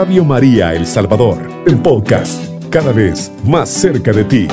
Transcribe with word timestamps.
Radio 0.00 0.24
María 0.24 0.76
El 0.76 0.86
Salvador, 0.86 1.64
el 1.66 1.76
podcast, 1.78 2.40
cada 2.70 2.92
vez 2.92 3.32
más 3.44 3.68
cerca 3.68 4.12
de 4.12 4.22
ti. 4.22 4.46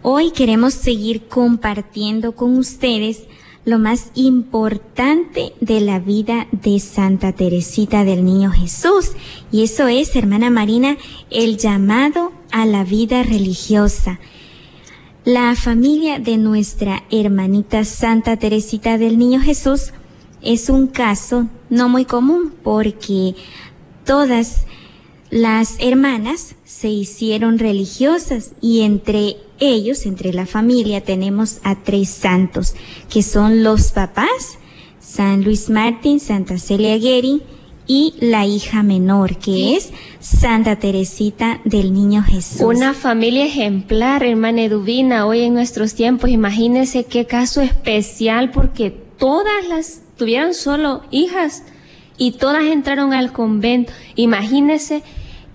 Hoy 0.00 0.30
queremos 0.30 0.72
seguir 0.72 1.28
compartiendo 1.28 2.34
con 2.34 2.56
ustedes 2.56 3.24
lo 3.66 3.78
más 3.78 4.10
importante 4.14 5.52
de 5.60 5.82
la 5.82 5.98
vida 5.98 6.46
de 6.50 6.80
Santa 6.80 7.32
Teresita 7.32 8.04
del 8.04 8.24
Niño 8.24 8.50
Jesús. 8.50 9.12
Y 9.52 9.64
eso 9.64 9.86
es, 9.86 10.16
hermana 10.16 10.48
Marina, 10.48 10.96
el 11.28 11.58
llamado 11.58 12.32
a 12.52 12.64
la 12.64 12.84
vida 12.84 13.22
religiosa. 13.22 14.18
La 15.26 15.56
familia 15.56 16.20
de 16.20 16.36
nuestra 16.36 17.02
hermanita 17.10 17.84
Santa 17.84 18.36
Teresita 18.36 18.96
del 18.96 19.18
Niño 19.18 19.40
Jesús 19.40 19.92
es 20.40 20.70
un 20.70 20.86
caso 20.86 21.48
no 21.68 21.88
muy 21.88 22.04
común 22.04 22.54
porque 22.62 23.34
todas 24.04 24.66
las 25.30 25.78
hermanas 25.80 26.54
se 26.64 26.90
hicieron 26.90 27.58
religiosas 27.58 28.52
y 28.60 28.82
entre 28.82 29.38
ellos, 29.58 30.06
entre 30.06 30.32
la 30.32 30.46
familia, 30.46 31.02
tenemos 31.02 31.58
a 31.64 31.74
tres 31.74 32.08
santos, 32.08 32.76
que 33.12 33.24
son 33.24 33.64
los 33.64 33.90
papás, 33.90 34.60
San 35.00 35.42
Luis 35.42 35.68
Martín, 35.70 36.20
Santa 36.20 36.56
Celia 36.56 36.96
Gueri 36.98 37.42
y 37.86 38.14
la 38.20 38.46
hija 38.46 38.82
menor, 38.82 39.38
que 39.38 39.76
es 39.76 39.90
Santa 40.20 40.76
Teresita 40.76 41.60
del 41.64 41.92
Niño 41.92 42.22
Jesús. 42.22 42.60
Una 42.60 42.94
familia 42.94 43.46
ejemplar, 43.46 44.22
hermana 44.24 44.62
Eduvina, 44.62 45.26
hoy 45.26 45.42
en 45.42 45.54
nuestros 45.54 45.94
tiempos. 45.94 46.30
Imagínense 46.30 47.04
qué 47.04 47.26
caso 47.26 47.60
especial, 47.60 48.50
porque 48.50 48.90
todas 48.90 49.68
las 49.68 50.02
tuvieron 50.16 50.54
solo 50.54 51.02
hijas 51.10 51.62
y 52.18 52.32
todas 52.32 52.64
entraron 52.64 53.12
al 53.12 53.32
convento. 53.32 53.92
Imagínense 54.14 55.02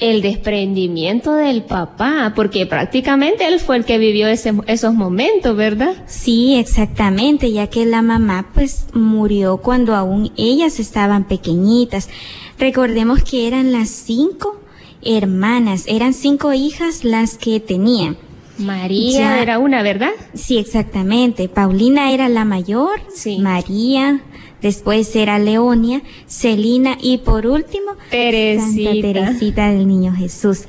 el 0.02 0.24
desprendimiento 0.24 1.34
del 1.36 1.64
papá, 1.64 2.34
porque 2.36 2.66
prácticamente 2.66 3.48
él 3.48 3.60
fue 3.60 3.78
el 3.78 3.86
que 3.86 4.00
vivió 4.00 4.28
ese, 4.28 4.52
esos 4.66 4.96
momentos, 4.96 5.56
¿verdad? 5.56 5.94
Sí, 6.08 6.56
exactamente, 6.56 7.52
ya 7.52 7.68
que 7.68 7.86
la 7.86 8.02
mamá 8.02 8.50
pues 8.54 8.88
murió 8.94 9.58
cuando 9.58 9.96
aún 9.96 10.34
ellas 10.38 10.80
estaban 10.80 11.26
pequeñitas. 11.26 12.10
Recordemos 12.58 13.24
que 13.24 13.48
eran 13.48 13.72
las 13.72 13.90
cinco 13.90 14.60
hermanas, 15.04 15.86
eran 15.88 16.14
cinco 16.14 16.52
hijas 16.52 17.04
las 17.04 17.38
que 17.38 17.60
tenían. 17.60 18.18
María 18.58 19.42
era 19.42 19.60
una, 19.60 19.84
¿verdad? 19.84 20.12
Sí, 20.34 20.58
exactamente. 20.58 21.48
Paulina 21.48 22.12
era 22.12 22.28
la 22.28 22.44
mayor, 22.44 23.02
sí. 23.14 23.38
María, 23.38 24.22
después 24.62 25.16
era 25.16 25.40
Leonia, 25.40 26.02
Celina 26.28 26.98
y 27.02 27.20
por 27.20 27.48
último 27.48 27.94
Teresita. 28.10 28.92
Santa 28.92 29.02
Teresita 29.02 29.72
del 29.72 29.88
Niño 29.88 30.14
Jesús. 30.14 30.66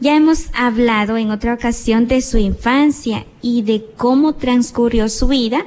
Ya 0.00 0.14
hemos 0.14 0.48
hablado 0.52 1.16
en 1.16 1.30
otra 1.30 1.54
ocasión 1.54 2.06
de 2.06 2.20
su 2.20 2.36
infancia 2.36 3.24
y 3.40 3.62
de 3.62 3.86
cómo 3.96 4.34
transcurrió 4.34 5.08
su 5.08 5.28
vida 5.28 5.64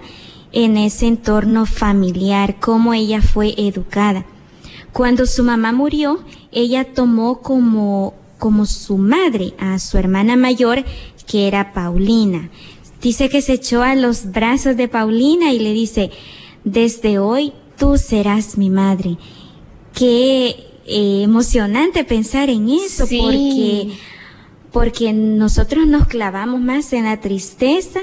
en 0.51 0.77
ese 0.77 1.07
entorno 1.07 1.65
familiar, 1.65 2.59
cómo 2.59 2.93
ella 2.93 3.21
fue 3.21 3.53
educada. 3.57 4.25
Cuando 4.93 5.25
su 5.25 5.43
mamá 5.43 5.71
murió, 5.71 6.19
ella 6.51 6.93
tomó 6.93 7.41
como, 7.41 8.13
como 8.37 8.65
su 8.65 8.97
madre 8.97 9.53
a 9.59 9.79
su 9.79 9.97
hermana 9.97 10.35
mayor, 10.35 10.83
que 11.27 11.47
era 11.47 11.73
Paulina. 11.73 12.49
Dice 13.01 13.29
que 13.29 13.41
se 13.41 13.53
echó 13.53 13.81
a 13.81 13.95
los 13.95 14.31
brazos 14.31 14.75
de 14.75 14.87
Paulina 14.87 15.53
y 15.53 15.59
le 15.59 15.73
dice, 15.73 16.11
desde 16.63 17.19
hoy 17.19 17.53
tú 17.77 17.97
serás 17.97 18.57
mi 18.57 18.69
madre. 18.69 19.17
Qué 19.93 20.55
eh, 20.85 21.21
emocionante 21.23 22.03
pensar 22.03 22.49
en 22.49 22.69
eso, 22.69 23.05
Sí. 23.05 23.19
porque, 23.21 23.87
porque 24.71 25.13
nosotros 25.13 25.87
nos 25.87 26.07
clavamos 26.07 26.59
más 26.61 26.93
en 26.93 27.05
la 27.05 27.19
tristeza 27.19 27.99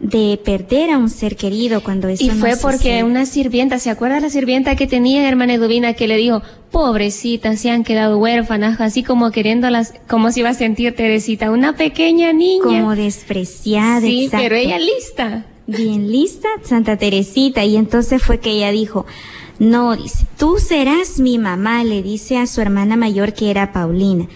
de 0.00 0.36
perder 0.44 0.90
a 0.90 0.98
un 0.98 1.08
ser 1.08 1.36
querido 1.36 1.80
cuando 1.80 2.08
eso 2.08 2.24
Y 2.24 2.28
no 2.28 2.34
fue 2.34 2.56
porque 2.56 3.04
una 3.04 3.24
sirvienta, 3.24 3.78
¿se 3.78 3.88
acuerda 3.88 4.18
la 4.18 4.30
sirvienta 4.30 4.74
que 4.74 4.88
tenía 4.88 5.28
hermana 5.28 5.54
Eduvina 5.54 5.94
que 5.94 6.08
le 6.08 6.16
dijo, 6.16 6.42
pobrecitas, 6.72 7.60
se 7.60 7.70
han 7.70 7.84
quedado 7.84 8.18
huérfanas, 8.18 8.80
así 8.80 9.04
como 9.04 9.30
queriéndolas, 9.30 9.94
como 10.08 10.32
se 10.32 10.40
iba 10.40 10.48
a 10.48 10.54
sentir 10.54 10.96
Teresita, 10.96 11.52
una 11.52 11.76
pequeña 11.76 12.32
niña. 12.32 12.64
como 12.64 12.96
despreciada. 12.96 14.00
sí, 14.00 14.24
exacto. 14.24 14.42
pero 14.44 14.56
ella 14.56 14.78
lista. 14.78 15.46
Bien 15.66 16.10
lista, 16.10 16.48
Santa 16.62 16.96
Teresita, 16.96 17.64
y 17.64 17.76
entonces 17.76 18.22
fue 18.22 18.38
que 18.38 18.50
ella 18.50 18.70
dijo, 18.70 19.06
no, 19.58 19.96
dice, 19.96 20.26
tú 20.38 20.58
serás 20.58 21.18
mi 21.18 21.38
mamá, 21.38 21.84
le 21.84 22.02
dice 22.02 22.38
a 22.38 22.46
su 22.46 22.60
hermana 22.60 22.96
mayor 22.96 23.32
que 23.32 23.50
era 23.50 23.72
Paulina. 23.72 24.28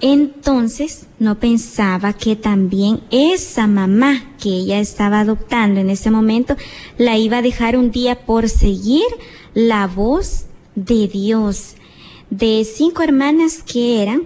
Entonces 0.00 1.06
no 1.18 1.38
pensaba 1.38 2.12
que 2.12 2.36
también 2.36 3.00
esa 3.10 3.66
mamá 3.66 4.34
que 4.40 4.50
ella 4.50 4.78
estaba 4.78 5.20
adoptando 5.20 5.80
en 5.80 5.88
ese 5.88 6.10
momento 6.10 6.56
la 6.98 7.16
iba 7.16 7.38
a 7.38 7.42
dejar 7.42 7.76
un 7.76 7.90
día 7.90 8.26
por 8.26 8.48
seguir 8.48 9.06
la 9.54 9.86
voz 9.86 10.46
de 10.74 11.08
Dios. 11.08 11.76
De 12.28 12.64
cinco 12.64 13.02
hermanas 13.02 13.62
que 13.62 14.02
eran, 14.02 14.22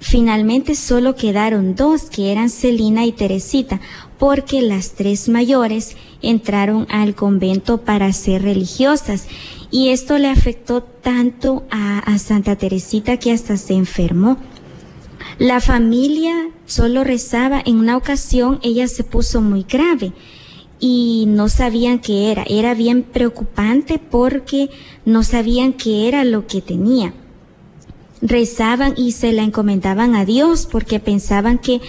Finalmente 0.00 0.76
solo 0.76 1.16
quedaron 1.16 1.74
dos, 1.74 2.08
que 2.08 2.30
eran 2.30 2.50
Celina 2.50 3.04
y 3.04 3.12
Teresita, 3.12 3.80
porque 4.16 4.62
las 4.62 4.92
tres 4.92 5.28
mayores 5.28 5.96
entraron 6.22 6.86
al 6.88 7.14
convento 7.14 7.78
para 7.78 8.12
ser 8.12 8.42
religiosas. 8.42 9.26
Y 9.70 9.88
esto 9.88 10.18
le 10.18 10.28
afectó 10.28 10.82
tanto 10.82 11.64
a, 11.70 11.98
a 11.98 12.18
Santa 12.18 12.56
Teresita 12.56 13.16
que 13.16 13.32
hasta 13.32 13.56
se 13.56 13.74
enfermó. 13.74 14.38
La 15.38 15.60
familia 15.60 16.50
solo 16.64 17.02
rezaba. 17.02 17.60
En 17.64 17.76
una 17.76 17.96
ocasión 17.96 18.60
ella 18.62 18.86
se 18.86 19.02
puso 19.02 19.40
muy 19.40 19.64
grave 19.68 20.12
y 20.78 21.24
no 21.26 21.48
sabían 21.48 21.98
qué 21.98 22.30
era. 22.30 22.44
Era 22.48 22.74
bien 22.74 23.02
preocupante 23.02 23.98
porque 23.98 24.70
no 25.04 25.24
sabían 25.24 25.72
qué 25.72 26.06
era 26.06 26.22
lo 26.22 26.46
que 26.46 26.62
tenía 26.62 27.12
rezaban 28.22 28.94
y 28.96 29.12
se 29.12 29.32
la 29.32 29.42
encomendaban 29.42 30.14
a 30.16 30.24
Dios 30.24 30.66
porque 30.70 31.00
pensaban 31.00 31.58
que, 31.58 31.80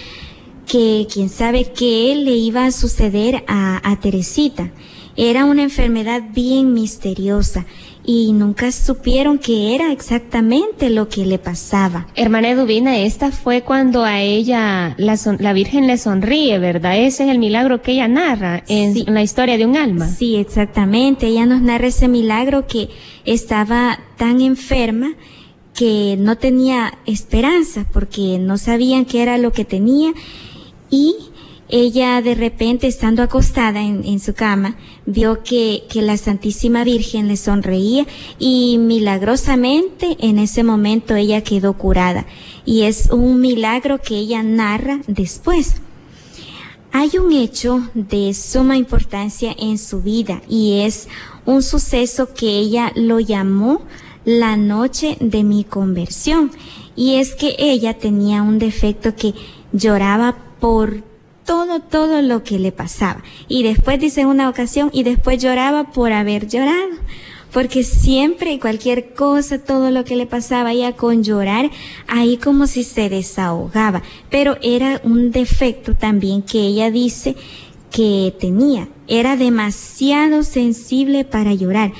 que 0.66 1.06
quién 1.12 1.28
sabe 1.28 1.72
qué 1.72 2.14
le 2.16 2.32
iba 2.36 2.66
a 2.66 2.70
suceder 2.72 3.44
a, 3.48 3.80
a 3.90 3.98
Teresita. 4.00 4.70
Era 5.16 5.44
una 5.44 5.62
enfermedad 5.64 6.22
bien 6.32 6.72
misteriosa 6.72 7.66
y 8.04 8.32
nunca 8.32 8.72
supieron 8.72 9.38
qué 9.38 9.74
era 9.74 9.92
exactamente 9.92 10.88
lo 10.88 11.08
que 11.08 11.26
le 11.26 11.38
pasaba. 11.38 12.06
Hermana 12.14 12.50
Eduvina, 12.50 12.98
esta 13.00 13.30
fue 13.30 13.62
cuando 13.62 14.04
a 14.04 14.20
ella 14.22 14.94
la, 14.96 15.16
son- 15.18 15.36
la 15.40 15.52
Virgen 15.52 15.86
le 15.86 15.98
sonríe, 15.98 16.58
¿verdad? 16.58 16.96
Ese 16.98 17.24
es 17.24 17.30
el 17.30 17.38
milagro 17.38 17.82
que 17.82 17.92
ella 17.92 18.08
narra 18.08 18.62
en, 18.68 18.94
Sí. 18.94 19.04
en 19.06 19.12
la 19.14 19.22
historia 19.22 19.58
de 19.58 19.66
un 19.66 19.76
alma. 19.76 20.06
Sí, 20.08 20.36
exactamente. 20.36 21.26
Ella 21.26 21.44
nos 21.44 21.60
narra 21.60 21.88
ese 21.88 22.08
milagro 22.08 22.66
que 22.66 22.88
estaba 23.26 23.98
tan 24.16 24.40
enferma 24.40 25.12
que 25.74 26.16
no 26.18 26.36
tenía 26.36 26.98
esperanza 27.06 27.86
porque 27.92 28.38
no 28.38 28.58
sabían 28.58 29.04
qué 29.04 29.22
era 29.22 29.38
lo 29.38 29.52
que 29.52 29.64
tenía 29.64 30.12
y 30.90 31.14
ella 31.68 32.20
de 32.20 32.34
repente 32.34 32.88
estando 32.88 33.22
acostada 33.22 33.80
en, 33.80 34.18
su 34.18 34.34
cama 34.34 34.76
vio 35.06 35.44
que, 35.44 35.84
que 35.88 36.02
la 36.02 36.16
Santísima 36.16 36.82
Virgen 36.82 37.28
le 37.28 37.36
sonreía 37.36 38.06
y 38.40 38.76
milagrosamente 38.78 40.16
en 40.18 40.40
ese 40.40 40.64
momento 40.64 41.14
ella 41.14 41.42
quedó 41.42 41.74
curada 41.74 42.26
y 42.64 42.82
es 42.82 43.08
un 43.12 43.40
milagro 43.40 44.00
que 44.02 44.16
ella 44.16 44.42
narra 44.42 45.00
después. 45.06 45.76
Hay 46.92 47.10
un 47.18 47.32
hecho 47.32 47.88
de 47.94 48.34
suma 48.34 48.76
importancia 48.76 49.54
en 49.56 49.78
su 49.78 50.02
vida 50.02 50.42
y 50.48 50.80
es 50.80 51.06
un 51.46 51.62
suceso 51.62 52.34
que 52.34 52.48
ella 52.48 52.90
lo 52.96 53.20
llamó 53.20 53.82
la 54.38 54.56
noche 54.56 55.16
de 55.20 55.42
mi 55.42 55.64
conversión. 55.64 56.50
Y 56.96 57.16
es 57.16 57.34
que 57.34 57.56
ella 57.58 57.94
tenía 57.94 58.42
un 58.42 58.58
defecto 58.58 59.14
que 59.16 59.34
lloraba 59.72 60.36
por 60.60 61.02
todo, 61.44 61.80
todo 61.80 62.22
lo 62.22 62.44
que 62.44 62.58
le 62.58 62.72
pasaba. 62.72 63.22
Y 63.48 63.62
después 63.62 63.98
dice 63.98 64.26
una 64.26 64.48
ocasión, 64.48 64.90
y 64.92 65.02
después 65.02 65.42
lloraba 65.42 65.90
por 65.90 66.12
haber 66.12 66.46
llorado. 66.46 66.90
Porque 67.52 67.82
siempre 67.82 68.60
cualquier 68.60 69.12
cosa, 69.14 69.58
todo 69.58 69.90
lo 69.90 70.04
que 70.04 70.14
le 70.14 70.26
pasaba 70.26 70.70
ella 70.70 70.92
con 70.92 71.24
llorar, 71.24 71.68
ahí 72.06 72.36
como 72.36 72.68
si 72.68 72.84
se 72.84 73.08
desahogaba. 73.08 74.02
Pero 74.30 74.56
era 74.62 75.00
un 75.02 75.32
defecto 75.32 75.94
también 75.94 76.42
que 76.42 76.60
ella 76.60 76.92
dice 76.92 77.34
que 77.90 78.32
tenía. 78.38 78.88
Era 79.08 79.36
demasiado 79.36 80.44
sensible 80.44 81.24
para 81.24 81.52
llorar. 81.54 81.92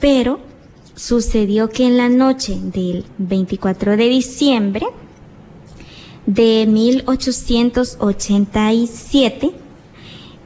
Pero 0.00 0.40
sucedió 0.96 1.68
que 1.68 1.86
en 1.86 1.98
la 1.98 2.08
noche 2.08 2.58
del 2.60 3.04
24 3.18 3.96
de 3.96 4.08
diciembre 4.08 4.86
de 6.24 6.66
1887, 6.66 9.50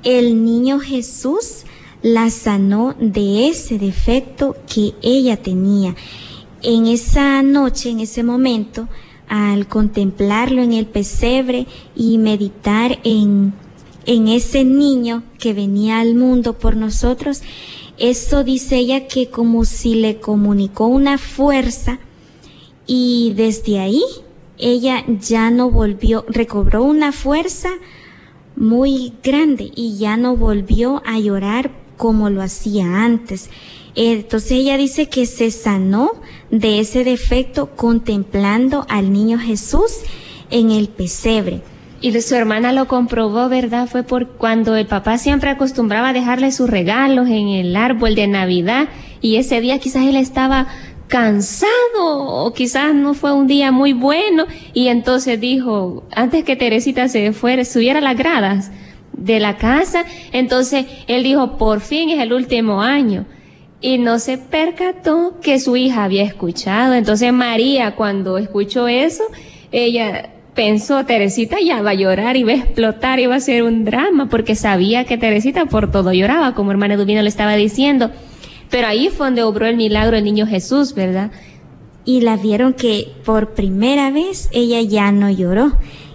el 0.03 0.45
niño 0.45 0.81
Jesús 0.81 1.65
la 2.03 2.31
sanó 2.31 2.97
de 2.99 3.49
ese 3.49 3.79
defecto 3.79 4.57
que 4.73 4.95
ella 5.03 5.37
tenía. 5.37 5.95
En 6.63 6.87
esa 6.87 7.43
noche, 7.43 7.91
en 7.91 8.01
ese 8.01 8.23
momento, 8.23 8.89
al 9.29 9.69
contemplarlo 9.69 10.63
en 10.63 10.73
el 10.73 10.87
pesebre 10.87 11.67
y 11.95 12.17
meditar 12.19 12.99
en, 13.05 13.53
en 14.05 14.29
ese 14.29 14.65
niño 14.65 15.23
que 15.39 15.55
venía 15.55 16.01
al 16.01 16.15
mundo 16.15 16.59
por 16.59 16.77
nosotros, 16.77 17.43
eso 18.01 18.45
dice 18.45 18.77
ella 18.79 19.07
que 19.07 19.29
como 19.29 19.65
si 19.65 19.95
le 19.95 20.19
comunicó 20.19 20.87
una 20.87 21.19
fuerza 21.19 22.01
y 22.87 23.35
desde 23.37 23.79
ahí 23.79 24.03
ella 24.59 25.05
ya 25.07 25.51
no 25.51 25.71
volvió, 25.71 26.25
recobró 26.29 26.83
una 26.83 27.13
fuerza 27.13 27.69
muy 28.57 29.13
grande 29.23 29.71
y 29.75 29.99
ya 29.99 30.17
no 30.17 30.35
volvió 30.37 31.03
a 31.07 31.19
llorar 31.19 31.71
como 31.97 32.31
lo 32.31 32.43
hacía 32.43 33.05
antes. 33.05 33.51
Entonces 33.95 34.53
ella 34.53 34.77
dice 34.77 35.09
que 35.09 35.27
se 35.27 35.51
sanó 35.51 36.11
de 36.51 36.81
ese 36.81 37.05
defecto 37.05 37.77
contemplando 37.77 38.87
al 38.89 39.13
niño 39.13 39.39
Jesús 39.39 39.93
en 40.51 40.71
el 40.71 40.89
pesebre. 40.89 41.63
Y 42.03 42.19
su 42.23 42.35
hermana 42.35 42.73
lo 42.73 42.89
comprobó, 42.89 43.49
¿verdad? 43.51 43.87
Fue 43.87 44.03
por 44.03 44.29
cuando 44.29 44.75
el 44.75 44.87
papá 44.87 45.19
siempre 45.19 45.51
acostumbraba 45.51 46.09
a 46.09 46.13
dejarle 46.15 46.51
sus 46.51 46.71
regalos 46.71 47.29
en 47.29 47.49
el 47.49 47.77
árbol 47.77 48.15
de 48.15 48.27
Navidad 48.27 48.89
y 49.21 49.37
ese 49.37 49.61
día 49.61 49.79
quizás 49.79 50.07
él 50.07 50.17
estaba 50.17 50.67
cansado 51.09 51.67
o 51.99 52.55
quizás 52.55 52.95
no 52.95 53.13
fue 53.13 53.33
un 53.33 53.47
día 53.47 53.71
muy 53.71 53.93
bueno 53.93 54.47
y 54.73 54.89
entonces 54.89 55.39
dijo, 55.41 56.05
antes 56.15 56.45
que 56.45 56.57
Teresita 56.57 57.09
se 57.09 57.33
fuera, 57.33 57.67
subiera 57.67 58.01
las 58.01 58.17
gradas 58.17 58.71
de 59.13 59.39
la 59.39 59.59
casa, 59.59 60.05
entonces 60.33 60.87
él 61.07 61.23
dijo, 61.23 61.59
por 61.59 61.81
fin 61.81 62.09
es 62.09 62.21
el 62.21 62.33
último 62.33 62.81
año 62.81 63.27
y 63.83 63.99
no 63.99 64.19
se 64.19 64.39
percató 64.39 65.39
que 65.43 65.59
su 65.59 65.77
hija 65.77 66.05
había 66.05 66.23
escuchado. 66.23 66.95
Entonces 66.95 67.31
María, 67.33 67.95
cuando 67.97 68.39
escuchó 68.39 68.89
eso, 68.89 69.25
ella 69.73 70.31
pensó, 70.55 71.05
Teresita 71.05 71.57
ya 71.65 71.83
va 71.83 71.91
a 71.91 71.95
llorar 71.95 72.37
y 72.37 72.45
va 72.45 72.53
a 72.53 72.57
explotar 72.57 73.21
y 73.21 73.27
va 73.27 73.37
a 73.37 73.41
ser 73.41 73.63
un 73.63 73.85
drama, 73.85 74.29
porque 74.29 74.55
sabía 74.55 75.05
que 75.05 75.19
Teresita 75.19 75.67
por 75.67 75.91
todo 75.91 76.13
lloraba, 76.13 76.55
como 76.55 76.71
hermana 76.71 76.97
Dubino 76.97 77.23
le 77.23 77.29
estaba 77.29 77.55
diciendo. 77.55 78.11
Pero 78.71 78.87
ahí 78.87 79.09
fue 79.09 79.27
donde 79.27 79.43
obró 79.43 79.67
el 79.67 79.77
milagro 79.77 80.17
el 80.17 80.25
niño 80.25 80.47
Jesús, 80.47 80.95
¿verdad? 80.95 81.31
Y 82.05 82.21
la 82.21 82.37
vieron 82.37 82.73
que 82.73 83.13
por 83.25 83.55
primera 83.55 84.11
vez 84.11 84.49
ella 84.53 84.81
ya 84.83 85.13
no 85.13 85.31
lloró. 85.31 85.73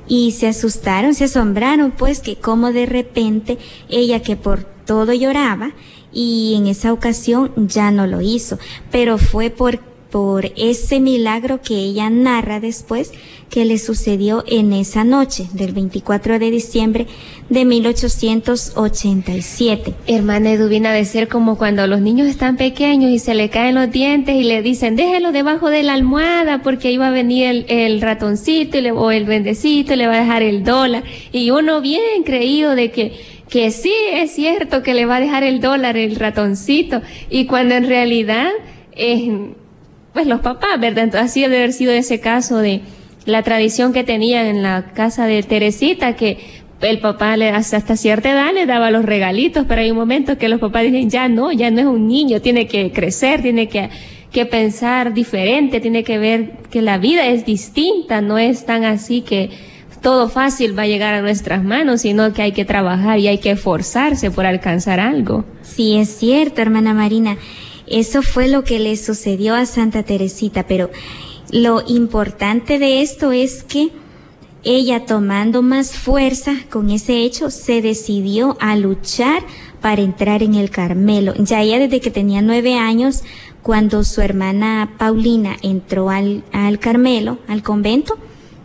Y 0.08 0.32
se 0.32 0.48
asustaron, 0.48 1.16
se 1.16 1.26
asombraron, 1.26 1.92
pues 1.92 2.20
que 2.20 2.36
como 2.36 2.72
de 2.72 2.86
repente 2.86 3.58
ella 3.90 4.22
que 4.22 4.36
por 4.36 4.64
todo 4.64 5.14
lloraba, 5.14 5.72
y 6.16 6.56
en 6.58 6.68
esa 6.68 6.94
ocasión 6.94 7.52
ya 7.56 7.92
no 7.92 8.08
lo 8.08 8.22
hizo, 8.22 8.58
pero 8.90 9.18
fue 9.18 9.50
por, 9.50 9.80
por 10.16 10.50
ese 10.56 11.02
milagro 11.02 11.60
que 11.62 11.76
ella 11.76 12.10
narra 12.10 12.62
después 12.62 13.12
que 13.50 13.66
le 13.66 13.78
sucedió 13.78 14.46
en 14.48 14.72
esa 14.72 15.04
noche 15.04 15.48
del 15.52 15.74
24 15.74 16.40
de 16.40 16.52
diciembre 16.52 17.06
de 17.50 17.66
1887. 17.66 19.94
Hermana 20.08 20.54
Eduvina, 20.54 20.94
de 20.94 21.04
ser 21.04 21.28
como 21.28 21.58
cuando 21.58 21.86
los 21.86 22.00
niños 22.00 22.30
están 22.30 22.56
pequeños 22.56 23.12
y 23.12 23.20
se 23.20 23.36
le 23.36 23.50
caen 23.50 23.76
los 23.76 23.92
dientes 23.92 24.38
y 24.38 24.44
le 24.44 24.62
dicen, 24.62 24.96
déjelo 24.96 25.34
debajo 25.34 25.70
de 25.70 25.84
la 25.84 25.96
almohada 25.96 26.62
porque 26.64 26.98
va 26.98 27.10
a 27.10 27.12
venir 27.12 27.66
el, 27.68 28.00
ratoncito 28.00 28.78
o 28.96 29.12
el 29.12 29.26
bendecito 29.26 29.96
y 29.96 29.98
le 29.98 30.08
va 30.08 30.14
a 30.14 30.22
dejar 30.22 30.44
el 30.44 30.64
dólar. 30.64 31.04
Y 31.34 31.52
uno 31.52 31.82
bien 31.82 32.24
creído 32.24 32.76
de 32.76 32.90
que 32.90 33.36
que 33.50 33.70
sí 33.70 33.94
es 34.14 34.32
cierto 34.32 34.82
que 34.82 34.94
le 34.94 35.06
va 35.06 35.18
a 35.18 35.20
dejar 35.20 35.44
el 35.44 35.60
dólar 35.60 35.98
el 35.98 36.16
ratoncito 36.16 37.02
y 37.30 37.48
cuando 37.48 37.76
en 37.76 37.86
realidad 37.86 38.50
pues 40.16 40.28
los 40.28 40.40
papás, 40.40 40.80
¿verdad? 40.80 41.04
Entonces 41.04 41.30
así 41.30 41.42
debe 41.42 41.58
haber 41.58 41.74
sido 41.74 41.92
ese 41.92 42.22
caso 42.22 42.58
de 42.60 42.80
la 43.26 43.44
tradición 43.44 43.92
que 43.92 44.06
tenían 44.06 44.46
en 44.46 44.64
la 44.64 44.94
casa 44.94 45.28
de 45.28 45.44
Teresita 45.44 46.16
que 46.16 46.38
el 46.80 47.00
papá 47.00 47.36
le, 47.36 47.50
hasta 47.50 47.98
cierta 47.98 48.32
edad 48.32 48.54
le 48.54 48.66
daba 48.66 48.92
los 48.92 49.04
regalitos, 49.04 49.66
pero 49.68 49.82
hay 49.82 49.92
un 49.92 49.98
momento 49.98 50.38
que 50.38 50.48
los 50.48 50.62
papás 50.62 50.84
dicen, 50.84 51.10
ya 51.10 51.28
no, 51.28 51.52
ya 51.52 51.70
no 51.70 51.82
es 51.82 51.86
un 51.86 52.08
niño, 52.08 52.42
tiene 52.42 52.66
que 52.66 52.94
crecer, 52.94 53.42
tiene 53.42 53.68
que, 53.68 53.90
que 54.32 54.46
pensar 54.46 55.14
diferente, 55.14 55.82
tiene 55.82 56.06
que 56.06 56.18
ver 56.18 56.52
que 56.72 56.82
la 56.82 56.98
vida 56.98 57.28
es 57.28 57.46
distinta, 57.46 58.22
no 58.22 58.38
es 58.38 58.66
tan 58.66 58.86
así 58.86 59.20
que 59.20 59.50
todo 60.02 60.30
fácil 60.30 60.78
va 60.78 60.84
a 60.84 60.88
llegar 60.88 61.14
a 61.14 61.22
nuestras 61.22 61.62
manos, 61.62 62.04
sino 62.04 62.32
que 62.32 62.42
hay 62.42 62.54
que 62.54 62.64
trabajar 62.64 63.20
y 63.20 63.28
hay 63.28 63.40
que 63.40 63.52
esforzarse 63.52 64.32
por 64.32 64.46
alcanzar 64.46 65.02
algo. 65.02 65.44
Sí, 65.62 65.98
es 65.98 66.08
cierto, 66.08 66.62
hermana 66.62 66.94
Marina. 66.94 67.38
Eso 67.88 68.22
fue 68.22 68.48
lo 68.48 68.64
que 68.64 68.80
le 68.80 68.98
sucedió 68.98 69.56
a 69.56 69.66
Santa 69.66 70.04
Teresita, 70.04 70.66
pero 70.68 70.90
lo 71.52 71.84
importante 71.88 72.80
de 72.80 73.02
esto 73.02 73.32
es 73.32 73.64
que 73.64 73.92
ella 74.64 75.06
tomando 75.06 75.62
más 75.62 75.96
fuerza 75.96 76.56
con 76.72 76.90
ese 76.90 77.20
hecho 77.24 77.52
se 77.52 77.84
decidió 77.84 78.58
a 78.60 78.76
luchar 78.76 79.44
para 79.80 80.02
entrar 80.02 80.42
en 80.42 80.56
el 80.56 80.72
Carmelo. 80.72 81.36
Ya 81.38 81.62
ella 81.62 81.78
desde 81.78 82.02
que 82.02 82.10
tenía 82.10 82.42
nueve 82.42 82.74
años, 82.74 83.22
cuando 83.62 84.04
su 84.04 84.22
hermana 84.22 84.96
Paulina 84.98 85.58
entró 85.62 86.10
al, 86.10 86.44
al 86.52 86.80
Carmelo, 86.80 87.38
al 87.48 87.62
convento, 87.62 88.18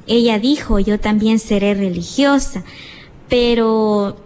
ella 0.07 0.39
dijo, 0.39 0.79
yo 0.79 0.99
también 0.99 1.39
seré 1.39 1.75
religiosa, 1.75 2.65
pero 3.29 4.17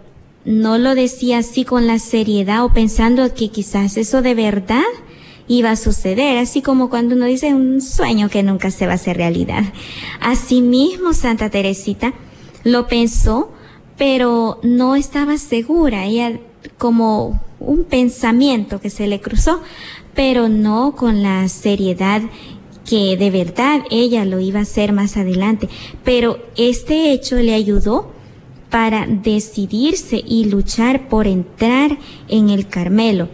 no 0.45 0.77
lo 0.77 0.93
decía 0.93 1.39
así 1.39 1.65
con 1.65 1.87
la 1.87 1.99
seriedad 1.99 2.63
o 2.63 2.69
pensando 2.71 3.33
que 3.33 3.49
quizás 3.49 3.97
eso 3.97 4.21
de 4.21 4.35
verdad 4.35 4.83
iba 5.47 5.71
a 5.71 5.75
suceder, 5.75 6.37
así 6.37 6.61
como 6.61 6.89
cuando 6.89 7.15
uno 7.15 7.25
dice 7.25 7.53
un 7.53 7.81
sueño 7.81 8.29
que 8.29 8.43
nunca 8.43 8.71
se 8.71 8.85
va 8.85 8.93
a 8.93 8.95
hacer 8.95 9.17
realidad. 9.17 9.63
Asimismo, 10.19 11.13
Santa 11.13 11.49
Teresita 11.49 12.13
lo 12.63 12.87
pensó, 12.87 13.51
pero 13.97 14.59
no 14.63 14.95
estaba 14.95 15.37
segura, 15.37 16.05
ella 16.05 16.39
como 16.77 17.41
un 17.59 17.83
pensamiento 17.83 18.79
que 18.79 18.89
se 18.89 19.07
le 19.07 19.21
cruzó, 19.21 19.61
pero 20.13 20.49
no 20.49 20.95
con 20.95 21.23
la 21.23 21.47
seriedad 21.49 22.21
que 22.85 23.17
de 23.17 23.31
verdad 23.31 23.81
ella 23.89 24.25
lo 24.25 24.39
iba 24.39 24.59
a 24.59 24.63
hacer 24.63 24.93
más 24.93 25.17
adelante, 25.17 25.69
pero 26.03 26.37
este 26.55 27.11
hecho 27.11 27.35
le 27.37 27.55
ayudó 27.55 28.14
para 28.75 29.05
decidirse 29.07 30.21
y 30.27 30.49
luchar 30.49 31.07
por 31.07 31.27
entrar 31.27 31.97
en 32.27 32.49
el 32.49 32.67
Carmelo. 32.67 33.29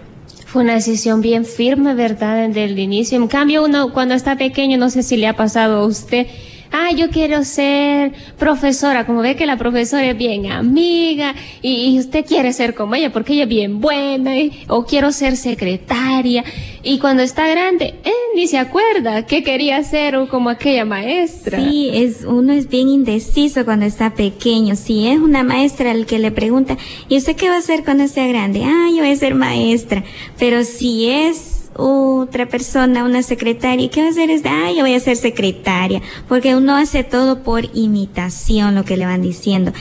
Fue 0.45 0.61
una 0.61 0.75
decisión 0.75 1.19
bien 1.21 1.45
firme, 1.45 1.95
¿verdad? 1.95 2.47
Desde 2.47 2.65
el 2.65 2.77
inicio. 2.77 3.17
En 3.17 3.27
cambio, 3.27 3.65
uno 3.65 3.91
cuando 3.91 4.13
está 4.13 4.37
pequeño, 4.37 4.77
no 4.77 4.91
sé 4.91 5.01
si 5.01 5.17
le 5.17 5.25
ha 5.25 5.35
pasado 5.35 5.79
a 5.79 5.87
usted, 5.87 6.27
ah, 6.71 6.91
yo 6.95 7.09
quiero 7.09 7.43
ser 7.43 8.13
profesora, 8.37 9.05
como 9.05 9.21
ve 9.21 9.35
que 9.35 9.45
la 9.45 9.57
profesora 9.57 10.09
es 10.09 10.17
bien 10.17 10.51
amiga 10.51 11.35
y, 11.61 11.99
usted 11.99 12.25
quiere 12.25 12.53
ser 12.53 12.73
como 12.73 12.95
ella 12.95 13.11
porque 13.11 13.33
ella 13.33 13.43
es 13.43 13.49
bien 13.49 13.79
buena, 13.79 14.31
o 14.67 14.85
quiero 14.85 15.11
ser 15.11 15.37
secretaria 15.37 16.43
y 16.83 16.97
cuando 16.99 17.21
está 17.21 17.47
grande, 17.47 17.95
eh, 18.03 18.11
ni 18.35 18.47
se 18.47 18.57
acuerda 18.57 19.25
qué 19.25 19.43
quería 19.43 19.83
ser 19.83 20.17
como 20.29 20.49
aquella 20.49 20.83
maestra. 20.83 21.59
Sí, 21.59 21.89
es, 21.93 22.23
uno 22.25 22.53
es 22.53 22.69
bien 22.69 22.89
indeciso 22.89 23.65
cuando 23.65 23.85
está 23.85 24.15
pequeño. 24.15 24.75
Si 24.75 25.07
es 25.07 25.19
una 25.19 25.43
maestra 25.43 25.91
el 25.91 26.05
que 26.05 26.17
le 26.17 26.31
pregunta, 26.31 26.77
¿y 27.07 27.17
usted 27.17 27.35
qué 27.35 27.49
va 27.49 27.55
a 27.55 27.59
hacer 27.59 27.83
cuando 27.83 28.07
sea 28.07 28.27
grande? 28.27 28.63
Ah, 28.63 28.87
yo 28.89 28.99
voy 28.99 29.11
a 29.11 29.15
ser 29.15 29.35
maestra. 29.35 30.03
Pero 30.39 30.63
si 30.63 31.09
es 31.09 31.60
otra 31.75 32.47
persona, 32.47 33.03
una 33.03 33.23
secretaria, 33.23 33.89
¿qué 33.89 34.01
va 34.01 34.07
a 34.07 34.11
hacer? 34.11 34.29
Es, 34.29 34.43
ah, 34.45 34.71
yo 34.75 34.81
voy 34.81 34.93
a 34.93 34.99
ser 34.99 35.15
secretaria, 35.15 36.01
porque 36.27 36.55
uno 36.55 36.75
hace 36.75 37.03
todo 37.03 37.43
por 37.43 37.65
imitación, 37.73 38.75
lo 38.75 38.83
que 38.83 38.97
le 38.97 39.05
van 39.05 39.21
diciendo. 39.21 39.71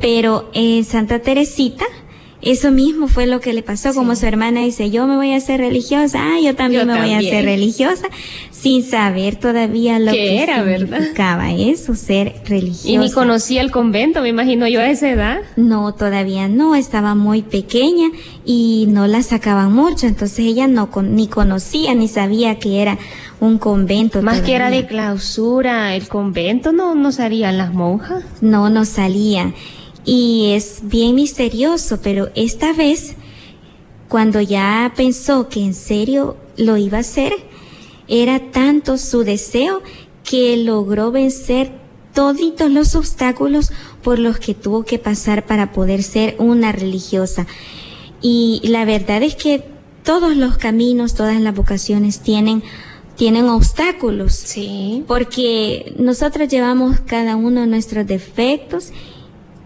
Pero 0.00 0.50
eh, 0.54 0.82
Santa 0.84 1.20
Teresita, 1.20 1.84
eso 2.42 2.70
mismo 2.70 3.08
fue 3.08 3.26
lo 3.26 3.40
que 3.40 3.52
le 3.52 3.62
pasó, 3.62 3.92
como 3.92 4.16
su 4.16 4.24
hermana 4.26 4.60
dice, 4.60 4.90
yo 4.90 5.06
me 5.06 5.16
voy 5.16 5.32
a 5.32 5.36
hacer 5.36 5.60
religiosa, 5.60 6.20
ah, 6.22 6.40
yo 6.42 6.54
también 6.54 6.86
me 6.86 6.98
voy 6.98 7.12
a 7.12 7.18
hacer 7.18 7.44
religiosa, 7.44 8.08
sin 8.50 8.82
saber 8.82 9.36
todavía 9.36 9.98
lo 9.98 10.12
que 10.12 10.42
era, 10.42 10.64
significaba 10.64 11.52
eso, 11.52 11.94
ser 11.94 12.34
religiosa. 12.46 12.88
Y 12.88 12.98
ni 12.98 13.10
conocía 13.10 13.60
el 13.60 13.70
convento, 13.70 14.22
me 14.22 14.28
imagino 14.28 14.66
yo 14.68 14.80
a 14.80 14.88
esa 14.88 15.10
edad. 15.10 15.38
No, 15.56 15.92
todavía 15.94 16.48
no, 16.48 16.74
estaba 16.74 17.14
muy 17.14 17.42
pequeña 17.42 18.08
y 18.44 18.86
no 18.88 19.06
la 19.06 19.22
sacaban 19.22 19.72
mucho, 19.72 20.06
entonces 20.06 20.40
ella 20.40 20.66
no 20.66 20.88
ni 21.02 21.28
conocía 21.28 21.94
ni 21.94 22.08
sabía 22.08 22.58
que 22.58 22.80
era 22.80 22.98
un 23.40 23.58
convento. 23.58 24.22
Más 24.22 24.40
que 24.40 24.54
era 24.54 24.70
de 24.70 24.86
clausura, 24.86 25.94
el 25.94 26.08
convento 26.08 26.72
no, 26.72 26.94
no 26.94 27.12
salían 27.12 27.58
las 27.58 27.72
monjas. 27.72 28.24
No, 28.40 28.70
no 28.70 28.84
salían 28.84 29.54
y 30.12 30.54
es 30.54 30.80
bien 30.82 31.14
misterioso, 31.14 32.00
pero 32.02 32.30
esta 32.34 32.72
vez, 32.72 33.14
cuando 34.08 34.40
ya 34.40 34.92
pensó 34.96 35.48
que 35.48 35.64
en 35.64 35.72
serio 35.72 36.36
lo 36.56 36.76
iba 36.76 36.98
a 36.98 37.02
hacer, 37.02 37.32
era 38.08 38.50
tanto 38.50 38.98
su 38.98 39.22
deseo 39.22 39.82
que 40.24 40.56
logró 40.56 41.12
vencer 41.12 41.70
todos 42.12 42.40
los 42.70 42.96
obstáculos 42.96 43.70
por 44.02 44.18
los 44.18 44.40
que 44.40 44.52
tuvo 44.52 44.82
que 44.82 44.98
pasar 44.98 45.46
para 45.46 45.70
poder 45.70 46.02
ser 46.02 46.34
una 46.40 46.72
religiosa. 46.72 47.46
Y 48.20 48.62
la 48.64 48.84
verdad 48.84 49.22
es 49.22 49.36
que 49.36 49.62
todos 50.02 50.36
los 50.36 50.58
caminos, 50.58 51.14
todas 51.14 51.40
las 51.40 51.54
vocaciones 51.54 52.18
tienen 52.18 52.64
tienen 53.14 53.48
obstáculos. 53.48 54.32
Sí. 54.32 55.04
Porque 55.06 55.94
nosotros 55.98 56.48
llevamos 56.48 56.98
cada 57.00 57.36
uno 57.36 57.64
nuestros 57.66 58.08
defectos 58.08 58.92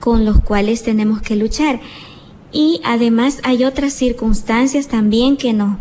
con 0.04 0.26
los 0.26 0.38
cuales 0.40 0.82
tenemos 0.82 1.22
que 1.22 1.34
luchar. 1.34 1.80
Y 2.52 2.82
además 2.84 3.38
hay 3.42 3.64
otras 3.64 3.94
circunstancias 3.94 4.86
también 4.86 5.38
que 5.38 5.54
nos, 5.54 5.78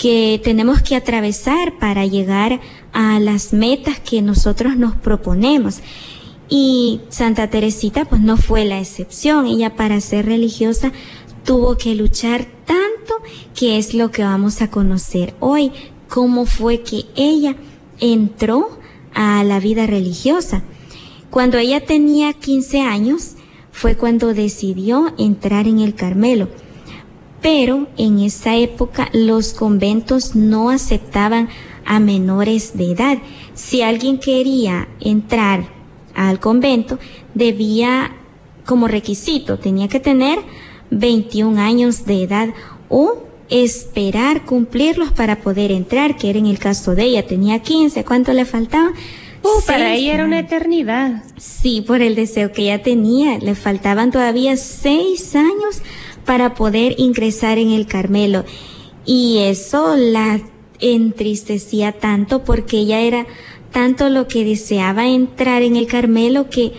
que 0.00 0.40
tenemos 0.42 0.80
que 0.80 0.96
atravesar 0.96 1.78
para 1.78 2.06
llegar 2.06 2.58
a 2.94 3.20
las 3.20 3.52
metas 3.52 4.00
que 4.00 4.22
nosotros 4.22 4.78
nos 4.78 4.94
proponemos. 4.94 5.80
Y 6.48 7.02
Santa 7.10 7.50
Teresita 7.50 8.06
pues 8.06 8.22
no 8.22 8.38
fue 8.38 8.64
la 8.64 8.80
excepción. 8.80 9.44
Ella 9.44 9.76
para 9.76 10.00
ser 10.00 10.24
religiosa 10.24 10.90
tuvo 11.44 11.76
que 11.76 11.94
luchar 11.94 12.46
tanto 12.64 13.14
que 13.54 13.76
es 13.76 13.92
lo 13.92 14.10
que 14.10 14.22
vamos 14.22 14.62
a 14.62 14.70
conocer 14.70 15.34
hoy 15.38 15.70
cómo 16.08 16.46
fue 16.46 16.80
que 16.80 17.04
ella 17.14 17.56
entró 17.98 18.70
a 19.12 19.44
la 19.44 19.60
vida 19.60 19.86
religiosa. 19.86 20.62
Cuando 21.28 21.58
ella 21.58 21.84
tenía 21.84 22.32
15 22.32 22.80
años 22.80 23.36
fue 23.72 23.96
cuando 23.96 24.34
decidió 24.34 25.14
entrar 25.18 25.66
en 25.66 25.80
el 25.80 25.94
Carmelo. 25.94 26.48
Pero 27.40 27.88
en 27.96 28.18
esa 28.20 28.56
época 28.56 29.08
los 29.12 29.54
conventos 29.54 30.36
no 30.36 30.70
aceptaban 30.70 31.48
a 31.86 31.98
menores 31.98 32.76
de 32.76 32.92
edad. 32.92 33.18
Si 33.54 33.82
alguien 33.82 34.18
quería 34.18 34.88
entrar 35.00 35.68
al 36.14 36.38
convento, 36.38 36.98
debía 37.34 38.12
como 38.66 38.86
requisito, 38.88 39.58
tenía 39.58 39.88
que 39.88 40.00
tener 40.00 40.38
21 40.90 41.60
años 41.60 42.04
de 42.04 42.22
edad 42.22 42.48
o 42.88 43.24
esperar 43.48 44.44
cumplirlos 44.44 45.10
para 45.12 45.40
poder 45.40 45.72
entrar, 45.72 46.16
que 46.16 46.30
era 46.30 46.38
en 46.38 46.46
el 46.46 46.58
caso 46.58 46.94
de 46.94 47.04
ella, 47.04 47.26
tenía 47.26 47.60
15, 47.60 48.04
¿cuánto 48.04 48.32
le 48.32 48.44
faltaba? 48.44 48.92
Uh, 49.42 49.64
para 49.66 49.94
ella 49.94 50.14
era 50.14 50.24
una 50.24 50.40
eternidad. 50.40 51.22
Sí, 51.36 51.80
por 51.80 52.02
el 52.02 52.14
deseo 52.14 52.52
que 52.52 52.62
ella 52.62 52.82
tenía, 52.82 53.38
le 53.38 53.54
faltaban 53.54 54.10
todavía 54.10 54.56
seis 54.56 55.34
años 55.34 55.82
para 56.24 56.54
poder 56.54 56.94
ingresar 56.98 57.58
en 57.58 57.70
el 57.70 57.86
Carmelo. 57.86 58.44
Y 59.06 59.38
eso 59.38 59.96
la 59.96 60.40
entristecía 60.78 61.92
tanto 61.92 62.44
porque 62.44 62.78
ella 62.78 63.00
era 63.00 63.26
tanto 63.72 64.08
lo 64.08 64.28
que 64.28 64.44
deseaba 64.44 65.06
entrar 65.06 65.62
en 65.62 65.76
el 65.76 65.86
Carmelo 65.86 66.50
que 66.50 66.72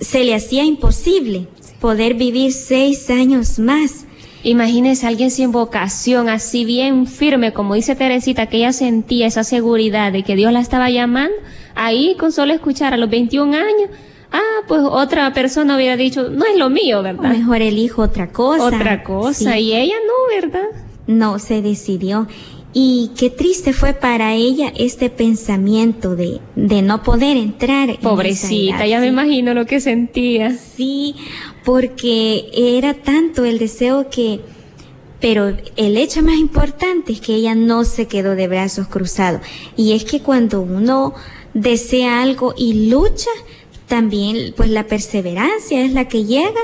se 0.00 0.24
le 0.24 0.34
hacía 0.34 0.64
imposible 0.64 1.48
poder 1.80 2.14
vivir 2.14 2.52
seis 2.52 3.08
años 3.10 3.58
más. 3.58 4.06
Imagínese 4.42 5.06
alguien 5.06 5.30
sin 5.30 5.52
vocación, 5.52 6.28
así 6.28 6.64
bien 6.64 7.06
firme, 7.06 7.52
como 7.52 7.74
dice 7.74 7.94
Teresita, 7.94 8.46
que 8.46 8.58
ella 8.58 8.72
sentía 8.72 9.26
esa 9.26 9.44
seguridad 9.44 10.12
de 10.12 10.22
que 10.22 10.36
Dios 10.36 10.52
la 10.52 10.60
estaba 10.60 10.88
llamando, 10.88 11.36
ahí 11.74 12.16
con 12.18 12.32
solo 12.32 12.52
escuchar 12.52 12.94
a 12.94 12.96
los 12.96 13.10
21 13.10 13.56
años, 13.56 13.90
ah, 14.32 14.64
pues 14.68 14.82
otra 14.84 15.32
persona 15.32 15.76
hubiera 15.76 15.96
dicho, 15.96 16.28
no 16.30 16.44
es 16.44 16.56
lo 16.56 16.70
mío, 16.70 17.02
¿verdad? 17.02 17.30
mejor 17.30 17.62
elijo 17.62 18.02
otra 18.02 18.30
cosa. 18.30 18.64
Otra 18.64 19.02
cosa, 19.02 19.58
y 19.58 19.74
ella 19.74 19.94
no, 20.06 20.40
¿verdad? 20.40 20.68
No, 21.06 21.38
se 21.38 21.62
decidió. 21.62 22.28
Y 22.72 23.10
qué 23.18 23.30
triste 23.30 23.72
fue 23.72 23.94
para 23.94 24.34
ella 24.34 24.72
este 24.76 25.10
pensamiento 25.10 26.14
de, 26.14 26.40
de 26.54 26.82
no 26.82 27.02
poder 27.02 27.36
entrar. 27.36 27.98
Pobrecita, 27.98 28.86
ya 28.86 29.00
me 29.00 29.08
imagino 29.08 29.54
lo 29.54 29.66
que 29.66 29.80
sentía. 29.80 30.52
Sí, 30.52 31.16
porque 31.64 32.48
era 32.54 32.94
tanto 32.94 33.44
el 33.44 33.58
deseo 33.58 34.08
que, 34.08 34.40
pero 35.20 35.56
el 35.74 35.96
hecho 35.96 36.22
más 36.22 36.36
importante 36.36 37.12
es 37.12 37.20
que 37.20 37.34
ella 37.34 37.56
no 37.56 37.82
se 37.82 38.06
quedó 38.06 38.36
de 38.36 38.46
brazos 38.46 38.86
cruzados. 38.86 39.40
Y 39.76 39.94
es 39.94 40.04
que 40.04 40.20
cuando 40.20 40.60
uno 40.60 41.14
desea 41.54 42.22
algo 42.22 42.54
y 42.56 42.90
lucha, 42.90 43.30
también 43.86 44.54
pues 44.56 44.70
la 44.70 44.86
perseverancia 44.86 45.84
es 45.84 45.92
la 45.92 46.06
que 46.06 46.24
llega 46.24 46.60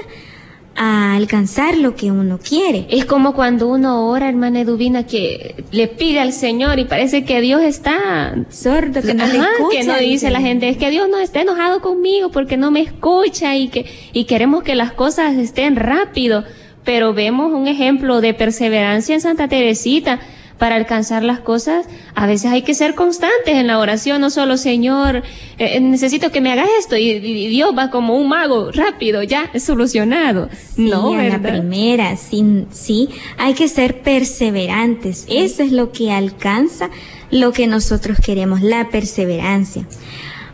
a 0.76 1.16
alcanzar 1.16 1.76
lo 1.78 1.96
que 1.96 2.10
uno 2.10 2.38
quiere. 2.38 2.86
Es 2.90 3.06
como 3.06 3.34
cuando 3.34 3.66
uno 3.66 4.08
ora, 4.08 4.28
hermana 4.28 4.60
Eduvina, 4.60 5.06
que 5.06 5.64
le 5.72 5.88
pide 5.88 6.20
al 6.20 6.32
Señor 6.32 6.78
y 6.78 6.84
parece 6.84 7.24
que 7.24 7.40
Dios 7.40 7.62
está 7.62 8.34
sordo, 8.50 9.00
que 9.00 9.14
no 9.14 9.26
le 9.26 9.38
escucha. 9.38 9.78
Que 9.78 9.84
no 9.84 9.96
dice 9.98 10.30
la 10.30 10.40
gente, 10.40 10.68
es 10.68 10.76
que 10.76 10.90
Dios 10.90 11.08
no 11.08 11.18
está 11.18 11.40
enojado 11.40 11.80
conmigo 11.80 12.30
porque 12.30 12.56
no 12.56 12.70
me 12.70 12.82
escucha 12.82 13.56
y 13.56 13.68
que, 13.68 13.86
y 14.12 14.24
queremos 14.24 14.62
que 14.62 14.74
las 14.74 14.92
cosas 14.92 15.36
estén 15.36 15.76
rápido. 15.76 16.44
Pero 16.84 17.14
vemos 17.14 17.52
un 17.52 17.66
ejemplo 17.66 18.20
de 18.20 18.34
perseverancia 18.34 19.14
en 19.14 19.20
Santa 19.20 19.48
Teresita 19.48 20.20
para 20.58 20.76
alcanzar 20.76 21.22
las 21.22 21.40
cosas, 21.40 21.86
a 22.14 22.26
veces 22.26 22.50
hay 22.50 22.62
que 22.62 22.74
ser 22.74 22.94
constantes 22.94 23.54
en 23.54 23.66
la 23.66 23.78
oración, 23.78 24.20
no 24.20 24.30
solo 24.30 24.56
Señor, 24.56 25.22
eh, 25.58 25.80
necesito 25.80 26.30
que 26.30 26.40
me 26.40 26.52
hagas 26.52 26.68
esto 26.78 26.96
y, 26.96 27.18
Dios 27.48 27.72
va 27.76 27.90
como 27.90 28.16
un 28.16 28.28
mago, 28.28 28.70
rápido, 28.72 29.22
ya, 29.22 29.50
es 29.52 29.64
solucionado. 29.64 30.48
no, 30.76 31.14
la 31.14 31.40
primera, 31.40 32.16
sí, 32.16 32.66
sí, 32.70 33.08
hay 33.38 33.54
que 33.54 33.68
ser 33.68 34.02
perseverantes. 34.02 35.26
Eso 35.28 35.62
es 35.62 35.72
lo 35.72 35.92
que 35.92 36.12
alcanza 36.12 36.90
lo 37.30 37.52
que 37.52 37.66
nosotros 37.66 38.18
queremos, 38.24 38.62
la 38.62 38.88
perseverancia. 38.88 39.86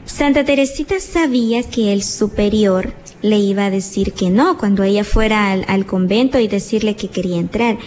Santa 0.05 0.45
Teresita 0.45 0.99
sabía 1.01 1.63
que 1.63 1.93
el 1.93 2.03
superior 2.03 2.93
le 3.23 3.39
iba 3.39 3.67
a 3.67 3.71
decir 3.71 4.13
que 4.13 4.31
no 4.31 4.59
cuando 4.59 4.83
ella 4.83 5.05
fuera 5.05 5.53
al 5.53 5.87
convento 5.87 6.39
y 6.41 6.49
decirle 6.49 6.97
que 6.97 7.09
quería 7.09 7.39
entrar. 7.39 7.79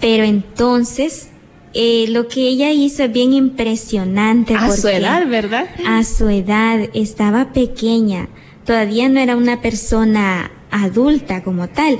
Pero 0.00 0.24
entonces 0.24 1.28
eh, 1.72 2.06
lo 2.08 2.26
que 2.26 2.48
ella 2.48 2.70
hizo 2.70 3.04
es 3.04 3.12
bien 3.12 3.32
impresionante. 3.32 4.54
A 4.54 4.70
su 4.70 4.88
edad, 4.88 5.26
¿verdad? 5.26 5.68
A 5.86 6.02
su 6.04 6.28
edad, 6.28 6.88
estaba 6.94 7.52
pequeña, 7.52 8.28
todavía 8.64 9.08
no 9.08 9.20
era 9.20 9.36
una 9.36 9.60
persona 9.60 10.50
adulta 10.70 11.42
como 11.42 11.68
tal. 11.68 11.98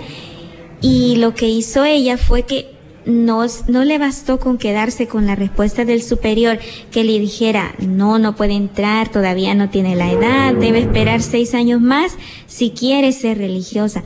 Y 0.81 1.17
lo 1.17 1.35
que 1.35 1.49
hizo 1.49 1.85
ella 1.85 2.17
fue 2.17 2.45
que 2.45 2.71
no, 3.05 3.47
no 3.69 3.85
le 3.85 3.99
bastó 3.99 4.39
con 4.39 4.59
quedarse 4.59 5.07
con 5.07 5.27
la 5.27 5.35
respuesta 5.35 5.85
del 5.85 6.03
superior 6.03 6.59
que 6.91 7.05
le 7.05 7.19
dijera, 7.19 7.75
no, 7.79 8.19
no 8.19 8.35
puede 8.37 8.55
entrar, 8.55 9.11
todavía 9.11 9.55
no 9.55 9.71
tiene 9.71 9.97
la 9.97 10.11
edad, 10.11 10.55
debe 10.55 10.81
esperar 10.81 11.23
seis 11.23 11.55
años 11.55 11.81
más 11.81 12.17
si 12.47 12.71
quiere 12.71 13.13
ser 13.13 13.39
religiosa. 13.39 14.03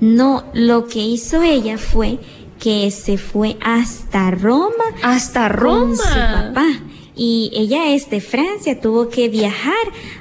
No, 0.00 0.44
lo 0.54 0.86
que 0.86 1.00
hizo 1.00 1.42
ella 1.42 1.78
fue 1.78 2.18
que 2.64 2.90
se 2.90 3.18
fue 3.18 3.58
hasta 3.60 4.30
Roma. 4.30 4.84
Hasta 5.02 5.50
Roma. 5.50 5.88
Con 5.88 5.96
su 5.96 6.02
papá. 6.02 6.66
Y 7.14 7.50
ella 7.54 7.94
es 7.94 8.08
de 8.08 8.22
Francia, 8.22 8.80
tuvo 8.80 9.10
que 9.10 9.28
viajar 9.28 9.74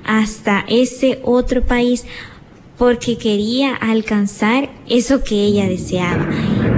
hasta 0.03 0.65
ese 0.67 1.21
otro 1.23 1.65
país 1.65 2.05
porque 2.77 3.17
quería 3.17 3.75
alcanzar 3.75 4.69
eso 4.89 5.23
que 5.23 5.35
ella 5.35 5.69
deseaba. 5.69 6.27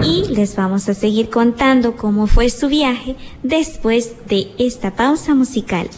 Y 0.03 0.31
les 0.35 0.55
vamos 0.55 0.87
a 0.87 0.93
seguir 0.93 1.29
contando 1.29 1.95
cómo 1.95 2.27
fue 2.27 2.49
su 2.49 2.67
viaje 2.67 3.15
después 3.41 4.27
de 4.27 4.51
esta 4.59 4.95
pausa 4.95 5.33
musical. 5.33 5.89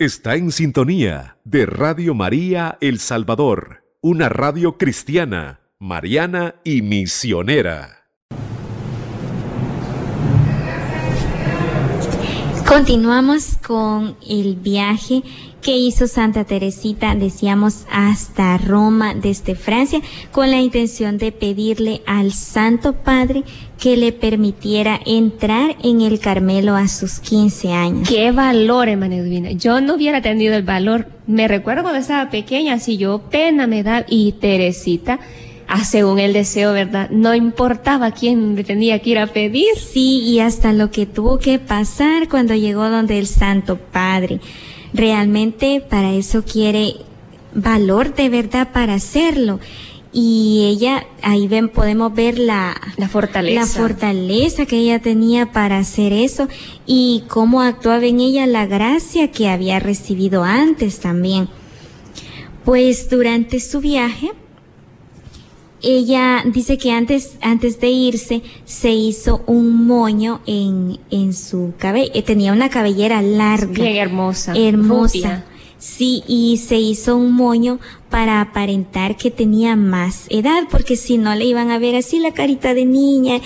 Está 0.00 0.34
en 0.34 0.50
sintonía 0.50 1.36
de 1.44 1.64
Radio 1.64 2.12
María 2.14 2.76
El 2.80 2.98
Salvador, 2.98 3.84
una 4.00 4.28
radio 4.28 4.78
cristiana, 4.78 5.60
mariana 5.78 6.56
y 6.64 6.82
misionera. 6.82 7.99
Continuamos 12.70 13.56
con 13.66 14.14
el 14.28 14.54
viaje 14.54 15.24
que 15.60 15.76
hizo 15.76 16.06
Santa 16.06 16.44
Teresita, 16.44 17.16
decíamos, 17.16 17.84
hasta 17.90 18.56
Roma 18.58 19.12
desde 19.12 19.56
Francia, 19.56 20.00
con 20.30 20.52
la 20.52 20.60
intención 20.60 21.18
de 21.18 21.32
pedirle 21.32 22.00
al 22.06 22.30
Santo 22.30 22.92
Padre 22.92 23.42
que 23.76 23.96
le 23.96 24.12
permitiera 24.12 25.00
entrar 25.04 25.74
en 25.82 26.00
el 26.00 26.20
Carmelo 26.20 26.76
a 26.76 26.86
sus 26.86 27.18
15 27.18 27.72
años. 27.72 28.08
Qué 28.08 28.30
valor, 28.30 28.88
hermana 28.88 29.16
Edwina. 29.16 29.50
Yo 29.50 29.80
no 29.80 29.96
hubiera 29.96 30.22
tenido 30.22 30.54
el 30.54 30.62
valor. 30.62 31.08
Me 31.26 31.48
recuerdo 31.48 31.82
cuando 31.82 31.98
estaba 31.98 32.30
pequeña, 32.30 32.78
si 32.78 32.96
yo 32.96 33.18
pena 33.30 33.66
me 33.66 33.82
da, 33.82 34.06
y 34.08 34.30
Teresita, 34.30 35.18
Ah, 35.72 35.84
según 35.84 36.18
el 36.18 36.32
deseo, 36.32 36.72
¿verdad? 36.72 37.10
No 37.10 37.32
importaba 37.32 38.10
quién 38.10 38.56
le 38.56 38.64
tenía 38.64 38.98
que 38.98 39.10
ir 39.10 39.18
a 39.20 39.28
pedir. 39.28 39.68
Sí, 39.76 40.18
y 40.18 40.40
hasta 40.40 40.72
lo 40.72 40.90
que 40.90 41.06
tuvo 41.06 41.38
que 41.38 41.60
pasar 41.60 42.28
cuando 42.28 42.56
llegó 42.56 42.90
donde 42.90 43.20
el 43.20 43.28
Santo 43.28 43.76
Padre. 43.76 44.40
Realmente 44.92 45.80
para 45.80 46.12
eso 46.12 46.42
quiere 46.42 46.96
valor 47.54 48.16
de 48.16 48.28
verdad 48.28 48.72
para 48.72 48.94
hacerlo. 48.94 49.60
Y 50.12 50.64
ella, 50.68 51.06
ahí 51.22 51.46
ven, 51.46 51.68
podemos 51.68 52.12
ver 52.12 52.40
la, 52.40 52.74
la 52.96 53.08
fortaleza. 53.08 53.60
La 53.60 53.66
fortaleza 53.66 54.66
que 54.66 54.76
ella 54.76 54.98
tenía 54.98 55.52
para 55.52 55.78
hacer 55.78 56.12
eso 56.12 56.48
y 56.84 57.22
cómo 57.28 57.62
actuaba 57.62 58.04
en 58.06 58.18
ella 58.18 58.44
la 58.48 58.66
gracia 58.66 59.30
que 59.30 59.48
había 59.48 59.78
recibido 59.78 60.42
antes 60.42 60.98
también. 60.98 61.48
Pues 62.64 63.08
durante 63.08 63.60
su 63.60 63.80
viaje, 63.80 64.32
ella 65.82 66.42
dice 66.46 66.78
que 66.78 66.92
antes, 66.92 67.36
antes 67.40 67.80
de 67.80 67.88
irse 67.88 68.42
se 68.64 68.90
hizo 68.90 69.42
un 69.46 69.86
moño 69.86 70.40
en, 70.46 70.98
en 71.10 71.32
su 71.32 71.72
cabello, 71.78 72.10
eh, 72.14 72.22
tenía 72.22 72.52
una 72.52 72.68
cabellera 72.68 73.22
larga. 73.22 73.72
Bien 73.72 73.96
hermosa. 73.96 74.54
Hermosa. 74.54 75.44
Sí, 75.78 76.22
y 76.26 76.58
se 76.58 76.76
hizo 76.76 77.16
un 77.16 77.32
moño 77.32 77.80
para 78.10 78.42
aparentar 78.42 79.16
que 79.16 79.30
tenía 79.30 79.76
más 79.76 80.26
edad, 80.28 80.64
porque 80.70 80.94
si 80.96 81.16
no 81.16 81.34
le 81.34 81.46
iban 81.46 81.70
a 81.70 81.78
ver 81.78 81.96
así 81.96 82.18
la 82.18 82.32
carita 82.32 82.74
de 82.74 82.84
niña 82.84 83.40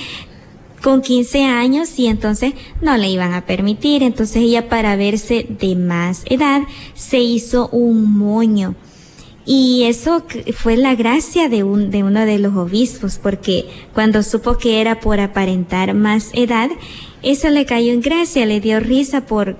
con 0.82 1.00
15 1.00 1.44
años 1.44 1.98
y 1.98 2.08
entonces 2.08 2.52
no 2.82 2.96
le 2.96 3.08
iban 3.08 3.34
a 3.34 3.46
permitir. 3.46 4.02
Entonces 4.02 4.36
ella 4.36 4.68
para 4.68 4.96
verse 4.96 5.46
de 5.48 5.76
más 5.76 6.24
edad 6.26 6.62
se 6.94 7.20
hizo 7.20 7.68
un 7.68 8.18
moño. 8.18 8.74
Y 9.46 9.84
eso 9.84 10.24
fue 10.54 10.76
la 10.76 10.94
gracia 10.94 11.48
de, 11.48 11.64
un, 11.64 11.90
de 11.90 12.02
uno 12.02 12.24
de 12.24 12.38
los 12.38 12.56
obispos, 12.56 13.18
porque 13.18 13.66
cuando 13.92 14.22
supo 14.22 14.56
que 14.56 14.80
era 14.80 15.00
por 15.00 15.20
aparentar 15.20 15.92
más 15.92 16.30
edad, 16.32 16.70
eso 17.22 17.50
le 17.50 17.66
cayó 17.66 17.92
en 17.92 18.00
gracia, 18.00 18.46
le 18.46 18.60
dio 18.60 18.80
risa 18.80 19.26
por, 19.26 19.56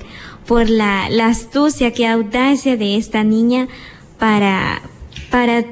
por 0.47 0.71
la, 0.71 1.11
la 1.11 1.27
astucia, 1.27 1.93
qué 1.93 2.07
audacia 2.07 2.77
de 2.77 2.97
esta 2.97 3.25
niña 3.25 3.69
para, 4.19 4.81
para 5.31 5.65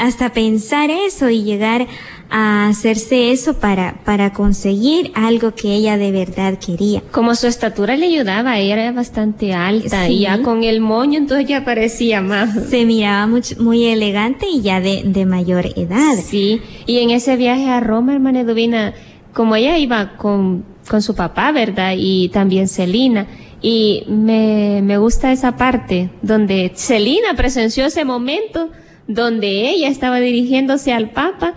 hasta 0.00 0.32
pensar 0.32 0.90
eso 0.90 1.28
y 1.30 1.42
llegar 1.42 1.86
a 2.30 2.68
hacerse 2.68 3.32
eso 3.32 3.54
para, 3.54 4.00
para 4.04 4.32
conseguir 4.32 5.10
algo 5.14 5.54
que 5.54 5.74
ella 5.74 5.96
de 5.96 6.12
verdad 6.12 6.58
quería. 6.58 7.02
Como 7.10 7.34
su 7.34 7.46
estatura 7.46 7.96
le 7.96 8.06
ayudaba, 8.06 8.58
ella 8.58 8.74
era 8.74 8.92
bastante 8.92 9.54
alta 9.54 10.08
y 10.08 10.20
ya 10.20 10.42
con 10.42 10.62
el 10.62 10.80
moño 10.80 11.18
entonces 11.18 11.48
ya 11.48 11.64
parecía 11.64 12.20
más. 12.20 12.50
Se 12.68 12.84
miraba 12.84 13.26
muy, 13.26 13.42
muy 13.58 13.84
elegante 13.86 14.46
y 14.52 14.60
ya 14.60 14.80
de, 14.80 15.02
de 15.04 15.24
mayor 15.24 15.66
edad. 15.76 16.16
Sí, 16.22 16.60
y 16.86 16.98
en 16.98 17.10
ese 17.10 17.36
viaje 17.36 17.68
a 17.70 17.80
Roma, 17.80 18.12
hermana 18.12 18.40
Eduvina, 18.40 18.92
como 19.32 19.56
ella 19.56 19.78
iba 19.78 20.16
con, 20.16 20.64
con 20.88 21.00
su 21.00 21.14
papá, 21.14 21.52
¿verdad? 21.52 21.94
Y 21.96 22.28
también 22.28 22.68
Celina. 22.68 23.26
Y 23.60 24.04
me, 24.06 24.82
me 24.82 24.98
gusta 24.98 25.32
esa 25.32 25.56
parte 25.56 26.10
donde 26.22 26.72
Celina 26.76 27.34
presenció 27.36 27.86
ese 27.86 28.04
momento 28.04 28.70
donde 29.08 29.68
ella 29.70 29.88
estaba 29.88 30.20
dirigiéndose 30.20 30.92
al 30.92 31.10
Papa 31.10 31.54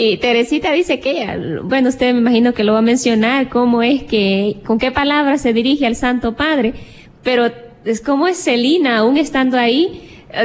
y 0.00 0.18
Teresita 0.18 0.70
dice 0.70 1.00
que 1.00 1.10
ella, 1.10 1.36
bueno, 1.64 1.88
usted 1.88 2.12
me 2.12 2.20
imagino 2.20 2.54
que 2.54 2.62
lo 2.62 2.74
va 2.74 2.78
a 2.78 2.82
mencionar, 2.82 3.48
cómo 3.48 3.82
es 3.82 4.04
que, 4.04 4.58
con 4.64 4.78
qué 4.78 4.92
palabras 4.92 5.40
se 5.40 5.52
dirige 5.52 5.86
al 5.86 5.96
Santo 5.96 6.36
Padre, 6.36 6.74
pero 7.24 7.50
es 7.84 8.00
como 8.00 8.28
es 8.28 8.36
Celina, 8.36 8.98
aún 8.98 9.16
estando 9.16 9.58
ahí, 9.58 10.02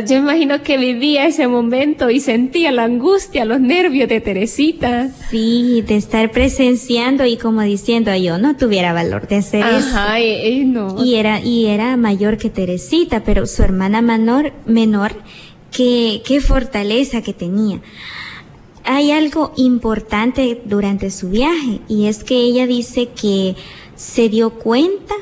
yo 0.07 0.15
me 0.15 0.31
imagino 0.31 0.63
que 0.63 0.77
vivía 0.77 1.27
ese 1.27 1.47
momento 1.47 2.09
y 2.09 2.19
sentía 2.19 2.71
la 2.71 2.85
angustia, 2.85 3.45
los 3.45 3.59
nervios 3.59 4.09
de 4.09 4.21
Teresita. 4.21 5.09
Sí, 5.29 5.83
de 5.85 5.97
estar 5.97 6.31
presenciando 6.31 7.23
y 7.25 7.37
como 7.37 7.61
diciendo, 7.61 8.15
yo 8.15 8.39
no 8.39 8.57
tuviera 8.57 8.91
valor 8.91 9.27
de 9.27 9.35
hacer 9.35 9.61
Ajá, 9.61 10.17
eso. 10.19 10.47
Y, 10.47 10.65
no. 10.65 11.03
y 11.03 11.15
era, 11.15 11.41
y 11.41 11.67
era 11.67 11.95
mayor 11.95 12.37
que 12.37 12.49
Teresita, 12.49 13.23
pero 13.23 13.45
su 13.45 13.61
hermana 13.61 14.01
menor, 14.01 14.51
menor, 14.65 15.11
qué, 15.73 16.41
fortaleza 16.41 17.21
que 17.21 17.33
tenía 17.33 17.81
hay 18.85 19.11
algo 19.11 19.53
importante 19.55 20.61
durante 20.65 21.09
su 21.09 21.29
viaje 21.29 21.79
y 21.87 22.07
es 22.07 22.23
que 22.23 22.41
ella 22.41 22.67
dice 22.67 23.09
que 23.09 23.55
se 23.95 24.27
dio 24.27 24.51
cuenta 24.51 25.15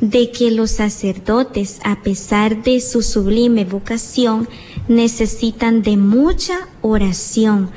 de 0.00 0.30
que 0.30 0.50
los 0.50 0.70
sacerdotes, 0.70 1.80
a 1.84 2.02
pesar 2.02 2.62
de 2.62 2.80
su 2.80 3.02
sublime 3.02 3.64
vocación, 3.64 4.48
necesitan 4.86 5.82
de 5.82 5.96
mucha 5.96 6.68
oración, 6.82 7.70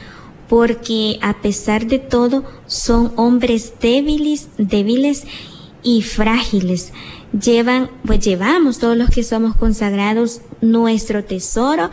porque 0.50 1.20
a 1.22 1.42
pesar 1.42 1.88
de 1.88 2.00
todo 2.00 2.44
son 2.66 3.14
hombres 3.16 3.74
débiles, 3.80 4.50
débiles 4.58 5.26
y 5.84 6.02
frágiles. 6.02 6.92
Llevan, 7.42 7.90
pues 8.06 8.20
llevamos 8.20 8.80
todos 8.80 8.98
los 8.98 9.10
que 9.10 9.24
somos 9.24 9.56
consagrados 9.56 10.42
nuestro 10.62 11.24
tesoro 11.24 11.92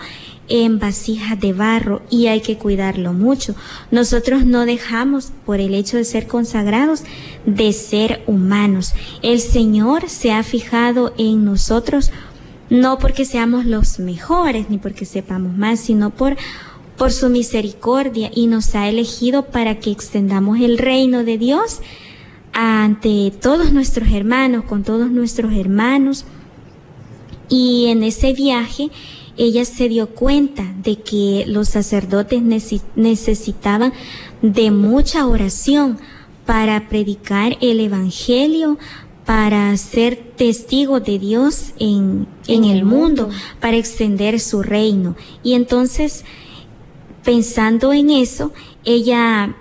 en 0.48 0.78
vasijas 0.78 1.40
de 1.40 1.52
barro 1.52 2.02
y 2.10 2.26
hay 2.26 2.40
que 2.40 2.56
cuidarlo 2.56 3.12
mucho. 3.12 3.54
Nosotros 3.90 4.44
no 4.44 4.66
dejamos, 4.66 5.32
por 5.44 5.60
el 5.60 5.74
hecho 5.74 5.96
de 5.96 6.04
ser 6.04 6.26
consagrados, 6.26 7.02
de 7.46 7.72
ser 7.72 8.22
humanos. 8.26 8.92
El 9.22 9.40
Señor 9.40 10.08
se 10.08 10.32
ha 10.32 10.42
fijado 10.42 11.14
en 11.18 11.44
nosotros 11.44 12.10
no 12.70 12.98
porque 12.98 13.24
seamos 13.24 13.66
los 13.66 13.98
mejores 13.98 14.70
ni 14.70 14.78
porque 14.78 15.04
sepamos 15.04 15.56
más, 15.56 15.80
sino 15.80 16.10
por 16.10 16.36
por 16.96 17.12
su 17.12 17.28
misericordia 17.28 18.30
y 18.32 18.46
nos 18.46 18.74
ha 18.74 18.88
elegido 18.88 19.46
para 19.46 19.80
que 19.80 19.90
extendamos 19.90 20.60
el 20.60 20.78
reino 20.78 21.24
de 21.24 21.38
Dios 21.38 21.80
ante 22.54 23.32
todos 23.42 23.72
nuestros 23.72 24.10
hermanos, 24.10 24.64
con 24.64 24.84
todos 24.84 25.10
nuestros 25.10 25.52
hermanos. 25.52 26.24
Y 27.48 27.86
en 27.86 28.02
ese 28.02 28.32
viaje 28.32 28.90
ella 29.36 29.64
se 29.64 29.88
dio 29.88 30.08
cuenta 30.10 30.64
de 30.82 31.00
que 31.00 31.44
los 31.46 31.68
sacerdotes 31.68 32.42
necesitaban 32.94 33.92
de 34.42 34.70
mucha 34.70 35.26
oración 35.26 35.98
para 36.46 36.88
predicar 36.88 37.56
el 37.60 37.80
Evangelio, 37.80 38.78
para 39.24 39.76
ser 39.76 40.16
testigo 40.36 41.00
de 41.00 41.18
Dios 41.18 41.72
en, 41.78 42.28
en, 42.46 42.64
el 42.64 42.84
mundo, 42.84 43.30
para 43.60 43.76
extender 43.76 44.38
su 44.38 44.62
reino. 44.62 45.16
Y 45.42 45.54
entonces, 45.54 46.24
pensando 47.24 47.92
en 47.92 48.10
eso, 48.10 48.52
ella 48.84 49.56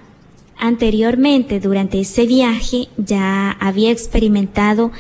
anteriormente, 0.64 1.60
durante 1.60 2.00
ese 2.00 2.26
viaje, 2.26 2.88
ya 2.96 3.52
había 3.52 3.92
experimentado 3.92 4.92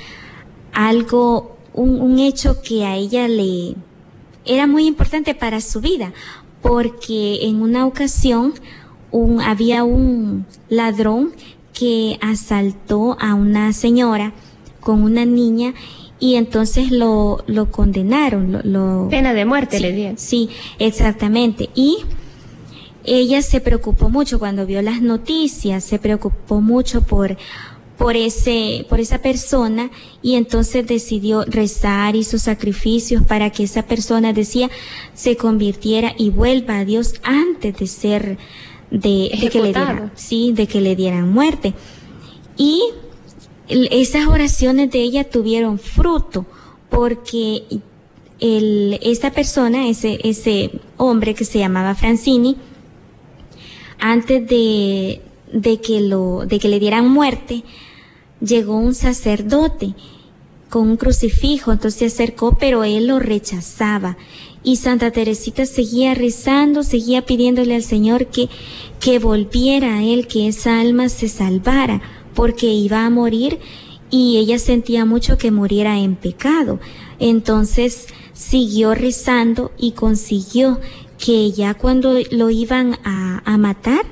algo, 0.73 1.55
un, 1.73 2.01
un 2.01 2.19
hecho 2.19 2.61
que 2.61 2.83
a 2.83 2.97
ella 2.97 3.29
le, 3.29 3.75
era 4.43 4.67
muy 4.67 4.85
importante 4.85 5.33
para 5.33 5.61
su 5.61 5.79
vida, 5.79 6.11
porque 6.61 7.45
en 7.45 7.61
una 7.61 7.85
ocasión 7.85 8.53
un, 9.11 9.39
había 9.39 9.85
un 9.85 10.45
ladrón 10.67 11.31
que 11.71 12.19
asaltó 12.21 13.15
a 13.21 13.33
una 13.33 13.71
señora 13.71 14.33
con 14.81 15.01
una 15.01 15.23
niña 15.23 15.73
y 16.19 16.35
entonces 16.35 16.91
lo, 16.91 17.41
lo 17.47 17.71
condenaron. 17.71 18.59
Lo, 18.65 19.07
Pena 19.09 19.33
de 19.33 19.45
muerte 19.45 19.77
sí, 19.77 19.83
le 19.83 19.91
dieron. 19.93 20.17
Sí, 20.17 20.49
exactamente. 20.77 21.69
Y 21.73 21.99
ella 23.05 23.41
se 23.41 23.59
preocupó 23.61 24.09
mucho 24.09 24.39
cuando 24.39 24.65
vio 24.65 24.81
las 24.81 25.01
noticias, 25.01 25.83
se 25.83 25.99
preocupó 25.99 26.61
mucho 26.61 27.01
por, 27.01 27.37
por 27.97 28.15
ese, 28.15 28.85
por 28.89 28.99
esa 28.99 29.19
persona 29.19 29.91
y 30.21 30.35
entonces 30.35 30.87
decidió 30.87 31.43
rezar, 31.45 32.15
hizo 32.15 32.37
sacrificios 32.37 33.23
para 33.23 33.49
que 33.49 33.63
esa 33.63 33.83
persona 33.83 34.33
decía 34.33 34.69
se 35.13 35.37
convirtiera 35.37 36.13
y 36.17 36.29
vuelva 36.29 36.79
a 36.79 36.85
Dios 36.85 37.15
antes 37.23 37.77
de 37.77 37.87
ser, 37.87 38.37
de, 38.89 39.31
de 39.39 39.49
que 39.49 39.61
le 39.61 39.73
dieran, 39.73 40.11
sí, 40.15 40.53
de 40.53 40.67
que 40.67 40.81
le 40.81 40.95
dieran 40.95 41.29
muerte. 41.29 41.73
Y 42.57 42.81
esas 43.67 44.27
oraciones 44.27 44.91
de 44.91 45.01
ella 45.01 45.29
tuvieron 45.29 45.79
fruto 45.79 46.45
porque 46.89 47.63
el, 48.39 48.99
esta 49.01 49.31
persona, 49.31 49.87
ese, 49.87 50.19
ese 50.23 50.71
hombre 50.97 51.33
que 51.33 51.45
se 51.45 51.59
llamaba 51.59 51.95
Francini, 51.95 52.57
antes 54.05 54.45
de, 54.49 55.21
de 55.53 55.79
que 55.79 56.01
lo, 56.01 56.45
de 56.45 56.59
que 56.59 56.67
le 56.67 56.81
dieran 56.81 57.07
muerte, 57.07 57.63
llegó 58.41 58.75
un 58.75 58.93
sacerdote 58.93 59.95
con 60.69 60.89
un 60.89 60.97
crucifijo, 60.97 61.71
entonces 61.71 61.99
se 61.99 62.05
acercó, 62.07 62.57
pero 62.59 62.83
él 62.83 63.07
lo 63.07 63.19
rechazaba. 63.19 64.17
Y 64.61 64.75
Santa 64.75 65.11
Teresita 65.11 65.65
seguía 65.65 66.15
rezando, 66.15 66.83
seguía 66.83 67.21
pidiéndole 67.25 67.75
al 67.75 67.83
Señor 67.83 68.25
que, 68.25 68.49
que 68.99 69.19
volviera 69.19 69.99
a 69.99 70.03
él, 70.03 70.27
que 70.27 70.49
esa 70.49 70.81
alma 70.81 71.07
se 71.07 71.29
salvara, 71.29 72.01
porque 72.33 72.73
iba 72.73 73.05
a 73.05 73.09
morir 73.09 73.59
y 74.09 74.35
ella 74.35 74.59
sentía 74.59 75.05
mucho 75.05 75.37
que 75.37 75.49
muriera 75.49 75.97
en 75.97 76.17
pecado. 76.17 76.81
Entonces 77.19 78.07
siguió 78.33 78.95
rezando 78.95 79.71
y 79.77 79.91
consiguió 79.91 80.81
que 81.23 81.51
ya 81.51 81.73
cuando 81.73 82.17
lo 82.31 82.49
iban 82.49 82.97
a, 83.05 83.41
a 83.45 83.57
matar, 83.57 84.05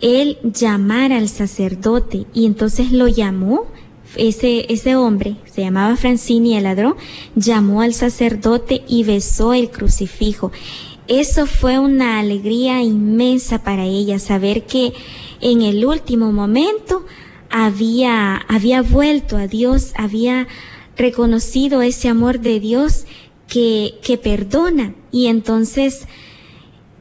él 0.00 0.38
llamara 0.44 1.16
al 1.16 1.28
sacerdote 1.28 2.26
y 2.32 2.46
entonces 2.46 2.92
lo 2.92 3.08
llamó. 3.08 3.66
Ese, 4.14 4.72
ese 4.72 4.94
hombre, 4.94 5.36
se 5.46 5.62
llamaba 5.62 5.96
Francini 5.96 6.56
el 6.56 6.62
ladrón, 6.62 6.94
llamó 7.34 7.82
al 7.82 7.92
sacerdote 7.92 8.84
y 8.88 9.02
besó 9.02 9.52
el 9.52 9.68
crucifijo. 9.68 10.52
Eso 11.08 11.46
fue 11.46 11.78
una 11.80 12.20
alegría 12.20 12.82
inmensa 12.82 13.64
para 13.64 13.84
ella, 13.84 14.20
saber 14.20 14.64
que 14.64 14.92
en 15.40 15.60
el 15.60 15.84
último 15.84 16.30
momento 16.30 17.04
había, 17.50 18.36
había 18.48 18.80
vuelto 18.82 19.36
a 19.36 19.48
Dios, 19.48 19.92
había 19.96 20.46
reconocido 20.96 21.82
ese 21.82 22.08
amor 22.08 22.40
de 22.40 22.60
Dios 22.60 23.06
que, 23.48 23.94
que 24.02 24.18
perdona 24.18 24.94
y 25.12 25.26
entonces 25.26 26.06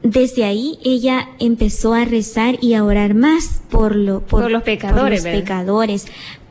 desde 0.05 0.43
ahí 0.43 0.77
ella 0.83 1.29
empezó 1.39 1.93
a 1.93 2.05
rezar 2.05 2.57
y 2.61 2.75
a 2.75 2.83
orar 2.83 3.15
más 3.15 3.61
por, 3.69 3.95
lo, 3.95 4.21
por, 4.21 4.49
los 4.51 4.63
pecadores. 4.63 5.21
Por 5.21 5.31
los 5.31 5.41
pecadores. 5.41 6.05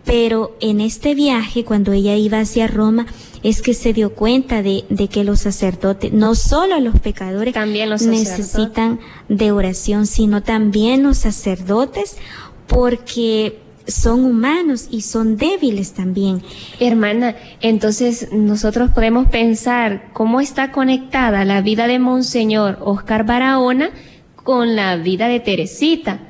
Pero 0.04 0.56
en 0.60 0.80
este 0.80 1.14
viaje, 1.14 1.64
cuando 1.64 1.92
ella 1.92 2.14
iba 2.14 2.40
hacia 2.40 2.66
Roma, 2.66 3.06
es 3.42 3.62
que 3.62 3.72
se 3.72 3.94
dio 3.94 4.14
cuenta 4.14 4.62
de, 4.62 4.84
de 4.90 5.08
que 5.08 5.24
los 5.24 5.40
sacerdotes, 5.40 6.12
no 6.12 6.34
solo 6.34 6.78
los 6.80 6.98
pecadores, 7.00 7.54
también 7.54 7.88
los 7.88 8.02
necesitan 8.02 9.00
de 9.28 9.52
oración, 9.52 10.06
sino 10.06 10.42
también 10.42 11.02
los 11.02 11.18
sacerdotes, 11.18 12.18
porque 12.66 13.63
son 13.86 14.24
humanos 14.24 14.88
y 14.90 15.02
son 15.02 15.36
débiles 15.36 15.92
también. 15.92 16.42
Hermana, 16.80 17.36
entonces 17.60 18.28
nosotros 18.32 18.90
podemos 18.94 19.28
pensar 19.28 20.10
cómo 20.12 20.40
está 20.40 20.72
conectada 20.72 21.44
la 21.44 21.60
vida 21.60 21.86
de 21.86 21.98
Monseñor 21.98 22.78
Oscar 22.80 23.24
Barahona 23.24 23.90
con 24.36 24.76
la 24.76 24.96
vida 24.96 25.28
de 25.28 25.40
Teresita, 25.40 26.20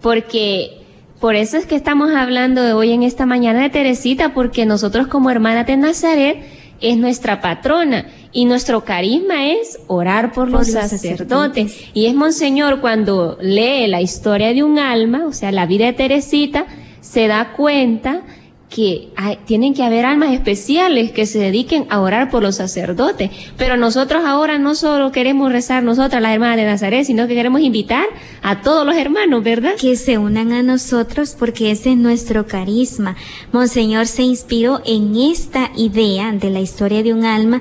porque 0.00 0.80
por 1.20 1.34
eso 1.34 1.56
es 1.56 1.66
que 1.66 1.76
estamos 1.76 2.12
hablando 2.12 2.62
de 2.62 2.72
hoy 2.72 2.92
en 2.92 3.02
esta 3.02 3.26
mañana 3.26 3.60
de 3.60 3.70
Teresita, 3.70 4.32
porque 4.32 4.64
nosotros 4.66 5.06
como 5.06 5.30
hermana 5.30 5.64
de 5.64 5.76
Nazaret 5.76 6.44
es 6.80 6.96
nuestra 6.96 7.40
patrona 7.40 8.06
y 8.32 8.44
nuestro 8.44 8.84
carisma 8.84 9.50
es 9.50 9.78
orar 9.86 10.32
por, 10.32 10.50
los, 10.50 10.68
sacerdotes. 10.68 11.88
Y 11.92 12.06
es 12.06 12.14
Monseñor 12.14 12.80
cuando 12.80 13.36
lee 13.40 13.86
la 13.86 14.00
historia 14.00 14.54
de 14.54 14.62
un 14.62 14.78
alma, 14.78 15.26
o 15.26 15.32
sea, 15.32 15.52
la 15.52 15.66
vida 15.66 15.86
de 15.86 15.92
Teresita, 15.92 16.66
se 17.00 17.26
da 17.26 17.52
cuenta 17.52 18.22
que 18.70 19.08
tienen 19.46 19.74
que 19.74 19.82
haber 19.82 20.06
almas 20.06 20.32
especiales 20.32 21.10
que 21.10 21.26
se 21.26 21.40
dediquen 21.40 21.86
a 21.90 22.00
orar 22.00 22.30
por 22.30 22.40
los 22.40 22.56
sacerdotes. 22.56 23.30
Pero 23.56 23.76
nosotros 23.76 24.22
ahora 24.24 24.58
no 24.58 24.76
solo 24.76 25.10
queremos 25.10 25.50
rezar 25.50 25.82
nosotras, 25.82 26.22
las 26.22 26.32
hermanas 26.32 26.56
de 26.56 26.64
Nazaret, 26.64 27.04
sino 27.04 27.26
que 27.26 27.34
queremos 27.34 27.62
invitar 27.62 28.06
a 28.42 28.62
todos 28.62 28.86
los 28.86 28.96
hermanos, 28.96 29.42
¿verdad? 29.42 29.72
Que 29.78 29.96
se 29.96 30.18
unan 30.18 30.52
a 30.52 30.62
nosotros 30.62 31.34
porque 31.36 31.72
ese 31.72 31.90
es 31.90 31.96
nuestro 31.96 32.46
carisma. 32.46 33.16
Monseñor 33.50 34.06
se 34.06 34.22
inspiró 34.22 34.80
en 34.86 35.16
esta 35.16 35.72
idea 35.76 36.30
de 36.30 36.50
la 36.50 36.60
historia 36.60 37.02
de 37.02 37.12
un 37.12 37.24
alma 37.24 37.60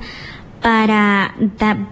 para 0.61 1.35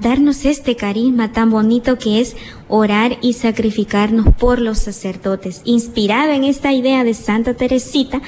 darnos 0.01 0.45
este 0.45 0.75
carisma 0.75 1.31
tan 1.31 1.49
bonito 1.49 1.97
que 1.97 2.19
es 2.19 2.35
orar 2.67 3.17
y 3.21 3.33
sacrificarnos 3.33 4.35
por 4.35 4.59
los 4.59 4.79
sacerdotes. 4.79 5.61
Inspirado 5.63 6.31
en 6.33 6.43
esta 6.43 6.73
idea 6.73 7.03
de 7.03 7.13
Santa 7.13 7.53
Teresita, 7.53 8.21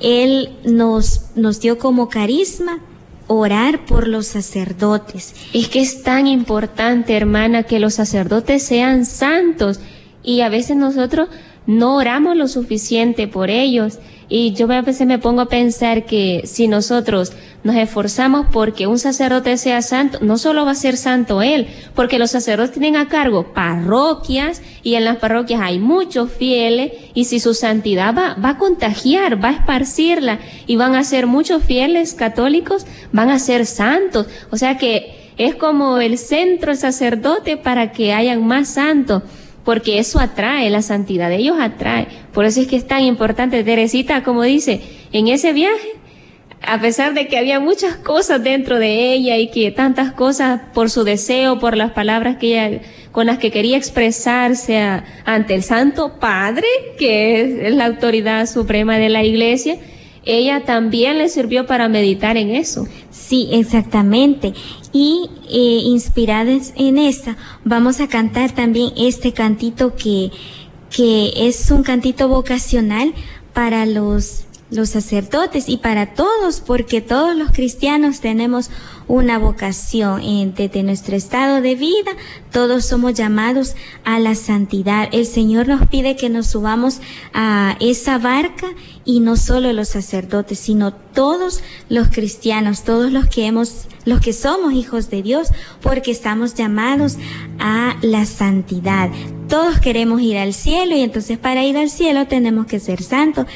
él 0.00 0.50
nos, 0.64 1.30
nos 1.34 1.60
dio 1.60 1.78
como 1.78 2.08
carisma 2.08 2.80
orar 3.26 3.84
por 3.84 4.08
los 4.08 4.26
sacerdotes. 4.26 5.34
Es 5.52 5.68
que 5.68 5.80
es 5.80 6.02
tan 6.02 6.26
importante, 6.26 7.16
hermana, 7.16 7.64
que 7.64 7.78
los 7.78 7.94
sacerdotes 7.94 8.62
sean 8.62 9.04
santos 9.04 9.80
y 10.22 10.40
a 10.40 10.48
veces 10.48 10.76
nosotros 10.76 11.28
no 11.66 11.96
oramos 11.96 12.36
lo 12.36 12.48
suficiente 12.48 13.28
por 13.28 13.50
ellos. 13.50 13.98
Y 14.30 14.52
yo 14.52 14.70
a 14.70 14.82
veces 14.82 15.06
me 15.06 15.18
pongo 15.18 15.40
a 15.40 15.48
pensar 15.48 16.04
que 16.04 16.42
si 16.44 16.68
nosotros 16.68 17.32
nos 17.64 17.76
esforzamos 17.76 18.46
porque 18.52 18.86
un 18.86 18.98
sacerdote 18.98 19.56
sea 19.56 19.80
santo, 19.80 20.18
no 20.20 20.36
solo 20.36 20.66
va 20.66 20.72
a 20.72 20.74
ser 20.74 20.98
santo 20.98 21.40
él, 21.40 21.66
porque 21.94 22.18
los 22.18 22.30
sacerdotes 22.30 22.72
tienen 22.72 22.96
a 22.96 23.08
cargo 23.08 23.54
parroquias 23.54 24.60
y 24.82 24.94
en 24.94 25.04
las 25.04 25.16
parroquias 25.16 25.62
hay 25.62 25.78
muchos 25.78 26.30
fieles 26.30 26.92
y 27.14 27.24
si 27.24 27.40
su 27.40 27.54
santidad 27.54 28.14
va, 28.14 28.34
va 28.34 28.50
a 28.50 28.58
contagiar, 28.58 29.42
va 29.42 29.48
a 29.48 29.52
esparcirla 29.52 30.40
y 30.66 30.76
van 30.76 30.94
a 30.94 31.04
ser 31.04 31.26
muchos 31.26 31.64
fieles 31.64 32.12
católicos, 32.12 32.86
van 33.12 33.30
a 33.30 33.38
ser 33.38 33.64
santos. 33.64 34.26
O 34.50 34.58
sea 34.58 34.76
que 34.76 35.32
es 35.38 35.54
como 35.54 35.98
el 35.98 36.18
centro 36.18 36.72
el 36.72 36.76
sacerdote 36.76 37.56
para 37.56 37.92
que 37.92 38.12
hayan 38.12 38.46
más 38.46 38.68
santos 38.68 39.22
porque 39.68 39.98
eso 39.98 40.18
atrae, 40.18 40.70
la 40.70 40.80
santidad 40.80 41.30
ellos 41.30 41.58
atrae. 41.60 42.06
Por 42.32 42.46
eso 42.46 42.62
es 42.62 42.66
que 42.68 42.76
es 42.76 42.86
tan 42.86 43.02
importante. 43.02 43.62
Teresita, 43.62 44.22
como 44.22 44.42
dice, 44.42 44.80
en 45.12 45.28
ese 45.28 45.52
viaje, 45.52 45.90
a 46.62 46.80
pesar 46.80 47.12
de 47.12 47.28
que 47.28 47.36
había 47.36 47.60
muchas 47.60 47.96
cosas 47.96 48.42
dentro 48.42 48.78
de 48.78 49.12
ella 49.12 49.36
y 49.36 49.50
que 49.50 49.70
tantas 49.70 50.12
cosas 50.12 50.62
por 50.72 50.88
su 50.88 51.04
deseo, 51.04 51.58
por 51.58 51.76
las 51.76 51.90
palabras 51.90 52.38
que 52.38 52.46
ella, 52.46 52.80
con 53.12 53.26
las 53.26 53.36
que 53.36 53.50
quería 53.50 53.76
expresarse 53.76 54.80
ante 55.26 55.54
el 55.54 55.62
Santo 55.62 56.18
Padre, 56.18 56.64
que 56.98 57.66
es 57.68 57.74
la 57.74 57.84
autoridad 57.84 58.46
suprema 58.46 58.96
de 58.96 59.10
la 59.10 59.22
iglesia, 59.22 59.76
ella 60.28 60.64
también 60.64 61.18
le 61.18 61.28
sirvió 61.28 61.66
para 61.66 61.88
meditar 61.88 62.36
en 62.36 62.50
eso. 62.50 62.86
Sí, 63.10 63.48
exactamente. 63.50 64.52
Y 64.92 65.30
eh, 65.50 65.80
inspiradas 65.84 66.72
en 66.76 66.98
esta, 66.98 67.36
vamos 67.64 68.00
a 68.00 68.08
cantar 68.08 68.52
también 68.52 68.92
este 68.96 69.32
cantito 69.32 69.96
que, 69.96 70.30
que 70.90 71.32
es 71.48 71.70
un 71.70 71.82
cantito 71.82 72.28
vocacional 72.28 73.12
para 73.52 73.86
los 73.86 74.44
los 74.70 74.90
sacerdotes 74.90 75.68
y 75.68 75.78
para 75.78 76.14
todos, 76.14 76.60
porque 76.60 77.00
todos 77.00 77.34
los 77.34 77.52
cristianos 77.52 78.20
tenemos 78.20 78.70
una 79.08 79.38
vocación 79.38 80.22
desde 80.54 80.82
nuestro 80.82 81.16
estado 81.16 81.60
de 81.60 81.74
vida, 81.74 82.12
todos 82.52 82.84
somos 82.84 83.14
llamados 83.14 83.74
a 84.04 84.18
la 84.18 84.34
santidad. 84.34 85.08
El 85.12 85.26
Señor 85.26 85.66
nos 85.66 85.88
pide 85.88 86.14
que 86.14 86.28
nos 86.28 86.48
subamos 86.48 87.00
a 87.32 87.76
esa 87.80 88.18
barca 88.18 88.66
y 89.04 89.20
no 89.20 89.36
solo 89.36 89.72
los 89.72 89.88
sacerdotes, 89.88 90.58
sino 90.58 90.92
todos 90.92 91.62
los 91.88 92.08
cristianos, 92.08 92.84
todos 92.84 93.10
los 93.10 93.26
que 93.26 93.46
hemos, 93.46 93.86
los 94.04 94.20
que 94.20 94.34
somos 94.34 94.74
hijos 94.74 95.08
de 95.08 95.22
Dios, 95.22 95.48
porque 95.80 96.10
estamos 96.10 96.54
llamados 96.54 97.16
a 97.58 97.96
la 98.02 98.26
santidad. 98.26 99.10
Todos 99.48 99.80
queremos 99.80 100.20
ir 100.20 100.36
al 100.36 100.52
cielo 100.52 100.94
y 100.94 101.00
entonces 101.00 101.38
para 101.38 101.64
ir 101.64 101.78
al 101.78 101.88
cielo 101.88 102.26
tenemos 102.26 102.66
que 102.66 102.78
ser 102.78 103.02
santos. 103.02 103.46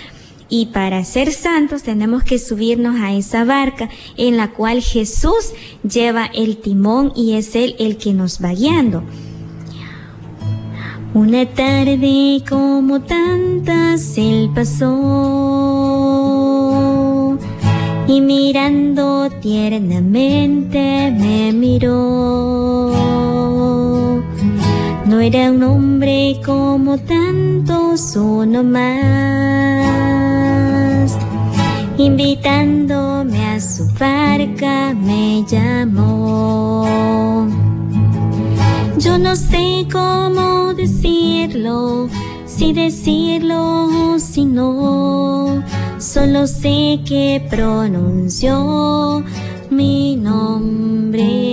Y 0.54 0.66
para 0.66 1.02
ser 1.02 1.32
santos 1.32 1.82
tenemos 1.82 2.24
que 2.24 2.38
subirnos 2.38 3.00
a 3.00 3.14
esa 3.14 3.42
barca 3.42 3.88
en 4.18 4.36
la 4.36 4.50
cual 4.50 4.82
Jesús 4.82 5.54
lleva 5.82 6.26
el 6.26 6.58
timón 6.58 7.10
y 7.16 7.36
es 7.36 7.56
Él 7.56 7.74
el 7.78 7.96
que 7.96 8.12
nos 8.12 8.44
va 8.44 8.52
guiando. 8.52 9.02
Una 11.14 11.46
tarde 11.46 12.44
como 12.46 13.00
tantas 13.00 14.18
Él 14.18 14.50
pasó 14.54 14.90
y 18.06 18.20
mirando 18.20 19.30
tiernamente 19.40 21.14
me 21.18 21.54
miró. 21.54 22.92
No 25.12 25.20
era 25.20 25.52
un 25.52 25.62
hombre 25.62 26.40
como 26.42 26.96
tantos, 26.96 28.16
uno 28.16 28.62
más 28.62 28.88
invitándome 31.98 33.44
a 33.44 33.60
su 33.60 33.84
barca 34.00 34.94
me 34.94 35.44
llamó. 35.44 37.46
Yo 38.96 39.18
no 39.18 39.36
sé 39.36 39.86
cómo 39.92 40.72
decirlo, 40.72 42.08
si 42.46 42.72
decirlo 42.72 44.14
o 44.14 44.18
si 44.18 44.46
no, 44.46 45.62
solo 45.98 46.46
sé 46.46 47.00
que 47.06 47.46
pronunció 47.50 49.22
mi 49.68 50.16
nombre. 50.16 51.52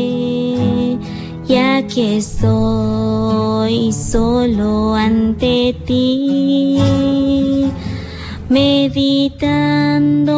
Ya 1.49 1.81
que 1.87 2.17
estoy 2.17 3.91
solo 3.91 4.93
ante 4.93 5.75
ti 5.83 6.77
meditando 8.49 10.35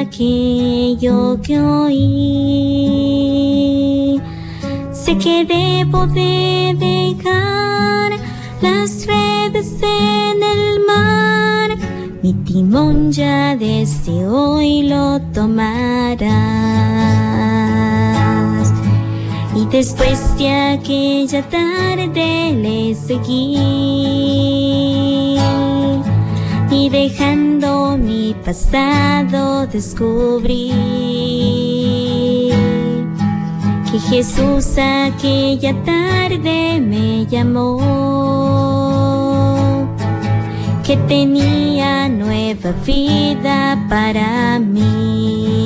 aquello 0.00 1.40
que 1.42 1.58
oí. 1.58 3.10
Sé 4.92 5.18
que 5.18 5.44
debo 5.44 6.06
de 6.06 6.72
dejar 6.78 8.12
las 8.62 9.06
redes 9.06 9.74
en 9.82 10.40
el 10.40 10.78
mar, 10.86 11.76
mi 12.22 12.32
timón 12.44 13.10
ya 13.10 13.56
desde 13.56 14.24
hoy 14.24 14.84
lo 14.84 15.20
tomarás. 15.32 16.74
Después 19.74 20.38
de 20.38 20.48
aquella 20.50 21.42
tarde 21.48 22.52
le 22.52 22.94
seguí. 22.94 23.56
Y 26.70 26.88
dejando 26.88 27.98
mi 27.98 28.36
pasado 28.44 29.66
descubrí 29.66 30.70
que 33.90 33.98
Jesús 33.98 34.78
aquella 34.78 35.74
tarde 35.82 36.80
me 36.80 37.26
llamó, 37.26 37.80
que 40.86 40.96
tenía 41.08 42.08
nueva 42.08 42.70
vida 42.86 43.76
para 43.88 44.60
mí, 44.60 45.63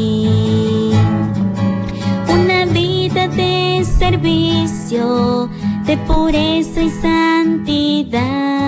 de 3.37 3.85
servicio 3.85 5.49
de 5.85 5.97
pureza 5.99 6.83
y 6.83 6.91
santidad 6.91 8.59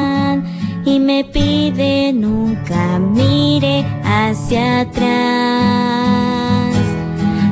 y 0.85 0.99
me 0.99 1.25
pide 1.25 2.13
nunca 2.13 2.99
mire 2.99 3.85
hacia 4.05 4.81
atrás. 4.81 5.11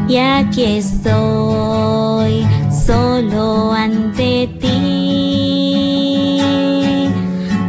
Y 0.08 0.16
aquí 0.16 0.64
estoy 0.78 2.46
solo 2.86 3.72
ante 3.72 4.48
ti, 4.58 6.40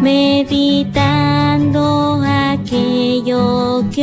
meditando 0.02 1.80
aquello 2.24 3.84
que 3.94 3.99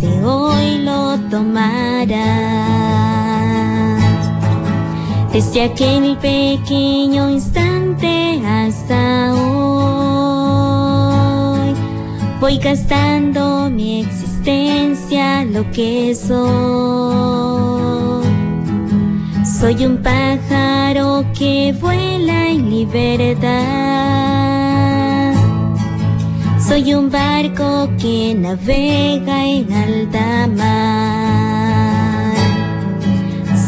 desde 0.00 0.24
hoy 0.24 0.78
lo 0.78 1.18
tomará. 1.30 2.36
Desde 5.32 5.62
aquel 5.64 6.16
pequeño 6.18 7.30
instante 7.30 8.40
hasta 8.44 9.32
hoy, 9.34 9.74
voy 12.40 12.58
gastando 12.58 13.70
mi 13.70 14.00
existencia, 14.00 15.44
lo 15.44 15.70
que 15.70 16.14
soy. 16.14 16.40
Soy 19.44 19.84
un 19.84 19.98
pájaro 20.02 21.24
que 21.38 21.74
vuela 21.80 22.48
en 22.48 22.70
libertad. 22.70 24.59
Soy 26.70 26.94
un 26.94 27.10
barco 27.10 27.90
que 27.98 28.32
navega 28.32 29.44
en 29.44 29.72
alta 29.72 30.46
mar. 30.46 32.36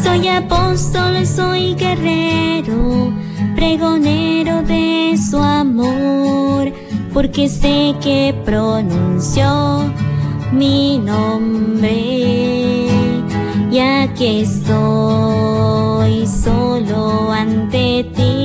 Soy 0.01 0.29
apóstol, 0.29 1.27
soy 1.27 1.75
guerrero, 1.75 3.13
pregonero 3.57 4.61
de 4.61 5.17
su 5.17 5.37
amor, 5.37 6.71
porque 7.13 7.49
sé 7.49 7.93
que 8.01 8.33
pronunció 8.45 9.83
mi 10.53 10.97
nombre. 10.97 11.91
Y 13.69 13.79
aquí 13.79 14.43
estoy 14.43 16.25
solo 16.25 17.33
ante 17.33 18.05
ti, 18.15 18.42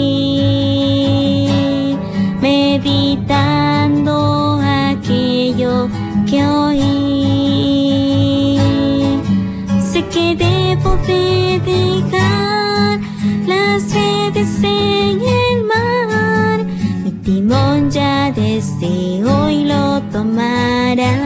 dejar 11.06 13.00
las 13.46 13.92
redes 13.92 14.62
en 14.62 15.20
el 15.20 15.64
mar. 15.64 16.64
Mi 17.04 17.10
timón 17.22 17.90
ya 17.90 18.32
desde 18.32 19.24
hoy 19.24 19.64
lo 19.64 20.00
tomarás. 20.12 21.18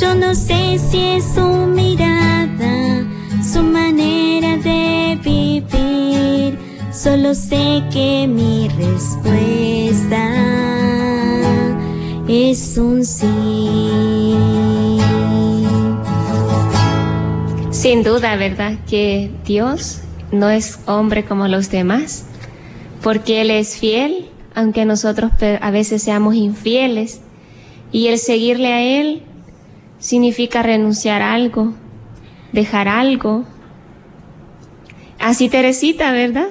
Yo 0.00 0.14
no 0.14 0.34
sé 0.34 0.78
si 0.78 0.98
es 1.16 1.24
su 1.34 1.46
mirada, 1.66 3.04
su 3.42 3.62
manera 3.62 4.56
de 4.58 5.18
vivir. 5.22 6.58
Solo 6.92 7.34
sé 7.34 7.82
que 7.92 8.26
mi 8.26 8.68
respuesta 8.68 10.24
es 12.28 12.78
un 12.78 13.04
sí. 13.04 13.83
Sin 17.84 18.02
duda, 18.02 18.34
¿verdad? 18.36 18.78
Que 18.88 19.30
Dios 19.44 20.00
no 20.32 20.48
es 20.48 20.78
hombre 20.86 21.26
como 21.26 21.48
los 21.48 21.70
demás, 21.70 22.24
porque 23.02 23.42
Él 23.42 23.50
es 23.50 23.76
fiel, 23.76 24.30
aunque 24.54 24.86
nosotros 24.86 25.32
a 25.60 25.70
veces 25.70 26.02
seamos 26.02 26.34
infieles, 26.34 27.20
y 27.92 28.06
el 28.06 28.18
seguirle 28.18 28.72
a 28.72 28.80
Él 28.80 29.20
significa 29.98 30.62
renunciar 30.62 31.20
a 31.20 31.34
algo, 31.34 31.74
dejar 32.52 32.88
algo. 32.88 33.44
Así 35.18 35.50
Teresita, 35.50 36.10
¿verdad? 36.10 36.48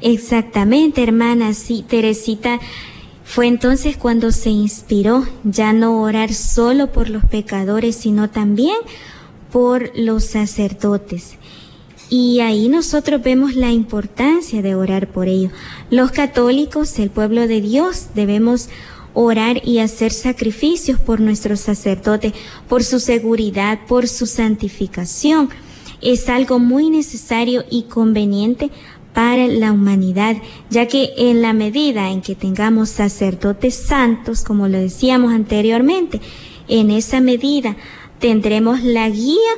Exactamente, 0.00 1.02
hermana, 1.02 1.54
sí, 1.54 1.84
Teresita 1.88 2.60
fue 3.24 3.48
entonces 3.48 3.96
cuando 3.96 4.30
se 4.30 4.50
inspiró 4.50 5.26
ya 5.42 5.72
no 5.72 6.00
orar 6.00 6.32
solo 6.32 6.92
por 6.92 7.10
los 7.10 7.24
pecadores, 7.24 7.96
sino 7.96 8.30
también 8.30 8.76
por 9.52 9.90
los 9.94 10.24
sacerdotes. 10.24 11.36
Y 12.10 12.40
ahí 12.40 12.68
nosotros 12.68 13.22
vemos 13.22 13.54
la 13.54 13.70
importancia 13.70 14.60
de 14.60 14.74
orar 14.74 15.08
por 15.08 15.28
ellos. 15.28 15.52
Los 15.90 16.10
católicos, 16.10 16.98
el 16.98 17.10
pueblo 17.10 17.46
de 17.46 17.60
Dios, 17.60 18.08
debemos 18.14 18.68
orar 19.14 19.66
y 19.66 19.78
hacer 19.78 20.12
sacrificios 20.12 20.98
por 20.98 21.20
nuestros 21.20 21.60
sacerdotes, 21.60 22.32
por 22.68 22.82
su 22.82 22.98
seguridad, 22.98 23.80
por 23.86 24.08
su 24.08 24.26
santificación. 24.26 25.50
Es 26.00 26.28
algo 26.28 26.58
muy 26.58 26.90
necesario 26.90 27.64
y 27.70 27.84
conveniente 27.84 28.70
para 29.14 29.46
la 29.46 29.72
humanidad, 29.72 30.36
ya 30.70 30.88
que 30.88 31.12
en 31.16 31.42
la 31.42 31.52
medida 31.52 32.10
en 32.10 32.22
que 32.22 32.34
tengamos 32.34 32.88
sacerdotes 32.88 33.74
santos, 33.74 34.42
como 34.42 34.68
lo 34.68 34.78
decíamos 34.78 35.32
anteriormente, 35.32 36.20
en 36.68 36.90
esa 36.90 37.20
medida 37.20 37.76
tendremos 38.22 38.84
la 38.84 39.10
guía 39.10 39.50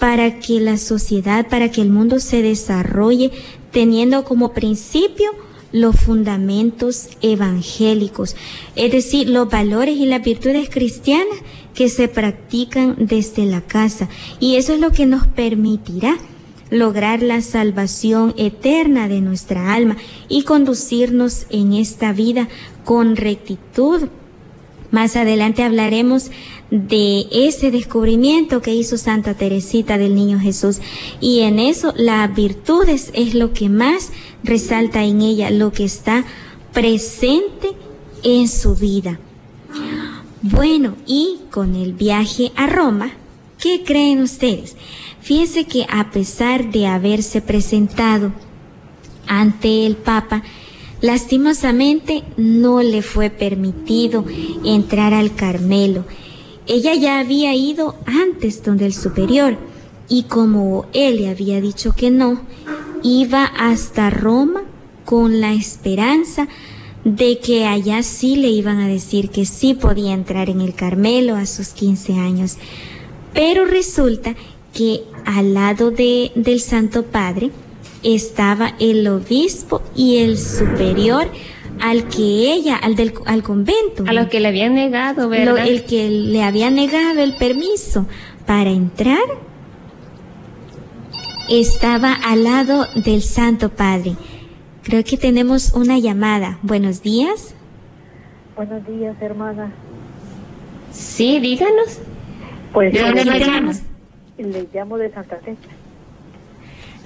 para 0.00 0.40
que 0.40 0.58
la 0.58 0.76
sociedad, 0.76 1.48
para 1.48 1.70
que 1.70 1.80
el 1.80 1.88
mundo 1.88 2.18
se 2.18 2.42
desarrolle 2.42 3.30
teniendo 3.70 4.24
como 4.24 4.52
principio 4.52 5.30
los 5.70 5.94
fundamentos 5.94 7.08
evangélicos, 7.22 8.34
es 8.74 8.90
decir, 8.90 9.28
los 9.28 9.48
valores 9.48 9.96
y 9.96 10.06
las 10.06 10.20
virtudes 10.20 10.68
cristianas 10.68 11.38
que 11.74 11.88
se 11.88 12.08
practican 12.08 12.96
desde 12.98 13.46
la 13.46 13.60
casa. 13.60 14.08
Y 14.40 14.56
eso 14.56 14.74
es 14.74 14.80
lo 14.80 14.90
que 14.90 15.06
nos 15.06 15.28
permitirá 15.28 16.16
lograr 16.70 17.22
la 17.22 17.40
salvación 17.40 18.34
eterna 18.36 19.06
de 19.06 19.20
nuestra 19.20 19.72
alma 19.72 19.96
y 20.28 20.42
conducirnos 20.42 21.46
en 21.50 21.72
esta 21.72 22.12
vida 22.12 22.48
con 22.84 23.14
rectitud. 23.14 24.08
Más 24.90 25.16
adelante 25.16 25.62
hablaremos 25.62 26.30
de 26.72 27.26
ese 27.30 27.70
descubrimiento 27.70 28.62
que 28.62 28.74
hizo 28.74 28.96
Santa 28.96 29.34
Teresita 29.34 29.98
del 29.98 30.14
Niño 30.14 30.40
Jesús. 30.40 30.80
Y 31.20 31.40
en 31.40 31.58
eso 31.58 31.92
las 31.98 32.34
virtudes 32.34 33.10
es 33.12 33.34
lo 33.34 33.52
que 33.52 33.68
más 33.68 34.10
resalta 34.42 35.04
en 35.04 35.20
ella, 35.20 35.50
lo 35.50 35.70
que 35.70 35.84
está 35.84 36.24
presente 36.72 37.72
en 38.22 38.48
su 38.48 38.74
vida. 38.74 39.20
Bueno, 40.40 40.96
y 41.06 41.40
con 41.50 41.76
el 41.76 41.92
viaje 41.92 42.52
a 42.56 42.66
Roma, 42.66 43.10
¿qué 43.60 43.84
creen 43.84 44.22
ustedes? 44.22 44.74
Fíjense 45.20 45.64
que 45.64 45.86
a 45.90 46.10
pesar 46.10 46.70
de 46.70 46.86
haberse 46.86 47.42
presentado 47.42 48.32
ante 49.26 49.84
el 49.84 49.96
Papa, 49.96 50.42
lastimosamente 51.02 52.24
no 52.38 52.80
le 52.80 53.02
fue 53.02 53.28
permitido 53.28 54.24
entrar 54.64 55.12
al 55.12 55.34
Carmelo. 55.34 56.06
Ella 56.72 56.94
ya 56.94 57.20
había 57.20 57.54
ido 57.54 57.96
antes 58.06 58.64
donde 58.64 58.86
el 58.86 58.94
superior 58.94 59.58
y 60.08 60.22
como 60.22 60.86
él 60.94 61.16
le 61.16 61.28
había 61.28 61.60
dicho 61.60 61.92
que 61.94 62.10
no, 62.10 62.40
iba 63.02 63.44
hasta 63.44 64.08
Roma 64.08 64.62
con 65.04 65.42
la 65.42 65.52
esperanza 65.52 66.48
de 67.04 67.40
que 67.40 67.66
allá 67.66 68.02
sí 68.02 68.36
le 68.36 68.48
iban 68.48 68.78
a 68.78 68.88
decir 68.88 69.28
que 69.28 69.44
sí 69.44 69.74
podía 69.74 70.14
entrar 70.14 70.48
en 70.48 70.62
el 70.62 70.74
Carmelo 70.74 71.36
a 71.36 71.44
sus 71.44 71.74
15 71.74 72.14
años. 72.14 72.56
Pero 73.34 73.66
resulta 73.66 74.34
que 74.72 75.02
al 75.26 75.52
lado 75.52 75.90
de, 75.90 76.32
del 76.36 76.60
Santo 76.60 77.04
Padre 77.04 77.50
estaba 78.02 78.76
el 78.80 79.06
obispo 79.08 79.82
y 79.94 80.16
el 80.20 80.38
superior 80.38 81.28
al 81.80 82.08
que 82.08 82.52
ella, 82.52 82.76
al 82.76 82.96
del 82.96 83.14
al 83.26 83.42
convento. 83.42 84.04
A 84.06 84.12
lo 84.12 84.28
que 84.28 84.40
le 84.40 84.48
habían 84.48 84.74
negado, 84.74 85.28
¿verdad? 85.28 85.66
el 85.66 85.84
que 85.84 86.08
le 86.08 86.42
había 86.42 86.70
negado 86.70 87.20
el 87.20 87.34
permiso 87.34 88.06
para 88.46 88.70
entrar 88.70 89.18
estaba 91.48 92.12
al 92.12 92.44
lado 92.44 92.86
del 93.04 93.22
Santo 93.22 93.70
Padre. 93.70 94.16
Creo 94.82 95.04
que 95.04 95.16
tenemos 95.16 95.72
una 95.74 95.98
llamada. 95.98 96.58
Buenos 96.62 97.02
días. 97.02 97.54
Buenos 98.56 98.86
días, 98.86 99.16
hermana. 99.20 99.72
Sí, 100.92 101.40
díganos. 101.40 102.00
Pues, 102.72 102.92
¿De 102.92 103.00
dónde 103.00 103.24
nos 103.24 103.38
llamas? 103.38 103.82
Le 104.38 104.68
llamo 104.72 104.98
de 104.98 105.10
Santa 105.12 105.36
Fe. 105.36 105.56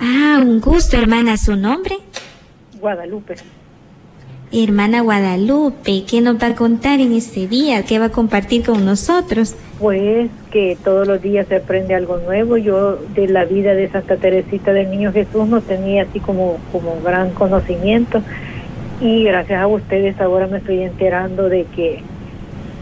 Ah, 0.01 0.39
un 0.41 0.61
gusto, 0.61 0.97
hermana. 0.97 1.37
¿Su 1.37 1.57
nombre? 1.57 1.97
Guadalupe. 2.81 3.37
Hermana 4.53 5.01
Guadalupe, 5.01 6.05
¿qué 6.09 6.21
nos 6.21 6.41
va 6.41 6.49
a 6.49 6.55
contar 6.55 7.01
en 7.01 7.13
este 7.13 7.47
día? 7.47 7.85
¿Qué 7.85 7.99
va 7.99 8.07
a 8.07 8.11
compartir 8.11 8.65
con 8.65 8.85
nosotros? 8.85 9.57
Pues 9.79 10.31
que 10.51 10.77
todos 10.83 11.07
los 11.07 11.21
días 11.21 11.47
se 11.49 11.57
aprende 11.57 11.95
algo 11.95 12.19
nuevo. 12.19 12.57
Yo 12.57 12.97
de 13.15 13.29
la 13.29 13.45
vida 13.45 13.75
de 13.75 13.89
Santa 13.91 14.17
Teresita 14.17 14.73
del 14.73 14.91
Niño 14.91 15.13
Jesús 15.13 15.47
no 15.49 15.61
tenía 15.61 16.05
así 16.05 16.21
como, 16.21 16.59
como 16.73 17.01
gran 17.03 17.31
conocimiento 17.31 18.23
y 19.01 19.25
gracias 19.25 19.61
a 19.61 19.67
ustedes 19.67 20.19
ahora 20.21 20.47
me 20.47 20.59
estoy 20.59 20.83
enterando 20.83 21.49
de 21.49 21.65
que 21.75 22.03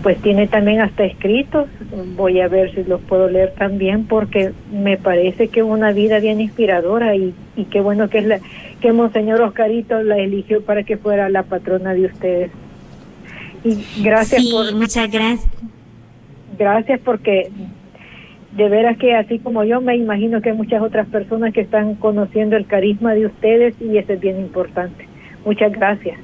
pues 0.02 0.20
tiene 0.20 0.46
también 0.46 0.82
hasta 0.82 1.04
escritos. 1.04 1.66
Voy 2.14 2.40
a 2.40 2.48
ver 2.48 2.74
si 2.74 2.84
los 2.84 3.00
puedo 3.00 3.28
leer 3.28 3.54
también 3.56 4.04
porque 4.04 4.52
me 4.70 4.98
parece 4.98 5.48
que 5.48 5.60
es 5.60 5.66
una 5.66 5.92
vida 5.92 6.20
bien 6.20 6.42
inspiradora 6.42 7.16
y, 7.16 7.32
y 7.56 7.64
qué 7.64 7.80
bueno 7.80 8.10
que 8.10 8.18
es 8.18 8.26
la 8.26 8.40
que 8.84 8.92
Monseñor 8.92 9.40
Oscarito 9.40 10.02
la 10.02 10.18
eligió 10.18 10.62
para 10.62 10.82
que 10.82 10.98
fuera 10.98 11.30
la 11.30 11.44
patrona 11.44 11.94
de 11.94 12.04
ustedes. 12.04 12.50
Y 13.64 13.82
gracias 14.02 14.42
Sí, 14.42 14.52
por 14.52 14.74
muchas 14.74 15.10
gracias. 15.10 15.50
gracias 16.58 17.00
porque 17.02 17.50
de 18.52 18.68
veras 18.68 18.98
que 18.98 19.14
así 19.14 19.38
como 19.38 19.64
yo 19.64 19.80
me 19.80 19.96
imagino 19.96 20.42
que 20.42 20.50
hay 20.50 20.56
muchas 20.56 20.82
otras 20.82 21.06
personas 21.08 21.54
que 21.54 21.62
están 21.62 21.94
conociendo 21.94 22.58
el 22.58 22.66
carisma 22.66 23.14
de 23.14 23.24
ustedes 23.24 23.74
y 23.80 23.96
eso 23.96 24.12
es 24.12 24.20
bien 24.20 24.38
importante. 24.38 25.08
Muchas 25.46 25.72
gracias. 25.72 26.18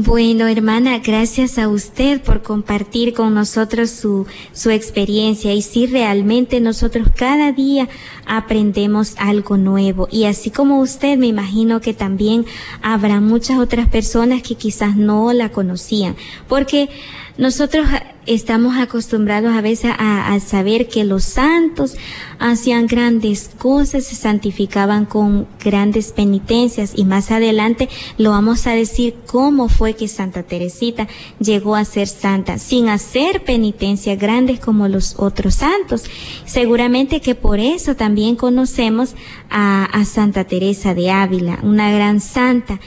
Bueno, 0.00 0.46
hermana, 0.46 1.00
gracias 1.00 1.58
a 1.58 1.66
usted 1.66 2.20
por 2.20 2.40
compartir 2.40 3.14
con 3.14 3.34
nosotros 3.34 3.90
su, 3.90 4.28
su 4.52 4.70
experiencia. 4.70 5.52
Y 5.52 5.60
sí, 5.60 5.88
realmente 5.88 6.60
nosotros 6.60 7.08
cada 7.16 7.50
día 7.50 7.88
aprendemos 8.24 9.16
algo 9.18 9.56
nuevo. 9.56 10.06
Y 10.08 10.26
así 10.26 10.52
como 10.52 10.78
usted, 10.78 11.18
me 11.18 11.26
imagino 11.26 11.80
que 11.80 11.94
también 11.94 12.46
habrá 12.80 13.20
muchas 13.20 13.58
otras 13.58 13.88
personas 13.88 14.40
que 14.40 14.54
quizás 14.54 14.94
no 14.94 15.32
la 15.32 15.48
conocían. 15.48 16.14
Porque 16.46 16.88
nosotros 17.36 17.88
estamos 18.28 18.76
acostumbrados 18.76 19.54
a 19.54 19.60
veces 19.62 19.92
a, 19.98 20.32
a, 20.32 20.40
saber 20.40 20.88
que 20.88 21.04
los 21.04 21.24
santos 21.24 21.96
hacían 22.38 22.86
grandes 22.86 23.50
cosas, 23.58 24.04
se 24.04 24.14
santificaban 24.14 25.06
con 25.06 25.48
grandes 25.58 26.12
penitencias 26.12 26.92
y 26.94 27.04
más 27.04 27.30
adelante 27.30 27.88
lo 28.18 28.30
vamos 28.30 28.66
a 28.66 28.72
decir 28.72 29.16
cómo 29.26 29.68
fue 29.68 29.94
que 29.94 30.08
Santa 30.08 30.42
Teresita 30.42 31.08
llegó 31.40 31.74
a 31.74 31.84
ser 31.84 32.06
santa 32.06 32.58
sin 32.58 32.88
hacer 32.88 33.44
penitencias 33.44 34.18
grandes 34.18 34.60
como 34.60 34.88
los 34.88 35.14
otros 35.18 35.54
santos. 35.54 36.04
Seguramente 36.44 37.20
que 37.20 37.34
por 37.34 37.58
eso 37.58 37.96
también 37.96 38.36
conocemos 38.36 39.14
a, 39.50 39.84
a 39.84 40.04
Santa 40.04 40.44
Teresa 40.44 40.94
de 40.94 41.10
Ávila, 41.10 41.58
una 41.62 41.90
gran 41.90 42.20
santa 42.20 42.78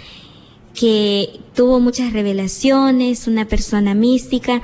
que 0.73 1.41
tuvo 1.53 1.79
muchas 1.79 2.13
revelaciones, 2.13 3.27
una 3.27 3.45
persona 3.45 3.93
mística 3.93 4.61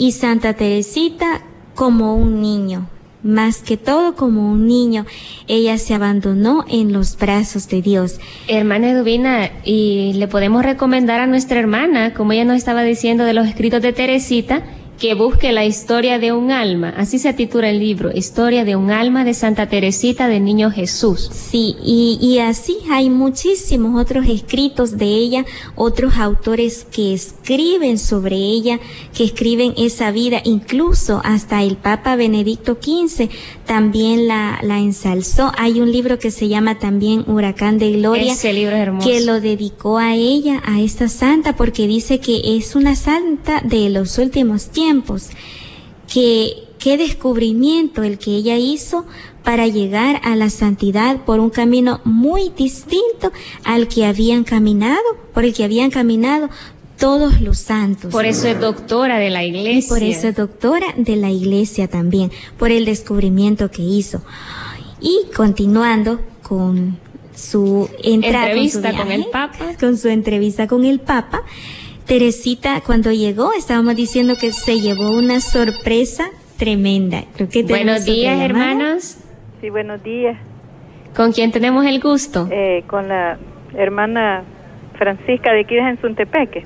y 0.00 0.12
Santa 0.12 0.54
Teresita 0.54 1.42
como 1.74 2.16
un 2.16 2.40
niño, 2.40 2.88
más 3.22 3.58
que 3.58 3.76
todo 3.76 4.16
como 4.16 4.50
un 4.50 4.66
niño, 4.66 5.04
ella 5.46 5.76
se 5.76 5.92
abandonó 5.92 6.64
en 6.68 6.94
los 6.94 7.18
brazos 7.18 7.68
de 7.68 7.82
Dios. 7.82 8.18
Hermana 8.48 8.92
Eduvina, 8.92 9.50
y 9.62 10.14
le 10.14 10.26
podemos 10.26 10.64
recomendar 10.64 11.20
a 11.20 11.26
nuestra 11.26 11.60
hermana, 11.60 12.14
como 12.14 12.32
ella 12.32 12.46
nos 12.46 12.56
estaba 12.56 12.82
diciendo 12.82 13.24
de 13.24 13.34
los 13.34 13.46
escritos 13.46 13.82
de 13.82 13.92
Teresita, 13.92 14.62
que 15.00 15.14
busque 15.14 15.50
la 15.52 15.64
historia 15.64 16.18
de 16.18 16.32
un 16.32 16.50
alma. 16.50 16.92
Así 16.94 17.18
se 17.18 17.32
titula 17.32 17.70
el 17.70 17.80
libro, 17.80 18.10
Historia 18.14 18.66
de 18.66 18.76
un 18.76 18.90
alma 18.90 19.24
de 19.24 19.32
Santa 19.32 19.66
Teresita 19.66 20.28
del 20.28 20.44
Niño 20.44 20.70
Jesús. 20.70 21.30
Sí, 21.32 21.74
y, 21.82 22.18
y 22.20 22.38
así 22.38 22.76
hay 22.90 23.08
muchísimos 23.08 23.98
otros 23.98 24.26
escritos 24.28 24.98
de 24.98 25.06
ella, 25.06 25.46
otros 25.74 26.18
autores 26.18 26.86
que 26.92 27.14
escriben 27.14 27.98
sobre 27.98 28.36
ella, 28.36 28.78
que 29.16 29.24
escriben 29.24 29.72
esa 29.78 30.10
vida, 30.10 30.42
incluso 30.44 31.22
hasta 31.24 31.62
el 31.62 31.78
Papa 31.78 32.14
Benedicto 32.16 32.76
XV 32.78 33.30
también 33.64 34.28
la, 34.28 34.58
la 34.62 34.80
ensalzó. 34.80 35.50
Hay 35.56 35.80
un 35.80 35.90
libro 35.90 36.18
que 36.18 36.30
se 36.30 36.48
llama 36.48 36.78
también 36.78 37.24
Huracán 37.26 37.78
de 37.78 37.92
Gloria, 37.92 38.34
Ese 38.34 38.52
libro 38.52 38.76
es 38.76 38.82
hermoso. 38.82 39.08
que 39.08 39.22
lo 39.22 39.40
dedicó 39.40 39.96
a 39.96 40.14
ella, 40.14 40.62
a 40.66 40.78
esta 40.78 41.08
santa, 41.08 41.56
porque 41.56 41.86
dice 41.86 42.20
que 42.20 42.58
es 42.58 42.76
una 42.76 42.94
santa 42.96 43.62
de 43.64 43.88
los 43.88 44.18
últimos 44.18 44.66
tiempos 44.66 44.89
que 46.12 46.64
qué 46.78 46.96
descubrimiento 46.96 48.02
el 48.02 48.18
que 48.18 48.30
ella 48.32 48.56
hizo 48.56 49.06
para 49.44 49.66
llegar 49.66 50.20
a 50.24 50.34
la 50.34 50.50
santidad 50.50 51.24
por 51.24 51.40
un 51.40 51.50
camino 51.50 52.00
muy 52.04 52.50
distinto 52.56 53.32
al 53.64 53.88
que 53.88 54.06
habían 54.06 54.44
caminado, 54.44 55.00
por 55.32 55.44
el 55.44 55.54
que 55.54 55.64
habían 55.64 55.90
caminado 55.90 56.48
todos 56.98 57.40
los 57.40 57.58
santos. 57.58 58.12
Por 58.12 58.26
eso 58.26 58.48
es 58.48 58.60
doctora 58.60 59.18
de 59.18 59.30
la 59.30 59.44
iglesia. 59.44 59.88
Por 59.88 60.02
eso 60.02 60.28
es 60.28 60.36
doctora 60.36 60.86
de 60.96 61.16
la 61.16 61.30
iglesia 61.30 61.88
también, 61.88 62.30
por 62.58 62.70
el 62.70 62.84
descubrimiento 62.84 63.70
que 63.70 63.82
hizo. 63.82 64.22
Y 65.00 65.26
continuando 65.34 66.20
con 66.42 66.98
su 67.34 67.88
entrada, 68.02 68.48
entrevista 68.48 68.90
con, 68.90 68.92
su 68.92 68.98
con 68.98 69.08
viaje, 69.08 69.22
el 69.22 69.30
Papa. 69.30 69.66
con 69.80 69.96
su 69.96 70.08
entrevista 70.08 70.66
con 70.66 70.84
el 70.84 71.00
Papa, 71.00 71.42
Teresita, 72.10 72.80
cuando 72.84 73.12
llegó, 73.12 73.52
estábamos 73.52 73.94
diciendo 73.94 74.34
que 74.34 74.50
se 74.50 74.80
llevó 74.80 75.12
una 75.12 75.38
sorpresa 75.38 76.24
tremenda. 76.58 77.22
Creo 77.36 77.48
que 77.48 77.62
Buenos 77.62 78.04
días, 78.04 78.40
hermanos. 78.40 79.18
Sí, 79.60 79.70
buenos 79.70 80.02
días. 80.02 80.36
¿Con 81.14 81.30
quién 81.30 81.52
tenemos 81.52 81.86
el 81.86 82.00
gusto? 82.00 82.48
Eh, 82.50 82.82
con 82.88 83.06
la 83.06 83.38
hermana 83.76 84.42
Francisca 84.98 85.52
de 85.52 85.60
aquí 85.60 85.76
de 85.76 85.98
Suntepeque. 86.00 86.64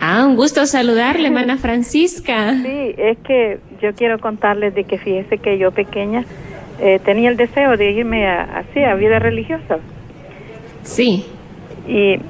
Ah, 0.00 0.24
un 0.24 0.36
gusto 0.36 0.64
saludarle, 0.66 1.26
hermana 1.26 1.56
Francisca. 1.58 2.54
Sí, 2.62 2.94
es 2.98 3.18
que 3.26 3.58
yo 3.82 3.96
quiero 3.96 4.20
contarles 4.20 4.76
de 4.76 4.84
que 4.84 4.96
fíjese 4.96 5.38
que 5.38 5.58
yo 5.58 5.72
pequeña 5.72 6.24
eh, 6.80 7.00
tenía 7.04 7.30
el 7.30 7.36
deseo 7.36 7.76
de 7.76 7.90
irme 7.90 8.28
a, 8.28 8.60
así 8.60 8.78
a 8.84 8.94
vida 8.94 9.18
religiosa. 9.18 9.78
Sí. 10.84 11.26
Y 11.88 12.20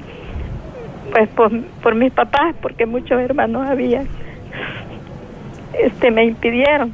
pues 1.17 1.29
por, 1.29 1.51
por 1.81 1.95
mis 1.95 2.11
papás, 2.11 2.53
porque 2.61 2.85
muchos 2.85 3.19
hermanos 3.19 3.67
había, 3.67 4.03
este 5.79 6.11
me 6.11 6.25
impidieron. 6.25 6.93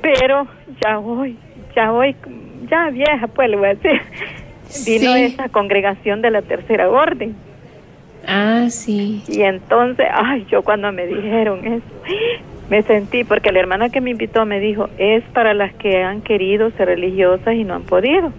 Pero 0.00 0.46
ya 0.84 1.00
hoy, 1.00 1.36
ya 1.74 1.92
hoy, 1.92 2.14
ya 2.70 2.90
vieja, 2.90 3.26
pues 3.26 3.50
le 3.50 3.56
voy 3.56 3.66
a 3.66 3.74
decir, 3.74 4.00
vino 4.86 5.14
Sí. 5.14 5.22
esa 5.24 5.48
congregación 5.48 6.22
de 6.22 6.30
la 6.30 6.42
tercera 6.42 6.88
orden. 6.88 7.34
Ah, 8.24 8.66
sí. 8.70 9.24
Y 9.26 9.42
entonces, 9.42 10.06
ay, 10.12 10.46
yo 10.48 10.62
cuando 10.62 10.92
me 10.92 11.06
dijeron 11.08 11.66
eso, 11.66 11.86
me 12.70 12.82
sentí, 12.82 13.24
porque 13.24 13.50
la 13.50 13.58
hermana 13.58 13.88
que 13.88 14.00
me 14.00 14.10
invitó 14.10 14.46
me 14.46 14.60
dijo, 14.60 14.88
es 14.98 15.24
para 15.32 15.54
las 15.54 15.74
que 15.74 16.04
han 16.04 16.20
querido 16.22 16.70
ser 16.72 16.86
religiosas 16.86 17.54
y 17.54 17.64
no 17.64 17.74
han 17.74 17.82
podido. 17.82 18.32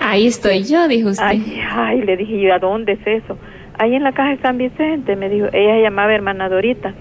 Ahí 0.00 0.28
estoy 0.28 0.62
yo, 0.62 0.86
dijo 0.86 1.08
usted. 1.08 1.24
Ay, 1.24 1.60
ay, 1.68 2.02
le 2.02 2.16
dije 2.16 2.40
yo, 2.40 2.54
¿a 2.54 2.60
dónde 2.60 2.92
es 2.92 3.04
eso? 3.04 3.36
Ahí 3.78 3.94
en 3.94 4.02
la 4.02 4.12
caja 4.12 4.30
de 4.30 4.38
San 4.38 4.58
Vicente, 4.58 5.16
me 5.16 5.28
dijo, 5.28 5.46
ella 5.52 5.74
se 5.76 5.82
llamaba 5.82 6.12
hermana 6.14 6.48
Dorita. 6.48 6.94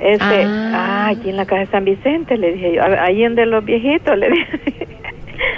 Este, 0.00 0.44
Ah. 0.44 0.72
ah, 0.74 1.08
aquí 1.10 1.30
en 1.30 1.36
la 1.36 1.46
caja 1.46 1.60
de 1.60 1.66
San 1.68 1.84
Vicente, 1.84 2.36
le 2.36 2.52
dije 2.52 2.74
yo, 2.74 2.82
"Ah, 2.82 3.04
ahí 3.04 3.22
en 3.22 3.34
de 3.36 3.46
los 3.46 3.64
viejitos, 3.64 4.16
le 4.18 4.30
dije. 4.30 4.60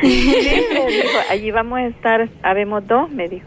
Me 0.02 0.08
dijo, 0.08 1.18
allí 1.30 1.50
vamos 1.50 1.78
a 1.78 1.86
estar, 1.86 2.28
habemos 2.42 2.86
dos, 2.86 3.10
me 3.10 3.28
dijo. 3.28 3.46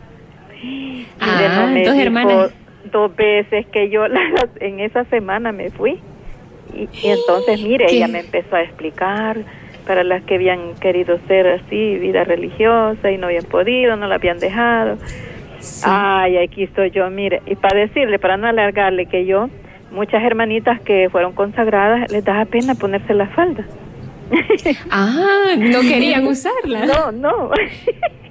Ah, 1.20 1.68
me 1.72 1.84
dos 1.84 1.94
dijo 1.94 2.06
hermanas. 2.06 2.54
Dos 2.92 3.16
veces 3.16 3.66
que 3.68 3.90
yo 3.90 4.08
la- 4.08 4.48
en 4.60 4.80
esa 4.80 5.04
semana 5.06 5.52
me 5.52 5.70
fui. 5.70 6.00
Y, 6.74 6.82
y 7.04 7.08
entonces, 7.10 7.62
mire, 7.62 7.86
¿Qué? 7.88 7.98
ella 7.98 8.08
me 8.08 8.20
empezó 8.22 8.56
a 8.56 8.62
explicar 8.62 9.38
para 9.86 10.04
las 10.04 10.24
que 10.24 10.36
habían 10.36 10.76
querido 10.76 11.20
ser 11.28 11.48
así, 11.48 11.96
vida 11.98 12.24
religiosa 12.24 13.12
y 13.12 13.18
no 13.18 13.28
habían 13.28 13.46
podido, 13.46 13.96
no 13.96 14.08
la 14.08 14.16
habían 14.16 14.40
dejado. 14.40 14.98
Sí. 15.60 15.86
Ay, 15.88 16.38
aquí 16.38 16.64
estoy 16.64 16.92
yo, 16.92 17.10
mire. 17.10 17.42
Y 17.46 17.56
para 17.56 17.80
decirle, 17.80 18.20
para 18.20 18.38
no 18.38 18.48
alargarle, 18.48 19.06
que 19.06 19.26
yo, 19.26 19.50
muchas 19.92 20.24
hermanitas 20.24 20.80
que 20.82 21.10
fueron 21.10 21.34
consagradas, 21.34 22.12
les 22.12 22.24
daba 22.24 22.46
pena 22.46 22.76
ponerse 22.76 23.14
la 23.14 23.28
falda. 23.28 23.66
Ah, 24.92 25.56
no 25.58 25.82
querían 25.82 26.28
usarla. 26.28 26.86
No, 26.86 27.12
no. 27.12 27.52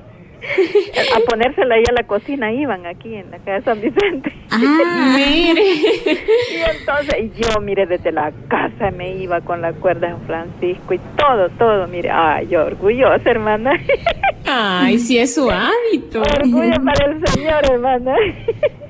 a 1.14 1.20
ponérsela 1.28 1.74
ahí 1.74 1.84
a 1.88 1.92
la 1.92 2.04
cocina 2.04 2.52
iban 2.52 2.86
aquí 2.86 3.14
en 3.14 3.30
la 3.30 3.38
casa 3.38 3.52
de 3.52 3.62
San 3.62 3.80
Vicente. 3.80 4.32
Ah, 4.50 5.14
Mire. 5.16 5.62
Y 6.50 6.78
entonces 6.78 7.30
yo, 7.36 7.60
mire, 7.60 7.86
desde 7.86 8.12
la 8.12 8.32
casa 8.48 8.90
me 8.90 9.16
iba 9.16 9.40
con 9.40 9.60
la 9.60 9.72
cuerda 9.72 10.08
de 10.08 10.14
San 10.14 10.26
Francisco 10.26 10.94
y 10.94 11.00
todo, 11.16 11.48
todo, 11.58 11.86
mire, 11.88 12.10
ay, 12.10 12.48
yo 12.48 12.64
orgullosa, 12.64 13.30
hermana. 13.30 13.72
Ay, 14.50 14.98
sí 14.98 15.18
es 15.18 15.34
su 15.34 15.50
hábito. 15.50 16.22
Orgullo 16.22 16.82
para 16.82 17.12
el 17.12 17.26
Señor, 17.26 17.70
hermana. 17.70 18.14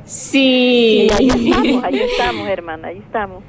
Sí. 0.04 1.08
Y 1.10 1.12
ahí 1.12 1.28
estamos, 1.28 1.84
ahí 1.84 1.98
estamos, 1.98 2.48
hermana, 2.48 2.88
ahí 2.88 2.98
estamos. 2.98 3.42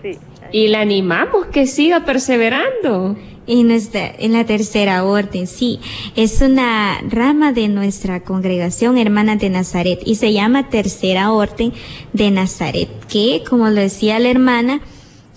Sí. 0.00 0.18
ahí. 0.42 0.48
Y 0.52 0.68
la 0.68 0.80
animamos 0.80 1.46
que 1.46 1.66
siga 1.66 2.06
perseverando. 2.06 3.16
En, 3.46 3.68
nuestra, 3.68 4.10
en 4.18 4.32
la 4.32 4.46
tercera 4.46 5.04
orden, 5.04 5.46
sí. 5.46 5.80
Es 6.16 6.40
una 6.40 7.00
rama 7.08 7.52
de 7.52 7.68
nuestra 7.68 8.20
congregación 8.20 8.96
Hermanas 8.96 9.38
de 9.38 9.50
Nazaret 9.50 10.00
y 10.04 10.14
se 10.14 10.32
llama 10.32 10.70
Tercera 10.70 11.30
Orden 11.30 11.72
de 12.12 12.30
Nazaret, 12.30 12.88
que, 13.06 13.44
como 13.48 13.68
lo 13.68 13.80
decía 13.80 14.18
la 14.18 14.30
hermana, 14.30 14.80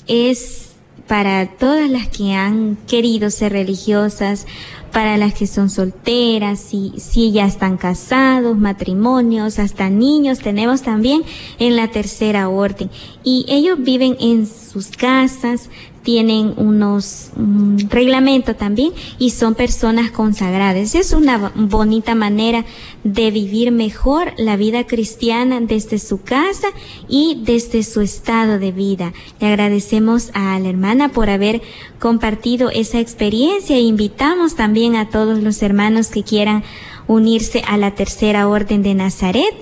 es 0.07 0.67
para 1.07 1.47
todas 1.57 1.89
las 1.89 2.07
que 2.09 2.33
han 2.33 2.77
querido 2.87 3.29
ser 3.29 3.53
religiosas, 3.53 4.45
para 4.91 5.17
las 5.17 5.33
que 5.33 5.47
son 5.47 5.69
solteras, 5.69 6.59
si, 6.59 6.93
si 6.97 7.31
ya 7.31 7.45
están 7.45 7.77
casados, 7.77 8.57
matrimonios, 8.57 9.59
hasta 9.59 9.89
niños 9.89 10.39
tenemos 10.39 10.81
también 10.81 11.23
en 11.59 11.75
la 11.75 11.89
tercera 11.89 12.49
orden. 12.49 12.89
Y 13.23 13.45
ellos 13.47 13.77
viven 13.79 14.17
en 14.19 14.47
sus 14.47 14.87
casas, 14.87 15.69
tienen 16.07 16.53
unos 16.55 17.31
mm, 17.35 17.89
reglamentos 17.89 18.55
también 18.55 18.93
y 19.19 19.31
son 19.31 19.55
personas 19.55 20.09
consagradas. 20.09 20.95
Es 20.95 21.11
una 21.11 21.51
bonita 21.53 22.15
manera 22.15 22.63
de 23.03 23.29
vivir 23.29 23.73
mejor 23.73 24.31
la 24.37 24.55
vida 24.55 24.87
cristiana 24.87 25.59
desde 25.59 25.99
su 25.99 26.21
casa 26.21 26.69
y 27.09 27.41
desde 27.43 27.83
su 27.83 27.99
estado 27.99 28.57
de 28.57 28.71
vida. 28.71 29.11
Le 29.41 29.47
agradecemos 29.47 30.31
a 30.33 30.57
la 30.59 30.69
hermana 30.69 31.09
por 31.09 31.29
haber 31.29 31.61
compartido 31.99 32.69
esa 32.69 33.01
experiencia 33.01 33.75
e 33.75 33.81
invitamos 33.81 34.55
también 34.55 34.95
a 34.95 35.09
todos 35.09 35.43
los 35.43 35.61
hermanos 35.61 36.07
que 36.07 36.23
quieran 36.23 36.63
unirse 37.07 37.63
a 37.67 37.75
la 37.75 37.95
tercera 37.95 38.47
orden 38.47 38.81
de 38.81 38.93
Nazaret. 38.93 39.55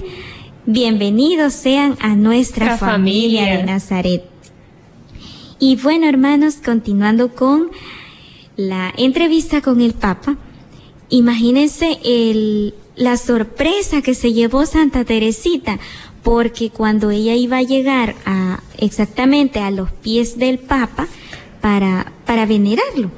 Bienvenidos 0.68 1.54
sean 1.54 1.98
a 2.02 2.16
nuestra 2.16 2.78
familia 2.78 3.58
de 3.58 3.64
Nazaret. 3.64 4.35
Y 5.60 5.78
bueno, 5.78 6.08
hermanos, 6.08 6.58
continuando 6.64 7.34
con 7.34 7.70
la 8.58 8.94
entrevista 8.98 9.62
con 9.62 9.82
el 9.82 9.94
Papa, 9.94 10.38
imagínense 11.10 12.00
el, 12.04 12.74
la 12.96 13.18
sorpresa 13.18 14.02
que 14.02 14.16
se 14.16 14.34
llevó 14.34 14.66
Santa 14.66 15.06
Teresita, 15.06 15.80
porque 16.24 16.72
cuando 16.72 17.12
ella 17.12 17.36
iba 17.36 17.58
a 17.58 17.64
llegar 17.64 18.16
a 18.26 18.60
exactamente 18.78 19.60
a 19.60 19.72
los 19.72 19.92
pies 19.92 20.38
del 20.38 20.60
Papa 20.60 21.08
para, 21.62 22.12
para 22.26 22.46
venerarlo, 22.46 23.12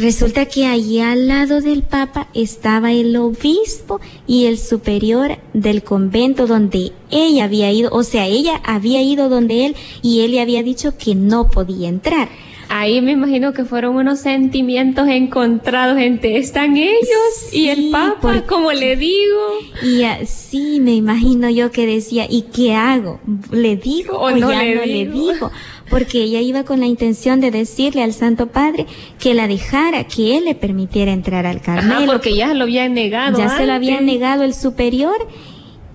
resulta 0.00 0.46
que 0.46 0.66
allí 0.66 1.00
al 1.00 1.26
lado 1.26 1.60
del 1.60 1.82
Papa 1.82 2.28
estaba 2.34 2.92
el 2.92 3.16
obispo 3.16 4.00
y 4.26 4.46
el 4.46 4.58
superior 4.58 5.38
del 5.52 5.82
convento 5.82 6.46
donde 6.46 6.92
ella 7.10 7.44
había 7.44 7.72
ido, 7.72 7.90
o 7.92 8.04
sea, 8.04 8.26
ella 8.26 8.60
había 8.64 9.02
ido 9.02 9.28
donde 9.28 9.66
él 9.66 9.76
y 10.02 10.20
él 10.20 10.32
le 10.32 10.40
había 10.40 10.62
dicho 10.62 10.96
que 10.96 11.14
no 11.14 11.48
podía 11.48 11.88
entrar. 11.88 12.28
Ahí 12.70 13.00
me 13.00 13.12
imagino 13.12 13.52
que 13.52 13.64
fueron 13.64 13.96
unos 13.96 14.20
sentimientos 14.20 15.08
encontrados 15.08 15.98
entre 15.98 16.36
están 16.36 16.76
ellos 16.76 17.52
y 17.52 17.68
el 17.68 17.90
Papa, 17.90 18.44
como 18.46 18.72
le 18.72 18.96
digo. 18.96 19.40
Y 19.82 20.04
así 20.04 20.78
me 20.80 20.94
imagino 20.94 21.48
yo 21.48 21.70
que 21.70 21.86
decía, 21.86 22.26
¿y 22.28 22.42
qué 22.42 22.74
hago? 22.74 23.20
¿Le 23.50 23.76
digo 23.76 24.18
o, 24.18 24.30
no, 24.30 24.50
le, 24.50 24.74
no 24.74 24.84
le 24.84 25.06
digo? 25.06 25.50
porque 25.88 26.22
ella 26.22 26.40
iba 26.40 26.64
con 26.64 26.80
la 26.80 26.86
intención 26.86 27.40
de 27.40 27.50
decirle 27.50 28.02
al 28.02 28.12
Santo 28.12 28.48
Padre 28.48 28.86
que 29.18 29.34
la 29.34 29.48
dejara, 29.48 30.04
que 30.04 30.36
él 30.36 30.44
le 30.44 30.54
permitiera 30.54 31.12
entrar 31.12 31.46
al 31.46 31.60
Carmelo. 31.60 32.12
porque 32.12 32.36
ya 32.36 32.54
lo 32.54 32.64
había 32.64 32.88
negado. 32.88 33.38
Ya 33.38 33.48
se 33.48 33.66
lo 33.66 33.72
había 33.72 34.00
negado 34.00 34.42
el 34.42 34.54
superior 34.54 35.16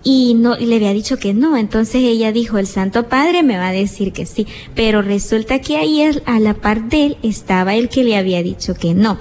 y 0.03 0.33
no 0.33 0.57
y 0.57 0.65
le 0.65 0.75
había 0.75 0.93
dicho 0.93 1.17
que 1.17 1.33
no. 1.33 1.57
Entonces 1.57 2.03
ella 2.03 2.31
dijo, 2.31 2.57
el 2.57 2.67
Santo 2.67 3.07
Padre 3.07 3.43
me 3.43 3.57
va 3.57 3.69
a 3.69 3.73
decir 3.73 4.13
que 4.13 4.25
sí. 4.25 4.47
Pero 4.75 5.01
resulta 5.01 5.59
que 5.59 5.77
ahí 5.77 6.01
a 6.25 6.39
la 6.39 6.53
par 6.53 6.89
de 6.89 7.05
él 7.05 7.17
estaba 7.23 7.75
el 7.75 7.89
que 7.89 8.03
le 8.03 8.17
había 8.17 8.43
dicho 8.43 8.73
que 8.73 8.93
no. 8.93 9.17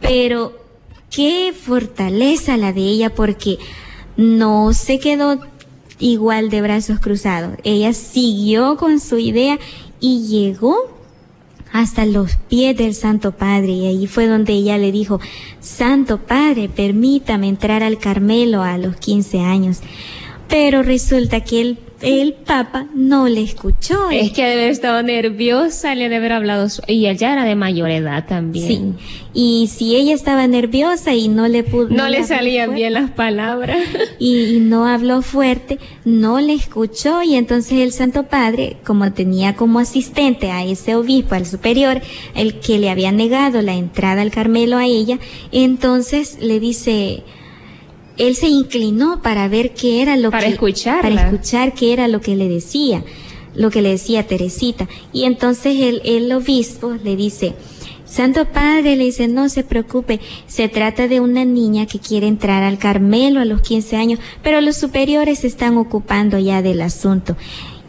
Pero 0.00 0.58
qué 1.10 1.52
fortaleza 1.52 2.56
la 2.56 2.72
de 2.72 2.82
ella 2.82 3.14
porque 3.14 3.58
no 4.16 4.72
se 4.72 4.98
quedó 4.98 5.40
igual 5.98 6.50
de 6.50 6.62
brazos 6.62 7.00
cruzados. 7.00 7.56
Ella 7.64 7.92
siguió 7.92 8.76
con 8.76 9.00
su 9.00 9.18
idea 9.18 9.58
y 10.00 10.26
llegó 10.26 10.97
hasta 11.72 12.06
los 12.06 12.36
pies 12.48 12.76
del 12.76 12.94
Santo 12.94 13.32
Padre 13.32 13.70
y 13.70 13.86
ahí 13.86 14.06
fue 14.06 14.26
donde 14.26 14.52
ella 14.52 14.78
le 14.78 14.92
dijo, 14.92 15.20
Santo 15.60 16.18
Padre, 16.18 16.68
permítame 16.68 17.48
entrar 17.48 17.82
al 17.82 17.98
Carmelo 17.98 18.62
a 18.62 18.78
los 18.78 18.96
15 18.96 19.40
años. 19.40 19.80
Pero 20.48 20.82
resulta 20.82 21.42
que 21.42 21.60
él 21.60 21.78
el 22.00 22.34
Papa 22.34 22.86
no 22.94 23.28
le 23.28 23.42
escuchó. 23.42 24.10
Es 24.10 24.32
que 24.32 24.42
debe 24.42 24.62
haber 24.62 24.70
estado 24.70 25.02
nerviosa, 25.02 25.94
le 25.94 26.04
debe 26.04 26.16
haber 26.16 26.32
hablado, 26.32 26.68
y 26.86 27.06
ella 27.06 27.32
era 27.32 27.44
de 27.44 27.54
mayor 27.54 27.90
edad 27.90 28.24
también. 28.26 28.66
Sí, 28.66 28.94
y 29.34 29.66
si 29.68 29.96
ella 29.96 30.14
estaba 30.14 30.46
nerviosa 30.46 31.14
y 31.14 31.28
no 31.28 31.48
le 31.48 31.62
pudo... 31.64 31.88
No, 31.88 32.08
le 32.08 32.24
salían 32.24 32.74
bien 32.74 32.94
las 32.94 33.10
palabras. 33.10 33.78
Y, 34.20 34.58
no 34.60 34.86
habló 34.86 35.22
fuerte, 35.22 35.78
no 36.04 36.40
le 36.40 36.52
escuchó 36.54 37.22
y 37.22 37.36
entonces 37.36 37.78
el 37.78 37.92
Santo 37.92 38.24
Padre, 38.24 38.76
como 38.84 39.12
tenía 39.12 39.54
como 39.54 39.78
asistente 39.78 40.50
a 40.50 40.64
ese 40.64 40.96
obispo, 40.96 41.34
al 41.34 41.46
superior, 41.46 42.00
el 42.34 42.58
que 42.58 42.78
le 42.78 42.90
había 42.90 43.12
negado 43.12 43.62
la 43.62 43.74
entrada 43.74 44.22
al 44.22 44.30
Carmelo 44.30 44.76
a 44.76 44.86
ella, 44.86 45.18
entonces 45.52 46.38
le 46.40 46.58
dice, 46.58 47.22
él 48.18 48.34
se 48.36 48.48
inclinó 48.48 49.22
para 49.22 49.48
ver 49.48 49.74
qué 49.74 50.02
era 50.02 50.16
lo 50.16 50.30
para 50.30 50.46
que 50.46 50.52
escuchar 50.52 51.02
para 51.02 51.26
escuchar 51.26 51.74
qué 51.74 51.92
era 51.92 52.08
lo 52.08 52.20
que 52.20 52.36
le 52.36 52.48
decía 52.48 53.04
lo 53.54 53.70
que 53.70 53.82
le 53.82 53.90
decía 53.90 54.26
Teresita 54.26 54.88
y 55.12 55.24
entonces 55.24 55.76
el, 55.80 56.02
el 56.04 56.30
obispo 56.32 56.94
le 57.02 57.16
dice 57.16 57.54
Santo 58.08 58.46
Padre 58.46 58.96
le 58.96 59.04
dice, 59.04 59.28
no 59.28 59.50
se 59.50 59.64
preocupe, 59.64 60.18
se 60.46 60.68
trata 60.68 61.08
de 61.08 61.20
una 61.20 61.44
niña 61.44 61.84
que 61.84 61.98
quiere 61.98 62.26
entrar 62.26 62.62
al 62.62 62.78
Carmelo 62.78 63.38
a 63.38 63.44
los 63.44 63.60
15 63.60 63.96
años, 63.96 64.18
pero 64.42 64.62
los 64.62 64.76
superiores 64.76 65.40
se 65.40 65.46
están 65.46 65.76
ocupando 65.76 66.38
ya 66.38 66.62
del 66.62 66.80
asunto. 66.80 67.36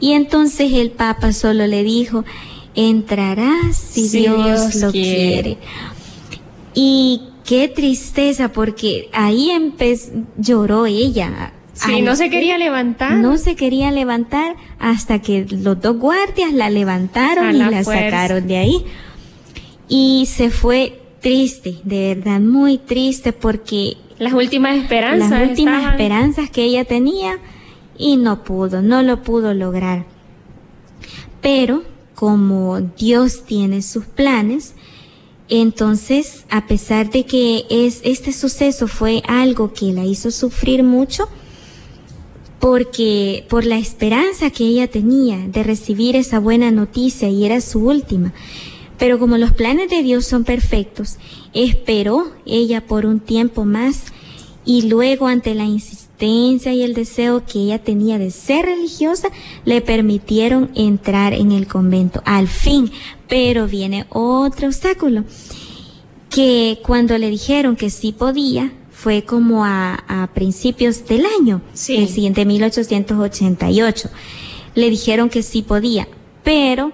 Y 0.01 0.11
entonces 0.11 0.73
el 0.73 0.91
Papa 0.91 1.31
solo 1.31 1.67
le 1.67 1.83
dijo, 1.83 2.25
entrará 2.75 3.53
si, 3.73 4.09
Dios, 4.09 4.75
lo 4.75 4.91
quiere. 4.91 5.57
Y 6.73 7.21
qué 7.49 7.67
tristeza, 7.67 8.51
porque 8.51 9.09
ahí 9.11 9.49
empezó, 9.49 10.11
lloró 10.37 10.85
ella. 10.85 11.51
Sí, 11.73 12.03
no 12.03 12.15
se 12.15 12.29
quería 12.29 12.59
levantar. 12.59 13.13
No 13.13 13.37
se 13.37 13.55
quería 13.55 13.89
levantar 13.89 14.55
hasta 14.77 15.19
que 15.19 15.47
los 15.49 15.81
dos 15.81 15.97
guardias 15.97 16.53
la 16.53 16.69
levantaron 16.69 17.55
y 17.55 17.57
la, 17.57 17.83
sacaron 17.83 18.45
de 18.47 18.57
ahí. 18.57 18.85
Y 19.87 20.27
se 20.27 20.51
fue 20.51 21.01
triste, 21.21 21.77
de 21.83 22.13
verdad, 22.13 22.39
muy 22.39 22.77
triste 22.77 23.33
porque... 23.33 23.97
Las 24.19 24.33
últimas 24.33 24.77
esperanzas. 24.77 25.31
Las 25.31 25.49
últimas 25.49 25.91
esperanzas 25.91 26.51
que 26.51 26.61
ella 26.65 26.85
tenía 26.85 27.39
y 27.97 28.17
no 28.17 28.43
pudo, 28.43 28.83
no 28.83 29.01
lo 29.01 29.23
pudo 29.23 29.55
lograr. 29.55 30.05
Pero 31.41 31.81
como 32.13 32.79
Dios 32.79 33.43
tiene 33.45 33.81
sus 33.81 34.05
planes, 34.05 34.75
entonces, 35.49 36.45
a 36.49 36.67
pesar 36.67 37.09
de 37.09 37.25
que 37.25 37.65
es, 37.69 38.01
este 38.03 38.31
suceso 38.33 38.87
fue 38.87 39.23
algo 39.27 39.73
que 39.73 39.91
la 39.91 40.05
hizo 40.05 40.29
sufrir 40.29 40.83
mucho, 40.83 41.27
porque 42.59 43.45
por 43.49 43.65
la 43.65 43.77
esperanza 43.77 44.51
que 44.51 44.65
ella 44.65 44.87
tenía 44.87 45.37
de 45.47 45.63
recibir 45.63 46.15
esa 46.15 46.39
buena 46.39 46.71
noticia 46.71 47.29
y 47.29 47.45
era 47.45 47.61
su 47.61 47.79
última, 47.79 48.33
pero 48.97 49.17
como 49.17 49.37
los 49.37 49.53
planes 49.53 49.89
de 49.89 50.03
Dios 50.03 50.25
son 50.25 50.43
perfectos, 50.43 51.17
esperó 51.53 52.31
ella 52.45 52.85
por 52.85 53.05
un 53.05 53.19
tiempo 53.19 53.65
más 53.65 54.03
y 54.65 54.83
luego 54.83 55.27
ante 55.27 55.55
la 55.55 55.63
insistencia 55.63 56.08
y 56.25 56.83
el 56.83 56.93
deseo 56.93 57.45
que 57.45 57.59
ella 57.59 57.79
tenía 57.79 58.17
de 58.17 58.31
ser 58.31 58.65
religiosa, 58.65 59.29
le 59.65 59.81
permitieron 59.81 60.69
entrar 60.75 61.33
en 61.33 61.51
el 61.51 61.67
convento. 61.67 62.21
Al 62.25 62.47
fin, 62.47 62.91
pero 63.27 63.67
viene 63.67 64.05
otro 64.09 64.67
obstáculo, 64.67 65.23
que 66.29 66.79
cuando 66.83 67.17
le 67.17 67.29
dijeron 67.29 67.75
que 67.75 67.89
sí 67.89 68.11
podía, 68.11 68.73
fue 68.91 69.23
como 69.23 69.63
a, 69.63 70.29
principios 70.33 71.07
del 71.07 71.25
año, 71.39 71.61
el 71.87 72.07
siguiente 72.09 72.45
1888. 72.45 74.09
Le 74.75 74.89
dijeron 74.89 75.29
que 75.29 75.41
sí 75.41 75.61
podía, 75.61 76.07
pero 76.43 76.91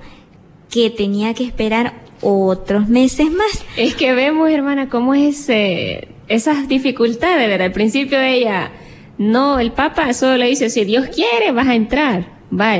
que 0.70 0.92
tenía 0.92 1.34
que 1.34 1.46
esperar 1.46 2.04
otros 2.22 2.88
meses 2.88 3.32
más. 3.32 3.66
Es 3.76 3.96
que 3.96 4.14
vemos, 4.14 4.50
hermana, 4.50 4.90
cómo 4.90 5.14
es 5.16 5.50
eh, 5.50 6.08
esas 6.28 6.68
dificultades, 6.68 7.48
¿verdad? 7.48 7.68
Al 7.68 7.74
principio 7.74 8.20
ella, 8.20 8.72
no, 9.18 9.60
el 9.60 9.72
Papa 9.72 10.14
solo 10.14 10.38
le 10.38 10.48
dice, 10.48 10.70
si 10.70 10.86
Dios 10.86 11.08
quiere, 11.08 11.52
vas 11.52 11.68
a 11.68 11.76
entrar. 11.76 12.28
Va, 12.52 12.76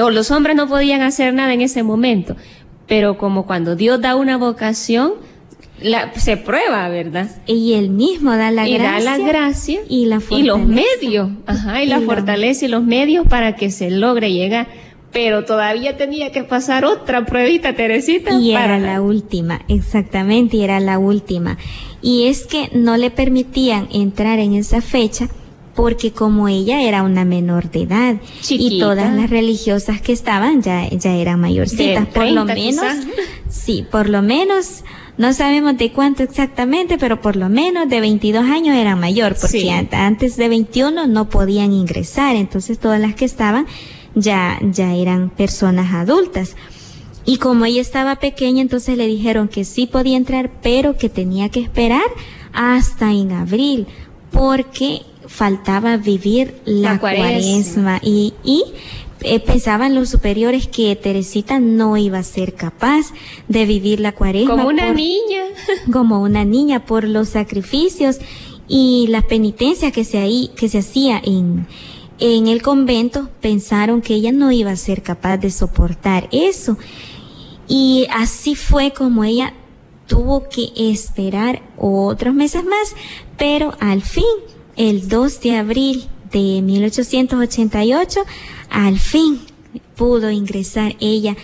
o 0.00 0.10
los 0.10 0.30
hombres 0.30 0.56
no 0.56 0.68
podían 0.68 1.02
hacer 1.02 1.34
nada 1.34 1.52
en 1.54 1.60
ese 1.60 1.82
momento, 1.82 2.36
pero 2.86 3.16
como 3.16 3.46
cuando 3.46 3.76
Dios 3.76 4.00
da 4.00 4.16
una 4.16 4.36
vocación, 4.36 5.14
la, 5.80 6.12
se 6.14 6.36
prueba, 6.36 6.88
¿verdad? 6.88 7.30
Y 7.46 7.74
él 7.74 7.90
mismo 7.90 8.30
da 8.36 8.50
la 8.50 8.66
gracia. 8.66 8.92
Da 8.92 9.00
la 9.00 9.18
gracia 9.18 9.80
y 9.88 10.06
la 10.06 10.20
Y 10.30 10.42
los 10.42 10.64
medios, 10.64 11.30
ajá, 11.46 11.82
y, 11.82 11.86
la 11.86 12.00
fortaleza 12.00 12.64
y 12.64 12.68
los 12.68 12.84
medios 12.84 13.26
para 13.26 13.56
que 13.56 13.70
se 13.70 13.90
logre 13.90 14.32
llegar. 14.32 14.68
Pero 15.12 15.44
todavía 15.44 15.96
tenía 15.96 16.32
que 16.32 16.42
pasar 16.42 16.84
otra 16.84 17.24
pruebita, 17.26 17.74
Teresita. 17.74 18.32
Y 18.40 18.52
era 18.52 18.78
la 18.78 19.00
última, 19.00 19.62
exactamente, 19.68 20.56
y 20.56 20.62
era 20.62 20.80
la 20.80 20.98
última. 20.98 21.58
Y 22.00 22.26
es 22.28 22.46
que 22.46 22.70
no 22.72 22.96
le 22.96 23.10
permitían 23.10 23.88
entrar 23.92 24.38
en 24.38 24.54
esa 24.54 24.80
fecha 24.80 25.28
porque 25.74 26.12
como 26.12 26.48
ella 26.48 26.82
era 26.82 27.02
una 27.02 27.24
menor 27.24 27.70
de 27.70 27.82
edad 27.82 28.16
y 28.48 28.78
todas 28.78 29.14
las 29.14 29.30
religiosas 29.30 30.00
que 30.00 30.12
estaban 30.12 30.62
ya, 30.62 30.88
ya 30.90 31.14
eran 31.14 31.40
mayorcitas, 31.40 32.06
por 32.08 32.26
lo 32.30 32.44
menos, 32.44 32.84
sí, 33.48 33.86
por 33.90 34.08
lo 34.10 34.20
menos, 34.20 34.84
no 35.16 35.32
sabemos 35.32 35.78
de 35.78 35.90
cuánto 35.90 36.22
exactamente, 36.22 36.98
pero 36.98 37.22
por 37.22 37.36
lo 37.36 37.48
menos 37.48 37.88
de 37.88 38.00
22 38.00 38.44
años 38.44 38.76
eran 38.76 39.00
mayor, 39.00 39.34
porque 39.40 39.70
antes 39.92 40.36
de 40.36 40.48
21 40.48 41.06
no 41.06 41.30
podían 41.30 41.72
ingresar, 41.72 42.36
entonces 42.36 42.78
todas 42.78 43.00
las 43.00 43.14
que 43.14 43.24
estaban 43.24 43.66
ya, 44.14 44.58
ya 44.62 44.94
eran 44.94 45.30
personas 45.30 45.92
adultas. 45.94 46.56
Y 47.24 47.36
como 47.36 47.64
ella 47.64 47.80
estaba 47.80 48.16
pequeña, 48.16 48.62
entonces 48.62 48.96
le 48.96 49.06
dijeron 49.06 49.48
que 49.48 49.64
sí 49.64 49.86
podía 49.86 50.16
entrar, 50.16 50.50
pero 50.62 50.96
que 50.96 51.08
tenía 51.08 51.48
que 51.48 51.60
esperar 51.60 52.02
hasta 52.52 53.12
en 53.12 53.32
abril, 53.32 53.86
porque 54.32 55.02
faltaba 55.26 55.96
vivir 55.96 56.60
la, 56.64 56.98
cuaresma. 56.98 58.00
y, 58.02 58.34
y 58.42 58.64
eh, 59.24 59.38
pensaban 59.38 59.94
los 59.94 60.08
superiores 60.10 60.66
que 60.66 60.94
Teresita 60.96 61.60
no 61.60 61.96
iba 61.96 62.18
a 62.18 62.22
ser 62.24 62.54
capaz 62.54 63.12
de 63.46 63.66
vivir 63.66 64.00
la 64.00 64.12
cuaresma. 64.12 64.56
Como 64.56 64.68
una 64.68 64.92
niña. 64.92 65.42
Como 65.92 66.20
una 66.20 66.44
niña 66.44 66.84
por 66.84 67.04
los 67.04 67.28
sacrificios 67.28 68.18
y 68.66 69.06
la 69.08 69.22
penitencia 69.22 69.92
que 69.92 70.04
se, 70.04 70.18
ahí, 70.18 70.50
que 70.56 70.68
se 70.68 70.78
hacía 70.78 71.20
en, 71.22 71.66
en 72.18 72.46
el 72.46 72.62
convento, 72.62 73.28
pensaron 73.40 74.02
que 74.02 74.14
ella 74.14 74.32
no 74.32 74.52
iba 74.52 74.70
a 74.70 74.76
ser 74.76 75.02
capaz 75.02 75.38
de 75.38 75.50
soportar 75.50 76.28
eso. 76.32 76.78
Y 77.68 78.06
así 78.10 78.54
fue 78.54 78.92
como 78.92 79.24
ella 79.24 79.54
tuvo 80.06 80.48
que 80.48 80.72
esperar 80.76 81.62
otros 81.78 82.34
meses 82.34 82.64
más, 82.64 82.94
pero 83.38 83.72
al 83.80 84.02
fin 84.02 84.24
el 84.76 85.08
2 85.08 85.40
de 85.40 85.56
abril 85.56 86.08
de 86.30 86.60
1888, 86.62 88.20
al 88.70 88.98
fin 88.98 89.40
pudo 89.96 90.30
ingresar 90.30 90.96
ella 91.00 91.36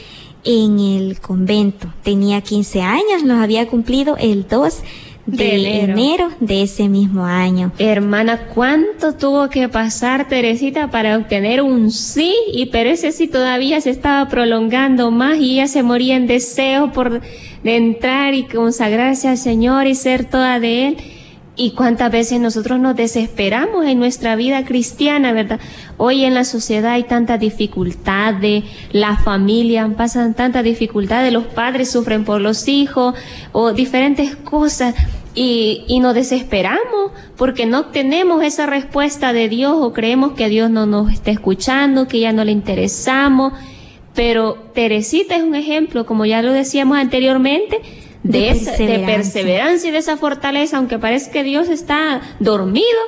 en 0.45 0.79
el 0.79 1.21
convento. 1.21 1.93
Tenía 2.03 2.41
15 2.41 2.83
años, 2.83 3.23
los 3.25 3.39
había 3.39 3.69
cumplido 3.69 4.17
el 4.17 4.47
2 4.49 4.75
de, 4.77 4.85
enero. 5.37 6.31
de 6.41 6.63
ese 6.63 6.89
mismo 6.89 7.25
año. 7.25 7.73
Hermana, 7.79 8.47
¿cuánto 8.55 9.15
tuvo 9.15 9.49
que 9.49 9.69
pasar 9.69 10.29
Teresita 10.29 10.91
para 10.91 11.17
obtener 11.17 11.63
un 11.63 11.91
sí? 11.91 12.35
Y 12.53 12.67
pero 12.67 12.91
ese 12.91 13.13
sí 13.13 13.29
todavía 13.29 13.81
se 13.81 13.91
estaba 13.91 14.29
prolongando 14.29 15.11
más 15.11 15.39
y 15.39 15.55
ella 15.55 15.69
se 15.69 15.83
moría 15.83 16.17
en 16.17 16.27
deseo 16.27 16.93
por 16.93 17.21
de 17.63 17.77
entrar 17.77 18.35
y 18.35 18.45
consagrarse 18.45 19.29
al 19.29 19.39
Señor 19.39 19.87
y 19.87 19.95
ser 19.95 20.25
toda 20.25 20.61
de 20.61 20.89
Él. 20.89 20.97
Y 21.61 21.73
cuántas 21.73 22.13
veces 22.13 22.39
nosotros 22.39 22.79
nos 22.79 22.95
desesperamos 22.95 23.85
en 23.85 23.99
nuestra 23.99 24.37
vida 24.37 24.65
cristiana, 24.65 25.33
¿verdad? 25.33 25.59
Hoy 25.97 26.25
en 26.25 26.33
la 26.35 26.45
sociedad 26.45 26.93
hay 26.93 27.03
tanta 27.03 27.37
dificultad 27.37 28.35
de 28.35 28.63
la 28.93 29.17
familia, 29.17 29.89
pasan 29.97 30.35
tanta 30.35 30.63
dificultad 30.63 31.29
los 31.33 31.47
padres 31.47 31.91
sufren 31.91 32.25
por 32.25 32.41
los 32.41 32.69
hijos 32.69 33.17
o 33.51 33.73
diferentes 33.73 34.37
cosas 34.37 34.95
y, 35.41 35.85
y 35.87 36.01
nos 36.01 36.17
desesperamos 36.17 37.13
porque 37.37 37.65
no 37.65 37.87
tenemos 37.87 38.43
esa 38.43 38.67
respuesta 38.67 39.33
de 39.33 39.49
Dios 39.49 39.77
o 39.77 39.93
creemos 39.93 40.33
que 40.33 40.49
Dios 40.49 40.69
no 40.69 40.85
nos 40.85 41.13
está 41.13 41.31
escuchando, 41.31 42.09
que 42.09 42.19
ya 42.19 42.33
no 42.33 42.43
le 42.45 42.51
interesamos. 42.51 43.53
Pero 44.17 44.55
Teresita 44.75 45.37
es 45.37 45.45
un 45.45 45.55
ejemplo, 45.55 46.07
como 46.07 46.27
ya 46.27 46.43
lo 46.43 46.53
decíamos 46.53 46.99
anteriormente, 46.99 47.81
de, 48.25 48.49
esa, 48.49 48.73
perseverancia. 48.73 48.99
de 48.99 49.15
perseverancia 49.15 49.89
y 49.89 49.93
de 49.93 49.99
esa 49.99 50.17
fortaleza, 50.17 50.77
aunque 50.77 50.99
parece 50.99 51.31
que 51.31 51.45
Dios 51.45 51.69
está 51.69 52.21
dormido, 52.41 52.99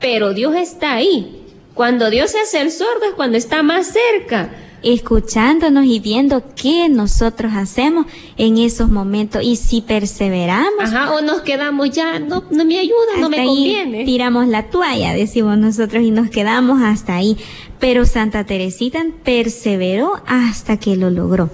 pero 0.00 0.34
Dios 0.34 0.56
está 0.56 0.94
ahí. 0.94 1.44
Cuando 1.74 2.10
Dios 2.10 2.32
se 2.32 2.40
hace 2.40 2.60
el 2.60 2.72
sordo 2.72 3.04
es 3.06 3.14
cuando 3.14 3.38
está 3.38 3.62
más 3.62 3.86
cerca. 3.86 4.50
Escuchándonos 4.82 5.84
y 5.86 6.00
viendo 6.00 6.42
qué 6.54 6.88
nosotros 6.88 7.52
hacemos 7.54 8.06
en 8.36 8.58
esos 8.58 8.88
momentos 8.90 9.42
y 9.42 9.56
si 9.56 9.80
perseveramos. 9.80 10.80
Ajá, 10.80 11.14
o 11.14 11.20
nos 11.20 11.42
quedamos 11.42 11.90
ya, 11.90 12.18
no, 12.18 12.44
no 12.50 12.64
me 12.64 12.78
ayuda, 12.78 13.18
no 13.18 13.28
me 13.28 13.44
conviene. 13.44 14.04
tiramos 14.04 14.48
la 14.48 14.70
toalla, 14.70 15.14
decimos 15.14 15.58
nosotros, 15.58 16.02
y 16.02 16.10
nos 16.10 16.30
quedamos 16.30 16.82
hasta 16.82 17.16
ahí. 17.16 17.36
Pero 17.78 18.04
Santa 18.06 18.44
Teresita 18.44 19.04
perseveró 19.24 20.22
hasta 20.26 20.76
que 20.76 20.96
lo 20.96 21.10
logró. 21.10 21.50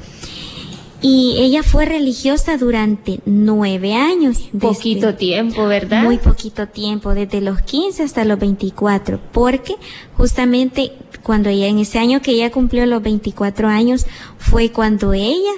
Y 1.01 1.36
ella 1.38 1.62
fue 1.62 1.84
religiosa 1.84 2.57
durante 2.57 3.20
nueve 3.24 3.94
años. 3.94 4.49
Poquito 4.59 5.14
tiempo, 5.14 5.66
¿verdad? 5.66 6.03
Muy 6.03 6.18
poquito 6.18 6.66
tiempo, 6.66 7.14
desde 7.14 7.40
los 7.40 7.62
15 7.62 8.03
hasta 8.03 8.24
los 8.24 8.38
24, 8.38 9.20
porque 9.32 9.76
justamente 10.16 10.92
cuando 11.22 11.51
ella, 11.51 11.68
en 11.68 11.78
ese 11.78 12.01
año 12.01 12.20
que 12.20 12.32
ella 12.32 12.51
cumplió 12.51 12.84
los 12.86 13.01
24 13.01 13.68
años, 13.68 14.07
fue 14.38 14.72
cuando 14.72 15.12
ella, 15.12 15.53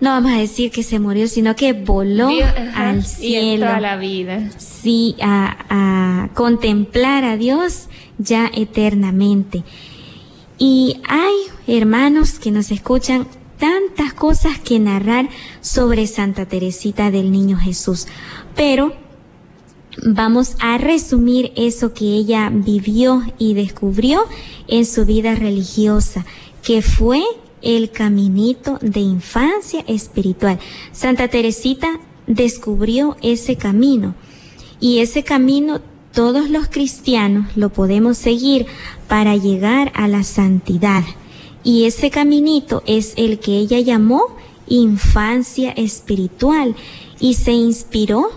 no 0.00 0.10
vamos 0.10 0.32
a 0.32 0.38
decir 0.38 0.72
que 0.72 0.82
se 0.82 0.98
murió, 0.98 1.28
sino 1.28 1.54
que 1.54 1.72
voló 1.72 2.30
al 2.74 3.04
cielo. 3.04 3.68
a 3.68 3.78
la 3.78 3.96
vida. 3.98 4.50
Sí, 4.58 5.14
a, 5.22 5.58
a 5.68 6.28
contemplar 6.34 7.22
a 7.22 7.36
Dios 7.36 7.88
ya 8.18 8.50
eternamente. 8.52 9.62
Y 10.58 10.96
hay 11.08 11.34
hermanos 11.68 12.38
que 12.40 12.50
nos 12.50 12.72
escuchan 12.72 13.28
tantas 13.60 14.14
cosas 14.14 14.58
que 14.58 14.80
narrar 14.80 15.28
sobre 15.60 16.08
Santa 16.08 16.46
Teresita 16.46 17.10
del 17.12 17.30
Niño 17.30 17.56
Jesús, 17.56 18.08
pero 18.56 18.92
vamos 20.04 20.56
a 20.60 20.78
resumir 20.78 21.52
eso 21.54 21.92
que 21.92 22.06
ella 22.06 22.50
vivió 22.52 23.22
y 23.38 23.54
descubrió 23.54 24.24
en 24.66 24.86
su 24.86 25.04
vida 25.04 25.34
religiosa, 25.34 26.24
que 26.62 26.82
fue 26.82 27.22
el 27.62 27.90
caminito 27.90 28.78
de 28.80 29.00
infancia 29.00 29.84
espiritual. 29.86 30.58
Santa 30.92 31.28
Teresita 31.28 32.00
descubrió 32.26 33.16
ese 33.22 33.56
camino 33.56 34.14
y 34.80 35.00
ese 35.00 35.22
camino 35.22 35.82
todos 36.12 36.48
los 36.48 36.68
cristianos 36.68 37.56
lo 37.56 37.68
podemos 37.68 38.16
seguir 38.16 38.66
para 39.06 39.36
llegar 39.36 39.92
a 39.94 40.08
la 40.08 40.22
santidad. 40.22 41.04
Y 41.62 41.84
ese 41.84 42.10
caminito 42.10 42.82
es 42.86 43.14
el 43.16 43.38
que 43.38 43.58
ella 43.58 43.80
llamó 43.80 44.22
infancia 44.68 45.72
espiritual 45.72 46.74
y 47.18 47.34
se 47.34 47.52
inspiró 47.52 48.30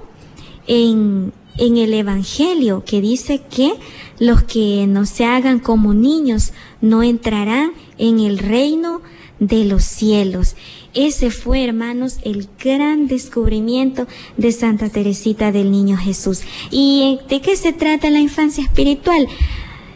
en, 0.68 1.32
en 1.58 1.78
el 1.78 1.94
Evangelio 1.94 2.84
que 2.86 3.02
dice 3.02 3.42
que 3.50 3.74
los 4.20 4.44
que 4.44 4.86
no 4.88 5.06
se 5.06 5.26
hagan 5.26 5.60
como 5.60 5.94
niños 5.94 6.52
no 6.82 7.04
entrarán 7.04 7.74
en 7.98 8.20
el 8.20 8.40
reino 8.40 9.02
de 9.40 9.66
los 9.66 9.84
cielos. 9.84 10.56
Ese 10.94 11.32
fue, 11.32 11.64
hermanos, 11.64 12.18
el 12.24 12.48
gran 12.64 13.08
descubrimiento 13.08 14.08
de 14.38 14.52
Santa 14.52 14.90
Teresita 14.90 15.52
del 15.52 15.72
Niño 15.72 15.98
Jesús. 15.98 16.42
¿Y 16.70 17.20
de 17.30 17.42
qué 17.42 17.56
se 17.56 17.74
trata 17.74 18.10
la 18.10 18.20
infancia 18.20 18.64
espiritual? 18.64 19.28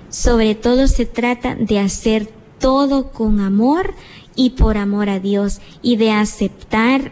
Sobre 0.09 0.55
todo 0.55 0.87
se 0.87 1.05
trata 1.05 1.55
de 1.55 1.79
hacer 1.79 2.36
todo 2.59 3.11
con 3.11 3.39
amor 3.39 3.93
y 4.35 4.51
por 4.51 4.77
amor 4.77 5.09
a 5.09 5.19
Dios 5.19 5.59
y 5.81 5.97
de 5.97 6.11
aceptar 6.11 7.11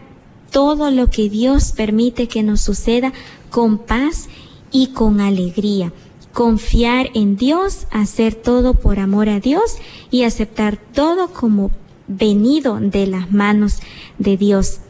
todo 0.50 0.90
lo 0.90 1.10
que 1.10 1.28
Dios 1.28 1.72
permite 1.72 2.28
que 2.28 2.42
nos 2.42 2.60
suceda 2.60 3.12
con 3.50 3.78
paz 3.78 4.28
y 4.70 4.88
con 4.88 5.20
alegría. 5.20 5.92
Confiar 6.32 7.10
en 7.14 7.36
Dios, 7.36 7.86
hacer 7.90 8.34
todo 8.34 8.74
por 8.74 8.98
amor 8.98 9.28
a 9.28 9.40
Dios 9.40 9.76
y 10.10 10.24
aceptar 10.24 10.76
todo 10.76 11.28
como 11.32 11.70
venido 12.08 12.78
de 12.80 13.06
las 13.06 13.32
manos 13.32 13.80
de 14.18 14.36
Dios. 14.36 14.80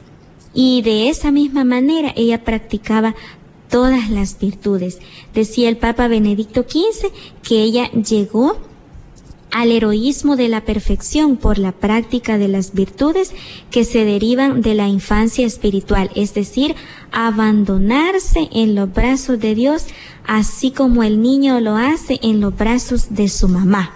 Y 0.53 0.83
de 0.83 1.09
esa 1.09 1.31
misma 1.31 1.65
manera 1.65 2.13
ella 2.17 2.45
practicaba 2.45 3.15
todas 3.69 4.11
las 4.11 4.39
virtudes. 4.39 4.99
Decía 5.35 5.69
el 5.69 5.77
Papa 5.77 6.09
Benedicto 6.09 6.63
XV 6.63 7.13
que 7.43 7.63
ella 7.63 7.91
llegó 7.93 8.57
al 9.57 9.73
heroísmo 9.73 10.37
de 10.37 10.51
la 10.51 10.67
perfección 10.67 11.39
por 11.39 11.57
la 11.57 11.73
práctica 11.73 12.37
de 12.37 12.47
las 12.47 12.75
virtudes 12.75 13.33
que 13.71 13.85
se 13.85 14.05
derivan 14.05 14.61
de 14.61 14.75
la 14.75 14.87
infancia 14.87 15.47
espiritual, 15.47 16.11
es 16.15 16.35
decir, 16.35 16.75
abandonarse 17.11 18.51
en 18.53 18.75
los 18.75 18.93
brazos 18.93 19.41
de 19.41 19.55
Dios, 19.55 19.87
así 20.27 20.73
como 20.73 21.03
el 21.03 21.23
niño 21.23 21.59
lo 21.61 21.77
hace 21.77 22.19
en 22.23 22.43
los 22.43 22.55
brazos 22.55 23.15
de 23.15 23.31
su 23.31 23.49
mamá. 23.49 23.95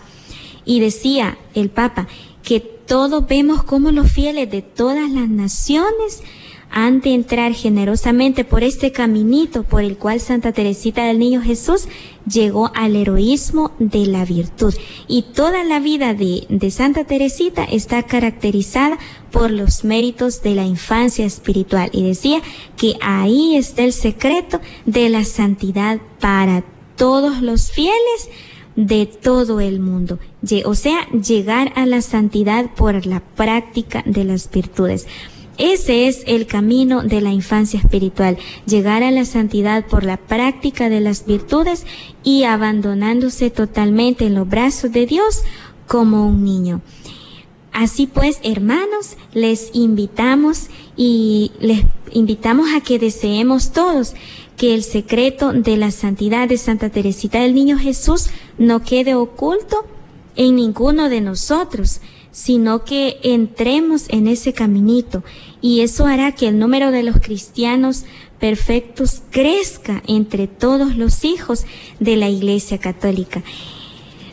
Y 0.64 0.80
decía 0.80 1.36
el 1.52 1.68
Papa 1.68 2.08
que 2.42 2.60
todos 2.60 3.26
vemos 3.26 3.62
como 3.62 3.90
los 3.90 4.10
fieles 4.10 4.50
de 4.50 4.62
todas 4.62 5.10
las 5.10 5.28
naciones 5.28 6.22
han 6.70 7.00
de 7.00 7.14
entrar 7.14 7.52
generosamente 7.52 8.44
por 8.44 8.62
este 8.62 8.92
caminito 8.92 9.64
por 9.64 9.82
el 9.82 9.98
cual 9.98 10.20
Santa 10.20 10.52
Teresita 10.52 11.04
del 11.04 11.18
Niño 11.18 11.42
Jesús 11.42 11.88
llegó 12.26 12.70
al 12.74 12.96
heroísmo 12.96 13.72
de 13.78 14.06
la 14.06 14.24
virtud. 14.24 14.74
Y 15.08 15.22
toda 15.22 15.64
la 15.64 15.80
vida 15.80 16.14
de, 16.14 16.46
de 16.48 16.70
Santa 16.70 17.04
Teresita 17.04 17.64
está 17.64 18.02
caracterizada 18.02 18.98
por 19.30 19.50
los 19.50 19.84
méritos 19.84 20.42
de 20.42 20.54
la 20.54 20.64
infancia 20.64 21.24
espiritual. 21.24 21.90
Y 21.92 22.02
decía 22.02 22.40
que 22.76 22.94
ahí 23.00 23.56
está 23.56 23.82
el 23.82 23.92
secreto 23.92 24.60
de 24.86 25.08
la 25.08 25.24
santidad 25.24 26.00
para 26.18 26.64
todos 26.96 27.40
los 27.40 27.70
fieles 27.70 28.28
de 28.76 29.06
todo 29.06 29.60
el 29.60 29.80
mundo. 29.80 30.18
O 30.64 30.74
sea, 30.74 31.06
llegar 31.10 31.72
a 31.76 31.86
la 31.86 32.02
santidad 32.02 32.70
por 32.74 33.04
la 33.06 33.20
práctica 33.20 34.02
de 34.06 34.24
las 34.24 34.50
virtudes. 34.50 35.06
Ese 35.60 36.08
es 36.08 36.22
el 36.26 36.46
camino 36.46 37.02
de 37.02 37.20
la 37.20 37.32
infancia 37.32 37.78
espiritual, 37.78 38.38
llegar 38.64 39.02
a 39.02 39.10
la 39.10 39.26
santidad 39.26 39.84
por 39.86 40.04
la 40.04 40.16
práctica 40.16 40.88
de 40.88 41.00
las 41.00 41.26
virtudes 41.26 41.84
y 42.24 42.44
abandonándose 42.44 43.50
totalmente 43.50 44.24
en 44.24 44.36
los 44.36 44.48
brazos 44.48 44.90
de 44.90 45.04
Dios 45.04 45.42
como 45.86 46.26
un 46.26 46.44
niño. 46.44 46.80
Así 47.72 48.06
pues, 48.06 48.40
hermanos, 48.42 49.18
les 49.34 49.70
invitamos 49.74 50.68
y 50.96 51.52
les 51.60 51.84
invitamos 52.10 52.70
a 52.74 52.80
que 52.80 52.98
deseemos 52.98 53.70
todos 53.70 54.14
que 54.56 54.72
el 54.72 54.82
secreto 54.82 55.52
de 55.52 55.76
la 55.76 55.90
santidad 55.90 56.48
de 56.48 56.56
Santa 56.56 56.88
Teresita 56.88 57.42
del 57.42 57.54
Niño 57.54 57.76
Jesús 57.76 58.30
no 58.56 58.82
quede 58.82 59.14
oculto 59.14 59.84
en 60.36 60.56
ninguno 60.56 61.10
de 61.10 61.20
nosotros, 61.20 62.00
sino 62.32 62.84
que 62.84 63.18
entremos 63.22 64.06
en 64.08 64.26
ese 64.26 64.52
caminito 64.52 65.22
y 65.60 65.80
eso 65.80 66.06
hará 66.06 66.32
que 66.32 66.48
el 66.48 66.58
número 66.58 66.90
de 66.90 67.02
los 67.02 67.18
cristianos 67.20 68.04
perfectos 68.38 69.22
crezca 69.30 70.02
entre 70.06 70.46
todos 70.46 70.96
los 70.96 71.24
hijos 71.24 71.66
de 71.98 72.16
la 72.16 72.28
Iglesia 72.28 72.78
Católica. 72.78 73.42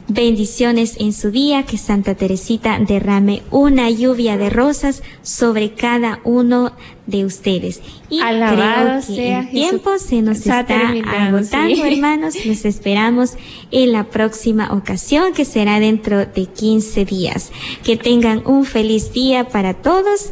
Bendiciones 0.09 0.95
en 1.01 1.11
su 1.11 1.31
día, 1.31 1.63
que 1.63 1.77
Santa 1.77 2.15
Teresita 2.15 2.79
derrame 2.79 3.43
una 3.51 3.89
lluvia 3.89 4.37
de 4.37 4.49
rosas 4.49 5.03
sobre 5.21 5.73
cada 5.73 6.21
uno 6.23 6.71
de 7.07 7.25
ustedes. 7.25 7.81
Y 8.09 8.21
creo 8.21 9.01
que 9.05 9.37
el 9.37 9.49
tiempo 9.49 9.97
se 9.97 10.21
nos 10.21 10.37
está, 10.37 10.59
agotando, 10.59 11.85
hermanos. 11.85 12.35
Nos 12.45 12.63
esperamos 12.63 13.33
en 13.71 13.91
la 13.91 14.05
próxima 14.05 14.71
ocasión, 14.71 15.33
que 15.33 15.43
será 15.43 15.81
dentro 15.81 16.25
de 16.25 16.45
15 16.45 17.03
días. 17.03 17.51
Que 17.83 17.97
tengan 17.97 18.43
un 18.47 18.63
feliz 18.63 19.11
día 19.11 19.49
para 19.49 19.73
todos. 19.73 20.31